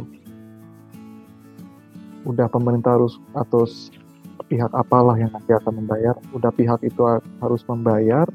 Udah 2.25 2.47
pemerintah 2.47 2.95
harus 2.95 3.19
atau 3.35 3.67
pihak 4.47 4.71
apalah 4.71 5.17
yang 5.19 5.33
nanti 5.33 5.51
akan 5.53 5.83
membayar, 5.83 6.15
udah 6.33 6.51
pihak 6.53 6.79
itu 6.85 7.01
ha- 7.05 7.23
harus 7.43 7.61
membayar 7.67 8.25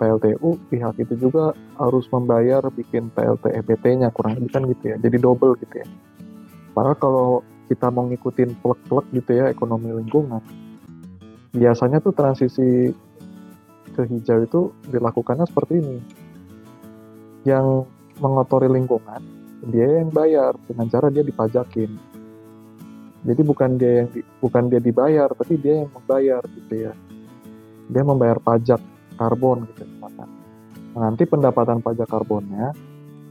PLTU, 0.00 0.56
pihak 0.72 0.96
itu 0.96 1.14
juga 1.20 1.52
harus 1.76 2.08
membayar 2.08 2.64
bikin 2.72 3.12
PLT 3.12 3.52
EBT-nya 3.60 4.08
kurang 4.16 4.40
lebih 4.40 4.50
kan 4.56 4.64
gitu 4.64 4.84
ya. 4.88 4.96
Jadi 4.96 5.16
double 5.20 5.60
gitu 5.60 5.84
ya. 5.84 5.88
Padahal 6.72 6.96
kalau 6.96 7.28
kita 7.68 7.92
mau 7.92 8.08
ngikutin 8.08 8.56
plek-plek 8.64 9.06
gitu 9.12 9.30
ya 9.36 9.52
ekonomi 9.52 9.92
lingkungan, 9.92 10.40
biasanya 11.52 12.00
tuh 12.00 12.16
transisi 12.16 12.90
ke 13.92 14.02
hijau 14.08 14.40
itu 14.40 14.60
dilakukannya 14.88 15.44
seperti 15.44 15.84
ini. 15.84 15.98
Yang 17.44 17.84
mengotori 18.18 18.72
lingkungan, 18.72 19.20
dia 19.68 20.00
yang 20.00 20.08
bayar 20.08 20.56
dengan 20.64 20.88
cara 20.88 21.12
dia 21.12 21.20
dipajakin. 21.20 21.90
Jadi 23.20 23.42
bukan 23.44 23.76
dia 23.76 24.04
yang 24.04 24.08
di- 24.08 24.24
bukan 24.40 24.72
dia 24.72 24.80
dibayar, 24.80 25.28
tapi 25.36 25.60
dia 25.60 25.84
yang 25.84 25.90
membayar 25.92 26.40
gitu 26.48 26.88
ya. 26.88 26.92
Dia 27.92 28.02
membayar 28.02 28.40
pajak 28.40 28.80
karbon 29.20 29.68
gitu 29.68 29.84
misalkan. 29.84 30.28
Nah, 30.96 31.00
nanti 31.12 31.28
pendapatan 31.28 31.84
pajak 31.84 32.08
karbonnya 32.08 32.72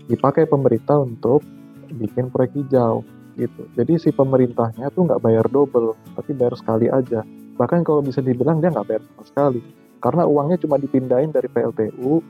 dipakai 0.05 0.45
pemerintah 0.45 1.01
untuk 1.01 1.41
bikin 1.89 2.29
proyek 2.29 2.53
hijau 2.61 3.01
gitu. 3.33 3.65
Jadi 3.73 3.97
si 3.97 4.09
pemerintahnya 4.13 4.93
tuh 4.93 5.09
nggak 5.09 5.21
bayar 5.25 5.49
double, 5.49 5.97
tapi 6.13 6.37
bayar 6.37 6.53
sekali 6.53 6.85
aja. 6.85 7.25
Bahkan 7.57 7.81
kalau 7.81 8.05
bisa 8.05 8.21
dibilang 8.21 8.61
dia 8.61 8.69
nggak 8.69 8.87
bayar 8.87 9.01
sama 9.01 9.23
sekali 9.25 9.61
karena 9.99 10.23
uangnya 10.23 10.57
cuma 10.63 10.79
dipindahin 10.79 11.29
dari 11.29 11.51
PLTU 11.51 12.23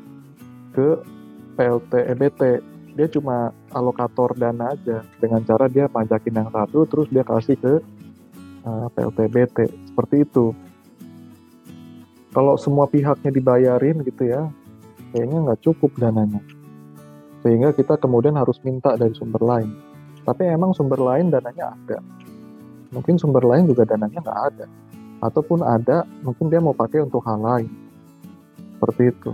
ke 0.73 0.87
PLT 1.55 1.93
EBT 2.17 2.41
dia 2.97 3.07
cuma 3.07 3.53
alokator 3.71 4.33
dana 4.35 4.73
aja 4.73 5.05
dengan 5.21 5.45
cara 5.45 5.69
dia 5.69 5.85
pajakin 5.85 6.35
yang 6.43 6.49
satu 6.49 6.83
terus 6.89 7.07
dia 7.13 7.21
kasih 7.21 7.55
ke 7.55 7.73
uh, 8.65 8.87
PLT 8.91 9.17
EBT 9.29 9.57
seperti 9.93 10.25
itu 10.25 10.51
kalau 12.29 12.53
semua 12.61 12.85
pihaknya 12.85 13.33
dibayarin 13.33 14.05
gitu 14.05 14.29
ya 14.29 14.45
kayaknya 15.13 15.37
nggak 15.49 15.61
cukup 15.65 15.91
dananya. 15.97 16.41
Sehingga 17.41 17.73
kita 17.73 17.97
kemudian 17.97 18.37
harus 18.37 18.61
minta 18.61 18.93
dari 18.93 19.15
sumber 19.17 19.41
lain. 19.41 19.73
Tapi 20.27 20.45
emang 20.45 20.75
sumber 20.77 21.01
lain 21.01 21.33
dananya 21.33 21.73
ada. 21.73 21.97
Mungkin 22.93 23.17
sumber 23.17 23.41
lain 23.45 23.65
juga 23.65 23.87
dananya 23.89 24.21
nggak 24.21 24.41
ada. 24.53 24.65
Ataupun 25.25 25.65
ada 25.65 26.05
mungkin 26.21 26.53
dia 26.53 26.61
mau 26.61 26.75
pakai 26.75 27.01
untuk 27.01 27.25
hal 27.25 27.41
lain. 27.41 27.71
Seperti 28.77 29.03
itu. 29.09 29.31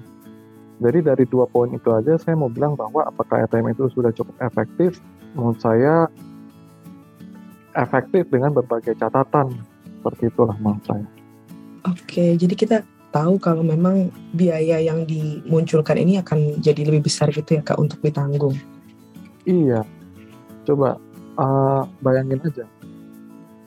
Jadi 0.75 0.99
dari 1.03 1.25
dua 1.27 1.47
poin 1.47 1.71
itu 1.71 1.87
aja 1.91 2.19
saya 2.19 2.35
mau 2.35 2.51
bilang 2.51 2.75
bahwa 2.75 3.03
apakah 3.07 3.43
ETM 3.47 3.75
itu 3.75 3.87
sudah 3.91 4.11
cukup 4.15 4.35
efektif? 4.43 4.99
Menurut 5.35 5.59
saya 5.59 6.07
efektif 7.75 8.27
dengan 8.31 8.55
berbagai 8.55 8.95
catatan. 8.95 9.51
Seperti 9.99 10.31
itulah 10.31 10.55
menurut 10.61 10.83
saya 10.85 11.14
Oke, 11.85 12.33
jadi 12.33 12.55
kita 12.57 12.77
tahu 13.13 13.37
kalau 13.37 13.61
memang 13.61 14.09
biaya 14.33 14.81
yang 14.81 15.05
dimunculkan 15.05 16.01
ini 16.01 16.19
akan 16.19 16.59
jadi 16.59 16.83
lebih 16.83 17.05
besar 17.05 17.29
gitu 17.31 17.55
ya 17.55 17.61
Kak 17.61 17.77
untuk 17.77 18.01
ditanggung. 18.01 18.57
iya. 19.45 19.85
Coba 20.65 20.97
uh, 21.37 21.85
bayangin 22.01 22.41
aja. 22.41 22.65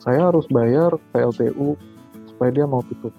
Saya 0.03 0.27
harus 0.27 0.45
bayar 0.51 0.99
PLTU 1.15 1.79
supaya 2.27 2.51
dia 2.51 2.67
mau 2.67 2.83
tutup 2.83 3.15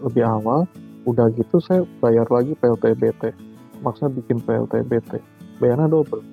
lebih 0.00 0.24
awal 0.24 0.64
udah 1.08 1.32
gitu 1.32 1.56
saya 1.58 1.88
bayar 2.04 2.28
lagi 2.28 2.52
PLTBT 2.58 3.32
maksudnya 3.80 4.12
bikin 4.20 4.38
PLTBT 4.44 5.20
bayarnya 5.56 5.88
double. 5.88 6.24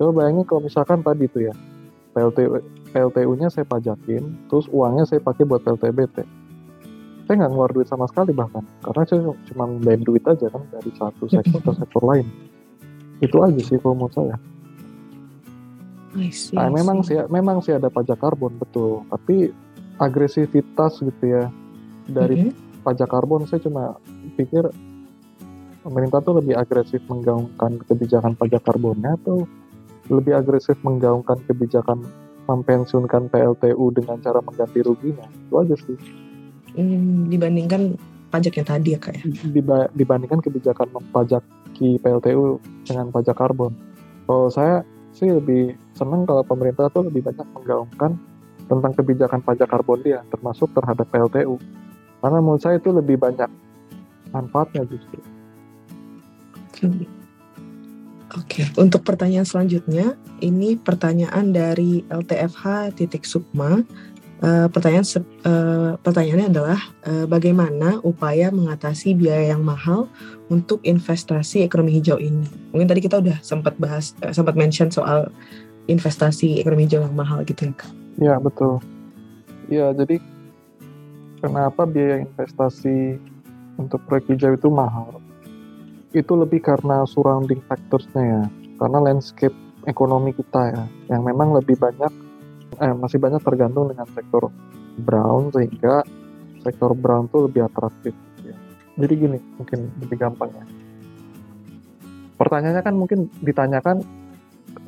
Coba 0.00 0.10
bayangin 0.24 0.44
kalau 0.48 0.64
misalkan 0.64 1.00
tadi 1.04 1.28
itu 1.28 1.48
ya 1.48 1.54
PLT 2.14 2.38
PLTU-nya 2.94 3.50
saya 3.50 3.66
pajakin 3.66 4.48
terus 4.48 4.70
uangnya 4.70 5.04
saya 5.04 5.20
pakai 5.20 5.44
buat 5.44 5.60
PLTBT 5.66 6.43
saya 7.24 7.34
nggak 7.40 7.52
ngeluar 7.56 7.70
duit 7.72 7.88
sama 7.88 8.04
sekali 8.08 8.36
bahkan. 8.36 8.64
Karena 8.84 9.02
saya 9.08 9.20
cuma 9.48 9.64
bayar 9.80 10.00
duit 10.04 10.24
aja 10.28 10.46
kan 10.52 10.62
dari 10.68 10.90
satu 10.92 11.24
sektor 11.28 11.60
ke 11.64 11.72
sektor 11.80 12.02
lain. 12.04 12.26
Itu 13.24 13.40
aja 13.40 13.60
sih 13.64 13.80
kalau 13.80 13.96
menurut 13.96 14.12
saya. 14.12 14.36
See, 16.30 16.54
Nah, 16.54 16.70
memang 16.70 17.02
sih 17.02 17.18
memang 17.26 17.58
sih 17.58 17.74
ada 17.74 17.90
pajak 17.90 18.22
karbon 18.22 18.54
betul, 18.60 19.02
tapi 19.10 19.50
agresivitas 19.98 21.02
gitu 21.02 21.24
ya 21.26 21.50
dari 22.06 22.38
Mhm. 22.38 22.82
pajak 22.86 23.10
karbon 23.10 23.48
saya 23.50 23.64
cuma 23.66 23.98
pikir 24.38 24.62
pemerintah 25.82 26.22
tuh 26.22 26.38
lebih 26.38 26.54
agresif 26.54 27.02
menggaungkan 27.10 27.82
kebijakan 27.88 28.38
pajak 28.38 28.62
karbonnya 28.62 29.18
atau 29.24 29.48
lebih 30.06 30.38
agresif 30.38 30.78
menggaungkan 30.86 31.40
kebijakan 31.50 32.04
mempensiunkan 32.44 33.32
PLTU 33.32 33.88
dengan 33.90 34.20
cara 34.20 34.38
mengganti 34.44 34.84
ruginya? 34.84 35.24
Itu 35.48 35.54
aja 35.64 35.74
sih 35.80 35.96
Hmm, 36.74 37.30
dibandingkan 37.30 37.94
pajak 38.34 38.58
yang 38.58 38.68
tadi 38.68 38.88
ya 38.94 38.98
Kak 38.98 39.14
ya. 39.14 39.22
Diba- 39.54 39.90
dibandingkan 39.94 40.42
kebijakan 40.42 40.90
mempajaki 40.90 42.02
PLTU 42.02 42.58
dengan 42.82 43.14
pajak 43.14 43.38
karbon. 43.38 43.74
Kalau 44.26 44.50
saya 44.50 44.82
sih 45.14 45.30
lebih 45.30 45.78
senang 45.94 46.26
kalau 46.26 46.42
pemerintah 46.42 46.90
tuh 46.90 47.06
lebih 47.06 47.30
banyak 47.30 47.46
menggaungkan 47.54 48.18
tentang 48.66 48.92
kebijakan 48.96 49.40
pajak 49.44 49.70
karbon 49.70 50.02
dia, 50.02 50.26
termasuk 50.34 50.72
terhadap 50.74 51.06
PLTU. 51.14 51.60
Karena 52.18 52.38
menurut 52.42 52.62
saya 52.64 52.80
itu 52.80 52.90
lebih 52.90 53.20
banyak 53.20 53.46
manfaatnya 54.34 54.82
justru. 54.88 55.20
Oke. 56.74 57.06
Oke, 58.34 58.66
untuk 58.74 59.06
pertanyaan 59.06 59.46
selanjutnya, 59.46 60.18
ini 60.42 60.74
pertanyaan 60.74 61.54
dari 61.54 62.02
LTFH 62.10 62.90
titik 62.98 63.22
Sukma. 63.22 63.86
Eh, 64.44 64.68
pertanyaan 64.68 65.08
eh, 65.24 65.92
pertanyaannya 66.04 66.48
adalah 66.52 66.76
eh, 67.08 67.24
bagaimana 67.24 67.96
upaya 68.04 68.52
mengatasi 68.52 69.16
biaya 69.16 69.56
yang 69.56 69.64
mahal 69.64 70.04
untuk 70.52 70.84
investasi 70.84 71.64
ekonomi 71.64 71.96
hijau 71.96 72.20
ini? 72.20 72.44
Mungkin 72.68 72.84
tadi 72.84 73.00
kita 73.00 73.24
udah 73.24 73.40
sempat 73.40 73.80
bahas, 73.80 74.12
eh, 74.20 74.36
sempat 74.36 74.52
mention 74.52 74.92
soal 74.92 75.32
investasi 75.88 76.60
ekonomi 76.60 76.84
hijau 76.84 77.00
yang 77.08 77.16
mahal 77.16 77.40
gitu 77.48 77.72
ya 77.72 77.72
kak. 77.72 77.90
Ya 78.20 78.34
betul. 78.36 78.84
Ya 79.72 79.96
jadi 79.96 80.20
kenapa 81.40 81.88
biaya 81.88 82.28
investasi 82.28 83.16
untuk 83.80 84.04
proyek 84.04 84.28
hijau 84.36 84.60
itu 84.60 84.68
mahal? 84.68 85.24
Itu 86.12 86.36
lebih 86.36 86.60
karena 86.60 87.08
surrounding 87.08 87.64
factors-nya 87.64 88.22
ya, 88.22 88.42
karena 88.76 89.08
landscape 89.08 89.56
ekonomi 89.88 90.36
kita 90.36 90.68
ya, 90.68 90.84
yang 91.16 91.24
memang 91.24 91.56
lebih 91.56 91.80
banyak, 91.80 92.12
eh, 92.78 92.94
masih 92.94 93.18
banyak 93.18 93.42
tergantung 93.42 93.90
dengan 93.90 94.06
sektor 94.10 94.50
brown 95.02 95.50
sehingga 95.50 96.02
sektor 96.62 96.96
brown 96.96 97.28
tuh 97.28 97.50
lebih 97.50 97.66
atraktif. 97.68 98.14
Ya. 98.40 98.56
Jadi 98.98 99.14
gini, 99.14 99.38
mungkin 99.58 99.90
lebih 100.00 100.16
gampang 100.16 100.50
ya. 100.54 100.64
Pertanyaannya 102.34 102.82
kan 102.82 102.94
mungkin 102.98 103.30
ditanyakan 103.42 104.02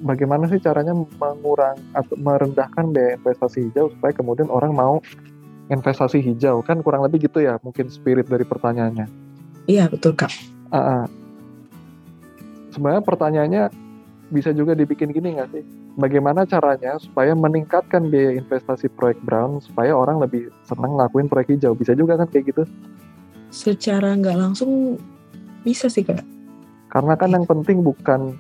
bagaimana 0.03 0.51
sih 0.51 0.59
caranya 0.59 0.93
mengurang 0.95 1.78
atau 1.95 2.16
merendahkan 2.18 2.91
biaya 2.91 3.16
investasi 3.16 3.70
hijau 3.70 3.93
supaya 3.95 4.12
kemudian 4.12 4.51
orang 4.51 4.74
mau 4.74 4.99
investasi 5.70 6.22
hijau 6.22 6.62
kan 6.62 6.82
kurang 6.82 7.03
lebih 7.07 7.26
gitu 7.26 7.43
ya 7.43 7.59
mungkin 7.62 7.91
spirit 7.91 8.26
dari 8.26 8.43
pertanyaannya. 8.43 9.07
Iya 9.66 9.91
betul 9.91 10.14
kak. 10.14 10.30
Uh, 10.70 10.78
uh. 10.78 11.05
Sebenarnya 12.74 13.03
pertanyaannya 13.03 13.64
bisa 14.31 14.51
juga 14.51 14.74
dibikin 14.74 15.14
gini 15.14 15.39
nggak 15.39 15.51
sih? 15.55 15.62
Bagaimana 15.97 16.43
caranya 16.45 16.99
supaya 16.99 17.33
meningkatkan 17.33 18.11
biaya 18.11 18.37
investasi 18.37 18.91
proyek 18.93 19.18
brown 19.22 19.62
supaya 19.62 19.95
orang 19.95 20.18
lebih 20.18 20.51
senang 20.66 20.99
ngelakuin 20.99 21.31
proyek 21.31 21.57
hijau? 21.57 21.72
Bisa 21.79 21.95
juga 21.95 22.18
kan 22.18 22.29
kayak 22.29 22.51
gitu? 22.51 22.62
Secara 23.55 24.18
nggak 24.18 24.37
langsung 24.37 24.99
bisa 25.62 25.87
sih 25.87 26.03
kak. 26.03 26.22
Karena 26.91 27.14
kan 27.14 27.31
yang 27.35 27.47
penting 27.47 27.87
bukan 27.87 28.35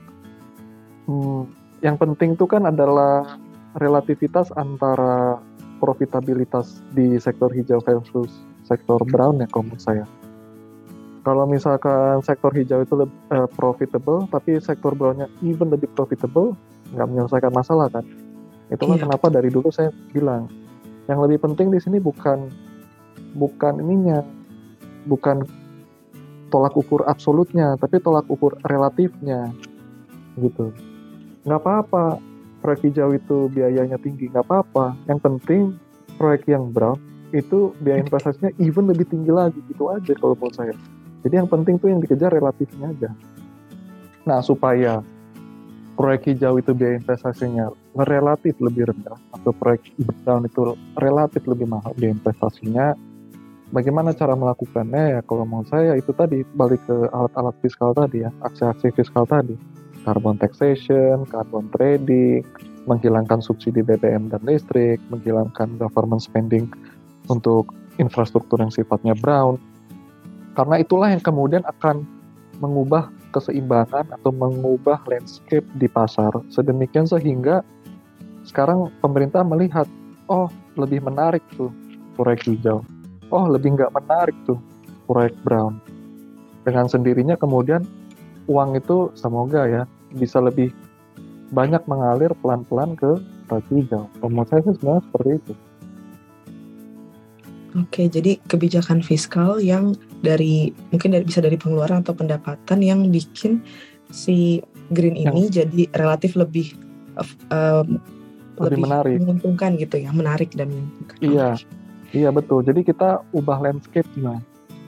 hmm, 1.06 1.42
yang 1.82 1.96
penting 1.96 2.34
itu 2.34 2.46
kan 2.50 2.66
adalah 2.66 3.38
relativitas 3.78 4.50
antara 4.56 5.38
profitabilitas 5.78 6.80
di 6.96 7.20
sektor 7.20 7.52
hijau 7.52 7.78
versus 7.84 8.32
sektor 8.64 8.98
brown 9.06 9.38
ya 9.38 9.46
kalau 9.52 9.70
menurut 9.70 9.82
saya. 9.82 10.04
Kalau 11.26 11.42
misalkan 11.42 12.22
sektor 12.22 12.54
hijau 12.54 12.86
itu 12.86 12.94
lebih, 12.94 13.18
uh, 13.34 13.50
profitable, 13.58 14.30
tapi 14.30 14.62
sektor 14.62 14.94
brownnya 14.94 15.26
even 15.42 15.74
lebih 15.74 15.90
profitable, 15.90 16.54
nggak 16.94 17.02
menyelesaikan 17.10 17.50
masalah 17.50 17.90
kan? 17.90 18.06
Itulah 18.70 18.94
Iya. 18.94 19.10
kenapa 19.10 19.26
dari 19.34 19.50
dulu 19.50 19.74
saya 19.74 19.90
bilang 20.14 20.46
yang 21.10 21.18
lebih 21.18 21.42
penting 21.42 21.74
di 21.74 21.82
sini 21.82 21.98
bukan 21.98 22.46
bukan 23.34 23.82
ininya, 23.82 24.22
bukan 25.10 25.42
tolak 26.54 26.78
ukur 26.78 27.02
absolutnya, 27.10 27.74
tapi 27.74 27.98
tolak 27.98 28.30
ukur 28.30 28.54
relatifnya, 28.62 29.50
gitu. 30.38 30.70
Nggak 31.42 31.58
apa-apa 31.58 32.22
proyek 32.62 32.86
hijau 32.86 33.10
itu 33.18 33.50
biayanya 33.50 33.98
tinggi, 33.98 34.30
nggak 34.30 34.46
apa-apa. 34.46 34.94
Yang 35.10 35.20
penting 35.26 35.62
proyek 36.22 36.46
yang 36.46 36.70
brown 36.70 37.02
itu 37.34 37.74
biaya 37.82 38.06
investasinya 38.06 38.54
even 38.62 38.86
lebih 38.86 39.10
tinggi 39.10 39.34
lagi, 39.34 39.58
gitu 39.66 39.90
aja 39.90 40.14
kalau 40.14 40.38
menurut 40.38 40.54
saya. 40.54 40.74
Jadi 41.26 41.42
yang 41.42 41.50
penting 41.50 41.82
tuh 41.82 41.90
yang 41.90 41.98
dikejar 41.98 42.30
relatifnya 42.30 42.94
aja. 42.94 43.10
Nah, 44.30 44.38
supaya 44.46 45.02
proyek 45.98 46.30
hijau 46.30 46.62
itu 46.62 46.70
biaya 46.70 47.02
investasinya 47.02 47.66
relatif 48.06 48.54
lebih 48.62 48.86
rendah 48.94 49.18
atau 49.34 49.50
proyek 49.50 49.90
brown 50.22 50.46
itu 50.46 50.78
relatif 50.94 51.42
lebih 51.50 51.66
mahal 51.66 51.90
biaya 51.98 52.14
investasinya, 52.14 52.94
bagaimana 53.74 54.14
cara 54.14 54.38
melakukannya 54.38 55.18
ya 55.18 55.20
kalau 55.26 55.42
menurut 55.42 55.66
saya 55.66 55.98
itu 55.98 56.14
tadi 56.14 56.46
balik 56.54 56.78
ke 56.86 56.94
alat-alat 57.10 57.56
fiskal 57.58 57.90
tadi 57.90 58.22
ya, 58.22 58.30
aksi-aksi 58.46 58.94
fiskal 58.94 59.26
tadi. 59.26 59.58
Carbon 60.06 60.38
taxation, 60.38 61.26
carbon 61.26 61.66
trading, 61.74 62.46
menghilangkan 62.86 63.42
subsidi 63.42 63.82
BBM 63.82 64.30
dan 64.30 64.38
listrik, 64.46 65.02
menghilangkan 65.10 65.74
government 65.82 66.22
spending 66.22 66.70
untuk 67.26 67.74
infrastruktur 67.98 68.62
yang 68.62 68.70
sifatnya 68.70 69.18
brown, 69.18 69.58
karena 70.56 70.80
itulah 70.80 71.12
yang 71.12 71.20
kemudian 71.20 71.60
akan 71.68 72.08
mengubah 72.64 73.12
keseimbangan 73.36 74.08
atau 74.08 74.32
mengubah 74.32 75.04
landscape 75.04 75.68
di 75.76 75.84
pasar. 75.84 76.32
Sedemikian 76.48 77.04
sehingga 77.04 77.60
sekarang 78.48 78.88
pemerintah 79.04 79.44
melihat 79.44 79.84
oh 80.32 80.48
lebih 80.80 81.04
menarik 81.04 81.44
tuh 81.60 81.68
proyek 82.16 82.48
hijau. 82.48 82.80
Oh 83.28 83.44
lebih 83.44 83.76
nggak 83.76 83.92
menarik 83.92 84.36
tuh 84.48 84.56
proyek 85.04 85.36
brown. 85.44 85.76
Dengan 86.64 86.88
sendirinya 86.88 87.36
kemudian 87.36 87.84
uang 88.48 88.80
itu 88.80 89.12
semoga 89.12 89.68
ya 89.68 89.82
bisa 90.16 90.40
lebih 90.40 90.72
banyak 91.52 91.84
mengalir 91.84 92.32
pelan-pelan 92.40 92.96
ke 92.96 93.20
proyek 93.44 93.68
hijau. 93.68 94.08
Menurut 94.24 94.48
saya 94.48 94.64
sebenarnya 94.64 95.02
seperti 95.04 95.30
itu. 95.36 95.52
Oke, 97.76 98.08
jadi 98.08 98.40
kebijakan 98.48 99.04
fiskal 99.04 99.60
yang 99.60 99.92
dari 100.24 100.72
mungkin 100.92 101.12
dari, 101.12 101.24
bisa 101.26 101.40
dari 101.44 101.56
pengeluaran 101.60 102.00
atau 102.00 102.16
pendapatan 102.16 102.78
yang 102.80 103.04
bikin 103.12 103.60
si 104.08 104.62
green 104.94 105.18
ini 105.18 105.50
jadi 105.50 105.90
relatif 105.98 106.38
lebih 106.38 106.78
uh, 107.50 107.82
lebih 108.56 108.88
menarik. 108.88 109.16
menguntungkan 109.20 109.76
gitu 109.76 109.96
ya, 110.00 110.10
menarik 110.14 110.52
dan 110.56 110.72
menguntungkan. 110.72 111.16
Iya, 111.20 111.48
iya 112.16 112.28
betul. 112.32 112.64
Jadi 112.64 112.88
kita 112.88 113.20
ubah 113.36 113.60
landscape-nya, 113.60 114.40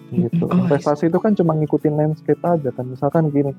gitu. 0.09 0.49
Oh, 0.49 0.65
Investasi 0.65 1.13
itu 1.13 1.19
kan 1.21 1.37
cuma 1.37 1.53
ngikutin 1.53 1.95
landscape 1.99 2.41
aja 2.41 2.73
kan. 2.73 2.89
Misalkan 2.89 3.29
gini, 3.29 3.53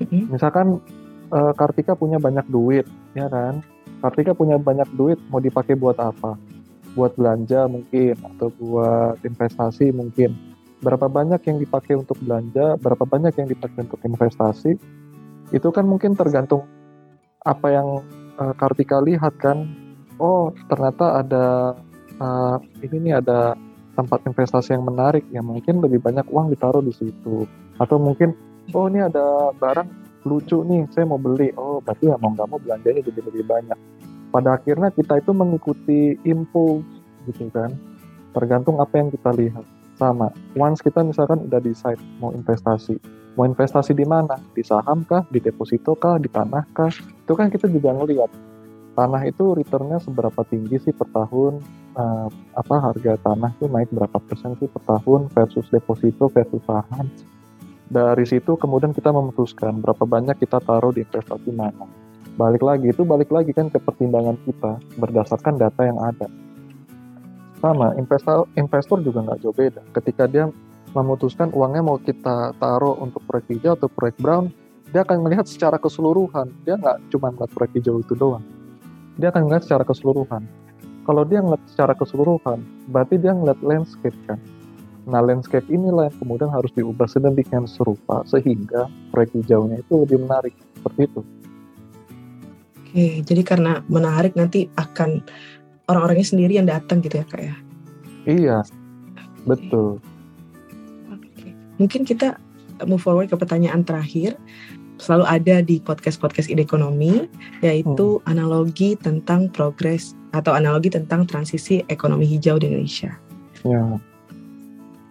Mm-mm. 0.00 0.32
misalkan 0.32 0.80
eh, 1.28 1.52
Kartika 1.60 1.92
punya 1.92 2.16
banyak 2.16 2.48
duit, 2.48 2.88
ya 3.12 3.28
kan? 3.28 3.60
Kartika 4.00 4.32
punya 4.32 4.56
banyak 4.56 4.88
duit, 4.96 5.20
mau 5.28 5.44
dipakai 5.44 5.76
buat 5.76 6.00
apa? 6.00 6.40
Buat 6.96 7.12
belanja 7.20 7.68
mungkin, 7.68 8.16
atau 8.24 8.48
buat 8.56 9.20
investasi 9.20 9.92
mungkin. 9.92 10.53
Berapa 10.84 11.08
banyak 11.08 11.40
yang 11.48 11.56
dipakai 11.56 11.96
untuk 11.96 12.20
belanja, 12.20 12.76
berapa 12.76 13.08
banyak 13.08 13.32
yang 13.40 13.48
dipakai 13.48 13.88
untuk 13.88 14.04
investasi, 14.04 14.76
itu 15.48 15.68
kan 15.72 15.88
mungkin 15.88 16.12
tergantung 16.12 16.68
apa 17.40 17.72
yang 17.72 17.88
eh, 18.36 18.54
Kartika 18.60 19.00
lihat 19.00 19.40
kan. 19.40 19.64
Oh, 20.20 20.52
ternyata 20.70 21.24
ada 21.24 21.74
uh, 22.22 22.56
ini 22.78 23.10
nih 23.10 23.14
ada 23.18 23.58
tempat 23.94 24.26
investasi 24.26 24.74
yang 24.74 24.86
menarik 24.86 25.22
ya 25.30 25.42
mungkin 25.42 25.78
lebih 25.78 26.02
banyak 26.02 26.26
uang 26.30 26.54
ditaruh 26.54 26.82
di 26.82 26.94
situ. 26.94 27.46
Atau 27.78 27.98
mungkin 27.98 28.34
oh 28.74 28.86
ini 28.90 29.02
ada 29.02 29.54
barang 29.54 29.88
lucu 30.26 30.62
nih 30.66 30.86
saya 30.94 31.06
mau 31.06 31.18
beli. 31.18 31.50
Oh 31.58 31.82
berarti 31.82 32.10
ya 32.10 32.16
mau 32.18 32.34
nggak 32.34 32.48
mau 32.50 32.58
belanjanya 32.62 33.02
jadi 33.06 33.20
lebih 33.26 33.44
banyak. 33.46 33.78
Pada 34.34 34.58
akhirnya 34.58 34.90
kita 34.90 35.22
itu 35.22 35.30
mengikuti 35.30 36.18
impuls 36.26 36.86
gitu 37.30 37.50
kan. 37.54 37.70
Tergantung 38.34 38.82
apa 38.82 38.98
yang 38.98 39.14
kita 39.14 39.30
lihat 39.30 39.66
sama. 39.96 40.30
Once 40.58 40.82
kita 40.82 41.02
misalkan 41.02 41.46
udah 41.46 41.60
decide 41.62 42.00
mau 42.18 42.34
investasi 42.34 42.98
mau 43.34 43.46
investasi 43.46 43.92
di 43.94 44.06
mana? 44.06 44.38
Di 44.54 44.62
saham 44.62 45.02
kah? 45.04 45.26
Di 45.28 45.42
deposito 45.42 45.98
kah? 45.98 46.16
Di 46.22 46.30
tanah 46.30 46.64
kah? 46.72 46.90
Itu 46.94 47.34
kan 47.34 47.50
kita 47.50 47.66
juga 47.66 47.94
ngelihat 47.94 48.30
tanah 48.94 49.26
itu 49.26 49.58
returnnya 49.58 49.98
seberapa 49.98 50.46
tinggi 50.46 50.78
sih 50.78 50.94
per 50.94 51.10
tahun? 51.10 51.58
Uh, 51.94 52.26
apa 52.58 52.90
harga 52.90 53.14
tanah 53.22 53.54
itu 53.54 53.70
naik 53.70 53.86
berapa 53.94 54.18
persen 54.18 54.58
sih 54.58 54.66
per 54.66 54.82
tahun 54.82 55.30
versus 55.30 55.66
deposito 55.70 56.30
versus 56.30 56.62
saham? 56.66 57.10
Dari 57.90 58.24
situ 58.26 58.58
kemudian 58.58 58.90
kita 58.94 59.14
memutuskan 59.14 59.78
berapa 59.78 60.02
banyak 60.02 60.38
kita 60.42 60.58
taruh 60.62 60.90
di 60.90 61.06
investasi 61.06 61.50
mana. 61.54 61.86
Balik 62.34 62.66
lagi 62.66 62.90
itu 62.90 63.06
balik 63.06 63.30
lagi 63.30 63.54
kan 63.54 63.70
ke 63.70 63.78
pertimbangan 63.78 64.34
kita 64.42 64.82
berdasarkan 64.98 65.54
data 65.54 65.86
yang 65.86 66.02
ada 66.02 66.26
sama. 67.64 67.96
Investor 67.96 68.44
investor 68.60 68.98
juga 69.00 69.24
nggak 69.24 69.38
jauh 69.40 69.56
beda. 69.56 69.80
Ketika 69.96 70.28
dia 70.28 70.52
memutuskan 70.92 71.50
uangnya 71.50 71.82
mau 71.82 71.98
kita 71.98 72.54
taruh 72.60 72.94
untuk 73.00 73.24
proyek 73.26 73.58
hijau 73.58 73.74
atau 73.74 73.88
proyek 73.90 74.14
brown 74.20 74.52
dia 74.94 75.02
akan 75.02 75.26
melihat 75.26 75.48
secara 75.48 75.74
keseluruhan. 75.80 76.54
Dia 76.62 76.78
nggak 76.78 77.10
cuma 77.10 77.34
melihat 77.34 77.50
proyek 77.50 77.72
hijau 77.82 77.98
itu 77.98 78.14
doang. 78.14 78.44
Dia 79.18 79.34
akan 79.34 79.50
melihat 79.50 79.66
secara 79.66 79.82
keseluruhan. 79.82 80.46
Kalau 81.04 81.22
dia 81.26 81.42
ngeliat 81.42 81.64
secara 81.66 81.92
keseluruhan 81.98 82.62
berarti 82.88 83.18
dia 83.18 83.34
ngeliat 83.34 83.58
landscape 83.60 84.16
kan? 84.30 84.38
Nah 85.04 85.20
landscape 85.20 85.68
inilah 85.68 86.08
yang 86.08 86.16
kemudian 86.16 86.48
harus 86.48 86.72
diubah 86.72 87.04
sedemikian 87.10 87.68
serupa 87.68 88.24
sehingga 88.24 88.88
proyek 89.12 89.34
hijaunya 89.42 89.82
itu 89.82 89.92
lebih 89.98 90.22
menarik. 90.24 90.54
Seperti 90.78 91.00
itu. 91.10 91.20
Oke, 92.94 93.26
jadi 93.26 93.42
karena 93.42 93.82
menarik 93.90 94.38
nanti 94.38 94.70
akan 94.78 95.26
orang-orangnya 95.90 96.26
sendiri 96.26 96.56
yang 96.56 96.68
datang 96.68 97.04
gitu 97.04 97.20
ya 97.20 97.26
kak 97.28 97.42
ya. 97.42 97.56
iya 98.24 98.58
betul 99.44 100.00
Oke. 101.12 101.50
Mungkin 101.76 102.02
kita 102.08 102.40
move 102.88 103.02
forward 103.02 103.30
ke 103.30 103.36
pertanyaan 103.36 103.86
terakhir. 103.86 104.34
Selalu 104.94 105.24
ada 105.26 105.56
di 105.58 105.82
podcast-podcast 105.82 106.46
ide 106.46 106.62
ekonomi, 106.62 107.26
yaitu 107.66 108.22
analogi 108.30 108.94
tentang 108.94 109.50
progres 109.50 110.14
atau 110.30 110.54
analogi 110.54 110.86
tentang 110.86 111.26
transisi 111.26 111.82
ekonomi 111.90 112.22
hijau 112.30 112.62
di 112.62 112.70
Indonesia. 112.70 113.10
ya 113.66 113.98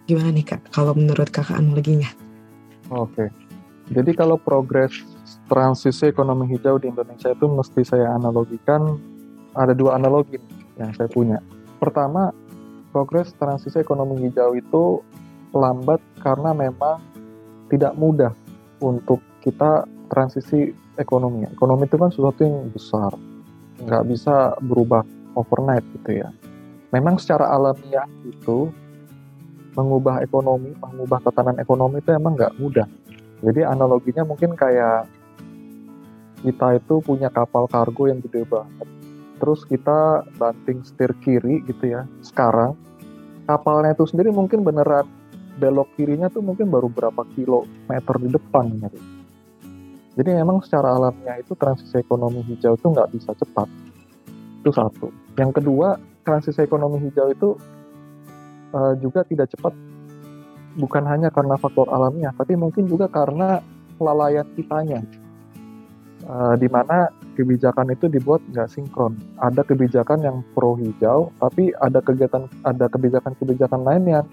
Gimana 0.08 0.32
nih 0.32 0.44
kak, 0.44 0.72
kalau 0.72 0.96
menurut 0.96 1.28
kakak 1.28 1.60
analoginya? 1.60 2.08
Oke. 2.92 3.28
Jadi 3.92 4.16
kalau 4.16 4.40
progres 4.40 5.04
transisi 5.48 6.08
ekonomi 6.08 6.48
hijau 6.48 6.80
di 6.80 6.88
Indonesia 6.88 7.32
itu 7.32 7.44
mesti 7.44 7.84
saya 7.84 8.16
analogikan 8.16 8.96
ada 9.52 9.76
dua 9.76 10.00
analogi 10.00 10.40
nih 10.40 10.53
yang 10.78 10.90
saya 10.94 11.10
punya. 11.10 11.38
Pertama, 11.78 12.30
progres 12.94 13.34
transisi 13.36 13.78
ekonomi 13.82 14.22
hijau 14.26 14.54
itu 14.54 15.02
lambat 15.54 16.02
karena 16.22 16.50
memang 16.54 16.98
tidak 17.70 17.94
mudah 17.94 18.32
untuk 18.82 19.22
kita 19.42 19.86
transisi 20.10 20.74
ekonomi. 20.98 21.46
Ekonomi 21.50 21.86
itu 21.86 21.96
kan 21.98 22.10
sesuatu 22.10 22.40
yang 22.46 22.70
besar, 22.70 23.12
nggak 23.82 24.04
bisa 24.10 24.54
berubah 24.62 25.02
overnight 25.34 25.84
gitu 26.00 26.22
ya. 26.22 26.30
Memang 26.94 27.18
secara 27.18 27.50
alamiah 27.50 28.06
itu 28.22 28.70
mengubah 29.74 30.22
ekonomi, 30.22 30.70
mengubah 30.78 31.18
tatanan 31.26 31.58
ekonomi 31.58 31.98
itu 31.98 32.14
emang 32.14 32.38
nggak 32.38 32.54
mudah. 32.62 32.86
Jadi 33.42 33.66
analoginya 33.66 34.22
mungkin 34.22 34.54
kayak 34.54 35.10
kita 36.46 36.78
itu 36.78 37.02
punya 37.02 37.28
kapal 37.32 37.66
kargo 37.66 38.06
yang 38.06 38.22
gede 38.22 38.46
banget. 38.46 38.88
Terus 39.44 39.60
kita 39.68 40.24
banting 40.40 40.80
setir 40.88 41.12
kiri 41.20 41.60
gitu 41.68 41.92
ya. 41.92 42.08
Sekarang 42.24 42.72
kapalnya 43.44 43.92
itu 43.92 44.08
sendiri 44.08 44.32
mungkin 44.32 44.64
beneran 44.64 45.04
belok 45.60 45.92
kirinya 46.00 46.32
tuh 46.32 46.40
mungkin 46.40 46.72
baru 46.72 46.88
berapa 46.88 47.28
kilometer 47.36 48.14
di 48.24 48.28
depan 48.32 48.72
gitu. 48.72 48.98
Jadi 50.16 50.30
memang 50.32 50.64
secara 50.64 50.96
alamiah 50.96 51.44
itu 51.44 51.52
transisi 51.52 51.92
ekonomi 52.00 52.40
hijau 52.48 52.72
itu 52.72 52.86
nggak 52.88 53.12
bisa 53.12 53.36
cepat. 53.36 53.68
Itu 54.64 54.72
satu. 54.72 55.12
Yang 55.36 55.60
kedua, 55.60 56.00
transisi 56.24 56.64
ekonomi 56.64 57.04
hijau 57.04 57.28
itu 57.28 57.48
uh, 58.72 58.96
juga 58.96 59.28
tidak 59.28 59.52
cepat 59.52 59.76
bukan 60.80 61.04
hanya 61.04 61.28
karena 61.28 61.60
faktor 61.60 61.92
alamiah, 61.92 62.32
tapi 62.32 62.56
mungkin 62.56 62.88
juga 62.88 63.12
karena 63.12 63.60
kelalaian 64.00 64.48
kitanya. 64.56 65.04
Uh, 66.24 66.56
di 66.56 66.72
mana 66.72 67.12
kebijakan 67.34 67.92
itu 67.92 68.06
dibuat 68.06 68.40
nggak 68.54 68.70
sinkron. 68.70 69.18
Ada 69.42 69.66
kebijakan 69.66 70.22
yang 70.22 70.36
pro 70.54 70.78
hijau, 70.78 71.34
tapi 71.42 71.74
ada 71.82 71.98
kegiatan 72.00 72.46
ada 72.62 72.86
kebijakan-kebijakan 72.88 73.82
lain 73.82 74.04
yang 74.06 74.26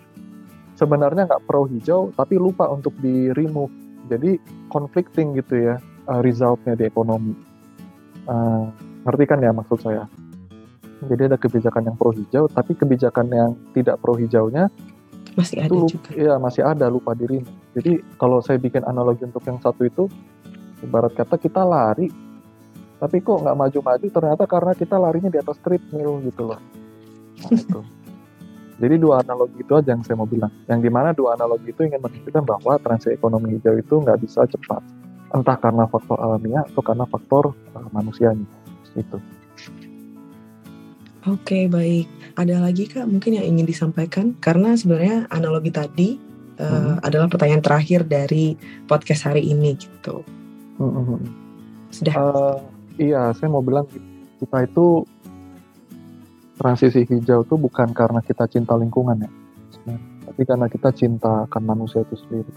sebenarnya 0.78 1.28
nggak 1.28 1.44
pro 1.50 1.66
hijau, 1.66 2.14
tapi 2.14 2.38
lupa 2.38 2.70
untuk 2.70 2.94
di 3.02 3.34
remove. 3.34 3.74
Jadi 4.08 4.38
conflicting 4.70 5.34
gitu 5.38 5.72
ya 5.72 5.76
uh, 6.08 6.22
resultnya 6.22 6.78
di 6.78 6.86
ekonomi. 6.86 7.34
Uh, 8.30 8.70
ngerti 9.10 9.24
kan 9.26 9.42
ya 9.42 9.52
maksud 9.52 9.82
saya? 9.82 10.06
Jadi 11.02 11.34
ada 11.34 11.38
kebijakan 11.42 11.90
yang 11.90 11.98
pro 11.98 12.14
hijau 12.14 12.46
tapi 12.46 12.78
kebijakan 12.78 13.28
yang 13.34 13.52
tidak 13.74 13.98
pro 13.98 14.14
hijaunya 14.14 14.70
masih 15.36 15.64
ada 15.64 15.72
itu, 15.72 15.98
juga. 15.98 16.10
ya 16.12 16.34
masih 16.36 16.64
ada 16.68 16.92
lupa 16.92 17.16
diri 17.16 17.40
jadi 17.72 18.04
kalau 18.20 18.44
saya 18.44 18.60
bikin 18.60 18.84
analogi 18.84 19.24
untuk 19.24 19.44
yang 19.48 19.60
satu 19.64 19.88
itu 19.88 20.04
ibarat 20.84 21.16
kata 21.16 21.40
kita 21.40 21.64
lari 21.64 22.12
tapi 23.02 23.18
kok 23.26 23.42
nggak 23.42 23.58
maju-maju 23.58 24.06
ternyata 24.06 24.44
karena 24.46 24.72
kita 24.78 24.96
larinya 25.02 25.34
di 25.34 25.42
atas 25.42 25.58
treadmill 25.66 26.22
gitu 26.22 26.54
loh 26.54 26.62
nah, 27.42 27.50
itu 27.58 27.82
jadi 28.82 28.98
dua 28.98 29.22
analogi 29.22 29.62
itu 29.62 29.74
aja 29.78 29.94
yang 29.94 30.02
saya 30.02 30.18
mau 30.18 30.26
bilang. 30.26 30.50
Yang 30.66 30.80
di 30.82 30.90
mana 30.90 31.14
dua 31.14 31.38
analogi 31.38 31.70
itu 31.70 31.86
ingin 31.86 32.02
menunjukkan 32.02 32.44
bahwa 32.50 32.82
transisi 32.82 33.14
ekonomi 33.14 33.54
hijau 33.54 33.78
itu 33.78 33.94
nggak 34.02 34.18
bisa 34.26 34.50
cepat. 34.50 34.82
Entah 35.38 35.58
karena 35.62 35.86
faktor 35.86 36.18
alamiah 36.18 36.66
atau 36.66 36.82
karena 36.82 37.06
faktor 37.06 37.54
uh, 37.78 37.88
manusianya. 37.94 38.50
Itu. 38.98 39.22
Oke, 41.30 41.70
baik. 41.70 42.10
Ada 42.34 42.58
lagi 42.58 42.90
Kak 42.90 43.06
mungkin 43.06 43.38
yang 43.38 43.46
ingin 43.46 43.70
disampaikan? 43.70 44.34
Karena 44.42 44.74
sebenarnya 44.74 45.30
analogi 45.30 45.70
tadi 45.70 46.10
uh, 46.58 46.66
hmm. 46.66 47.06
adalah 47.06 47.30
pertanyaan 47.30 47.62
terakhir 47.62 48.10
dari 48.10 48.58
podcast 48.90 49.30
hari 49.30 49.46
ini 49.46 49.78
gitu. 49.78 50.26
Hmm. 50.82 51.22
Sudah. 51.94 52.16
Uh, 52.18 52.58
iya, 53.02 53.34
saya 53.34 53.50
mau 53.50 53.66
bilang 53.66 53.90
kita 54.38 54.70
itu 54.70 55.02
transisi 56.62 57.02
hijau 57.10 57.42
itu 57.42 57.56
bukan 57.58 57.90
karena 57.90 58.22
kita 58.22 58.46
cinta 58.46 58.78
lingkungan 58.78 59.18
ya, 59.26 59.32
tapi 60.30 60.42
karena 60.46 60.70
kita 60.70 60.94
cinta 60.94 61.50
akan 61.50 61.64
manusia 61.66 62.06
itu 62.06 62.14
sendiri. 62.22 62.54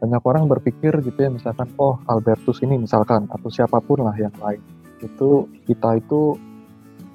Banyak 0.00 0.22
orang 0.24 0.48
berpikir 0.48 0.98
gitu 1.04 1.14
ya, 1.14 1.30
misalkan, 1.30 1.68
oh 1.76 2.00
Albertus 2.08 2.64
ini 2.64 2.80
misalkan, 2.80 3.28
atau 3.30 3.52
siapa 3.52 3.78
pun 3.84 4.02
lah 4.02 4.16
yang 4.16 4.34
lain, 4.40 4.58
itu 5.04 5.46
kita 5.68 6.00
itu 6.00 6.40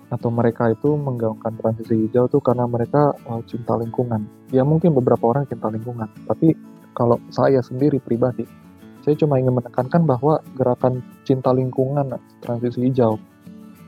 atau 0.07 0.29
mereka 0.31 0.71
itu 0.71 0.95
menggaungkan 0.95 1.59
transisi 1.59 2.07
hijau 2.07 2.31
itu 2.31 2.39
karena 2.39 2.63
mereka 2.63 3.11
oh, 3.27 3.43
cinta 3.43 3.75
lingkungan. 3.75 4.23
Ya 4.55 4.63
mungkin 4.63 4.95
beberapa 4.95 5.27
orang 5.27 5.43
cinta 5.51 5.67
lingkungan, 5.67 6.07
tapi 6.29 6.55
kalau 6.95 7.19
saya 7.27 7.59
sendiri 7.59 7.99
pribadi, 7.99 8.47
saya 9.07 9.15
cuma 9.23 9.39
ingin 9.39 9.55
menekankan 9.55 10.03
bahwa 10.03 10.43
gerakan 10.59 10.99
cinta 11.23 11.55
lingkungan 11.55 12.19
transisi 12.43 12.91
hijau 12.91 13.15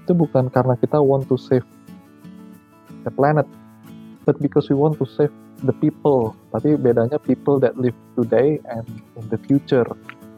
itu 0.07 0.15
bukan 0.15 0.47
karena 0.47 0.79
kita 0.79 0.95
want 1.03 1.27
to 1.27 1.35
save 1.35 1.67
the 3.03 3.11
planet 3.11 3.43
but 4.23 4.39
because 4.39 4.71
we 4.71 4.79
want 4.79 4.95
to 4.95 5.03
save 5.03 5.35
the 5.63 5.75
people. 5.83 6.31
Tapi 6.55 6.79
bedanya 6.79 7.19
people 7.19 7.59
that 7.59 7.75
live 7.75 7.95
today 8.15 8.63
and 8.71 8.87
in 9.19 9.25
the 9.27 9.39
future. 9.43 9.85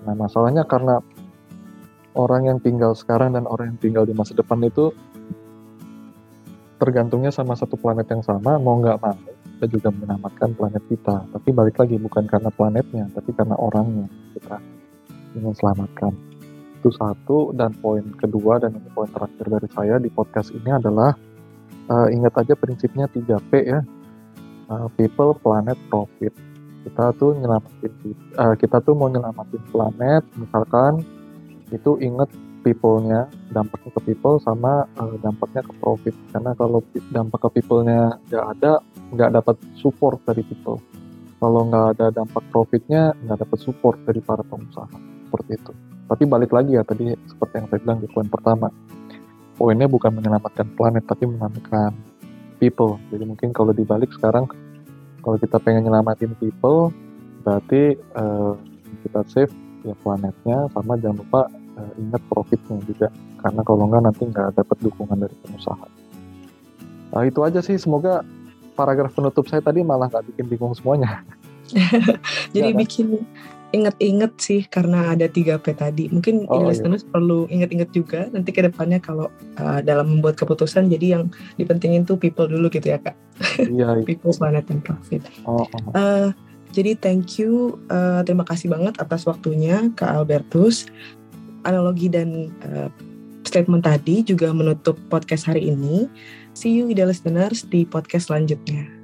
Nah 0.07 0.17
masalahnya 0.17 0.65
karena 0.65 0.97
orang 2.17 2.49
yang 2.49 2.57
tinggal 2.57 2.97
sekarang 2.97 3.37
dan 3.37 3.45
orang 3.45 3.75
yang 3.75 3.79
tinggal 3.79 4.03
di 4.03 4.17
masa 4.17 4.33
depan 4.33 4.59
itu 4.65 4.91
tergantungnya 6.81 7.29
sama 7.29 7.53
satu 7.53 7.77
planet 7.77 8.09
yang 8.09 8.25
sama 8.25 8.57
mau 8.57 8.81
nggak 8.81 8.97
mau 8.97 9.13
kita 9.61 9.65
juga 9.77 9.93
menyelamatkan 9.93 10.57
planet 10.57 10.83
kita. 10.89 11.29
Tapi 11.29 11.49
balik 11.53 11.77
lagi 11.77 12.01
bukan 12.01 12.25
karena 12.25 12.49
planetnya 12.49 13.05
tapi 13.13 13.29
karena 13.37 13.53
orangnya 13.55 14.09
ingin 15.37 15.53
selamatkan 15.55 16.13
itu 16.81 16.89
satu 16.97 17.53
dan 17.53 17.77
poin 17.77 18.01
kedua 18.17 18.57
dan 18.57 18.73
ini 18.73 18.89
poin 18.89 19.05
terakhir 19.13 19.45
dari 19.45 19.69
saya 19.69 19.95
di 20.01 20.09
podcast 20.09 20.49
ini 20.49 20.73
adalah 20.73 21.13
uh, 21.93 22.09
ingat 22.09 22.33
aja 22.41 22.53
prinsipnya 22.57 23.05
3P 23.05 23.51
ya. 23.61 23.85
Uh, 24.65 24.89
people, 24.97 25.37
planet, 25.37 25.77
profit. 25.93 26.33
Kita 26.81 27.13
tuh 27.21 27.37
nyelamatin 27.37 27.93
uh, 28.33 28.57
kita 28.57 28.81
tuh 28.81 28.97
mau 28.97 29.13
nyelamatin 29.13 29.61
planet, 29.69 30.25
misalkan 30.41 31.05
itu 31.69 32.01
ingat 32.01 32.33
people-nya, 32.65 33.29
dampaknya 33.53 33.91
ke 33.93 34.01
people 34.09 34.41
sama 34.41 34.89
uh, 34.97 35.15
dampaknya 35.21 35.61
ke 35.61 35.73
profit. 35.77 36.15
Karena 36.33 36.57
kalau 36.57 36.81
dampak 37.13 37.45
ke 37.45 37.61
people-nya 37.61 38.17
nggak 38.31 38.45
ada, 38.57 38.81
nggak 39.13 39.29
dapat 39.37 39.55
support 39.77 40.17
dari 40.25 40.41
people. 40.41 40.81
Kalau 41.37 41.69
nggak 41.69 41.99
ada 41.99 42.09
dampak 42.09 42.41
profitnya, 42.49 43.13
nggak 43.21 43.45
dapat 43.45 43.59
support 43.61 44.01
dari 44.01 44.23
para 44.23 44.41
pengusaha. 44.41 45.10
Seperti 45.31 45.51
itu. 45.55 45.71
Tapi 46.11 46.23
balik 46.27 46.51
lagi 46.51 46.75
ya 46.75 46.83
tadi 46.83 47.15
seperti 47.23 47.53
yang 47.63 47.67
saya 47.71 47.79
bilang 47.79 47.99
di 48.03 48.07
poin 48.11 48.27
pertama 48.27 48.67
poinnya 49.55 49.87
bukan 49.87 50.11
menyelamatkan 50.11 50.67
planet 50.75 51.07
tapi 51.07 51.23
menyelamatkan 51.23 51.95
people. 52.59 52.99
Jadi 53.15 53.23
mungkin 53.23 53.55
kalau 53.55 53.71
dibalik 53.71 54.11
sekarang 54.11 54.51
kalau 55.23 55.39
kita 55.39 55.55
pengen 55.61 55.87
nyelamatin 55.87 56.35
people 56.35 56.91
berarti 57.47 57.95
uh, 58.17 58.59
kita 59.07 59.21
save 59.31 59.53
ya 59.87 59.95
planetnya 60.03 60.67
sama 60.75 60.99
jangan 60.99 61.23
lupa 61.23 61.41
uh, 61.79 61.91
ingat 61.95 62.21
profitnya 62.27 62.81
juga. 62.83 63.07
Karena 63.39 63.61
kalau 63.63 63.87
nggak 63.87 64.03
nanti 64.03 64.23
nggak 64.27 64.49
dapat 64.59 64.77
dukungan 64.83 65.17
dari 65.17 65.35
pengusaha. 65.47 65.85
Nah, 67.11 67.23
itu 67.27 67.39
aja 67.41 67.59
sih. 67.59 67.75
Semoga 67.75 68.21
paragraf 68.77 69.13
penutup 69.13 69.45
saya 69.49 69.61
tadi 69.61 69.81
malah 69.81 70.09
nggak 70.09 70.25
bikin 70.33 70.45
bingung 70.49 70.73
semuanya. 70.77 71.25
Jadi 72.53 72.69
ya, 72.71 72.77
bikin 72.77 73.23
inget-inget 73.71 74.33
sih 74.37 74.61
karena 74.67 75.15
ada 75.15 75.27
3P 75.27 75.65
tadi. 75.75 76.07
Mungkin 76.11 76.47
oh, 76.47 76.67
listeners 76.67 77.03
iya. 77.03 77.09
perlu 77.11 77.39
inget-inget 77.47 77.89
juga 77.95 78.27
nanti 78.31 78.51
ke 78.51 78.63
depannya 78.63 78.99
kalau 78.99 79.31
uh, 79.59 79.79
dalam 79.81 80.19
membuat 80.19 80.37
keputusan 80.37 80.91
jadi 80.91 81.19
yang 81.19 81.23
dipentingin 81.55 82.03
tuh 82.03 82.19
people 82.19 82.47
dulu 82.47 82.67
gitu 82.71 82.91
ya 82.91 82.99
Kak. 82.99 83.15
Iya. 83.59 83.97
iya. 83.97 84.05
people, 84.09 84.35
planet, 84.35 84.67
dan 84.67 84.79
profit. 84.83 85.23
Oh, 85.47 85.63
oh. 85.63 85.91
Uh, 85.95 86.29
jadi 86.71 86.95
thank 86.99 87.39
you, 87.39 87.79
uh, 87.91 88.23
terima 88.23 88.47
kasih 88.47 88.71
banget 88.71 88.95
atas 88.99 89.27
waktunya 89.27 89.91
Kak 89.95 90.23
Albertus. 90.23 90.87
Analogi 91.61 92.09
dan 92.09 92.49
uh, 92.65 92.89
statement 93.45 93.85
tadi 93.85 94.25
juga 94.25 94.49
menutup 94.55 94.97
podcast 95.11 95.45
hari 95.45 95.69
ini. 95.69 96.09
See 96.55 96.73
you, 96.73 96.91
ideal 96.91 97.11
listeners, 97.11 97.63
di 97.67 97.87
podcast 97.87 98.27
selanjutnya. 98.27 99.00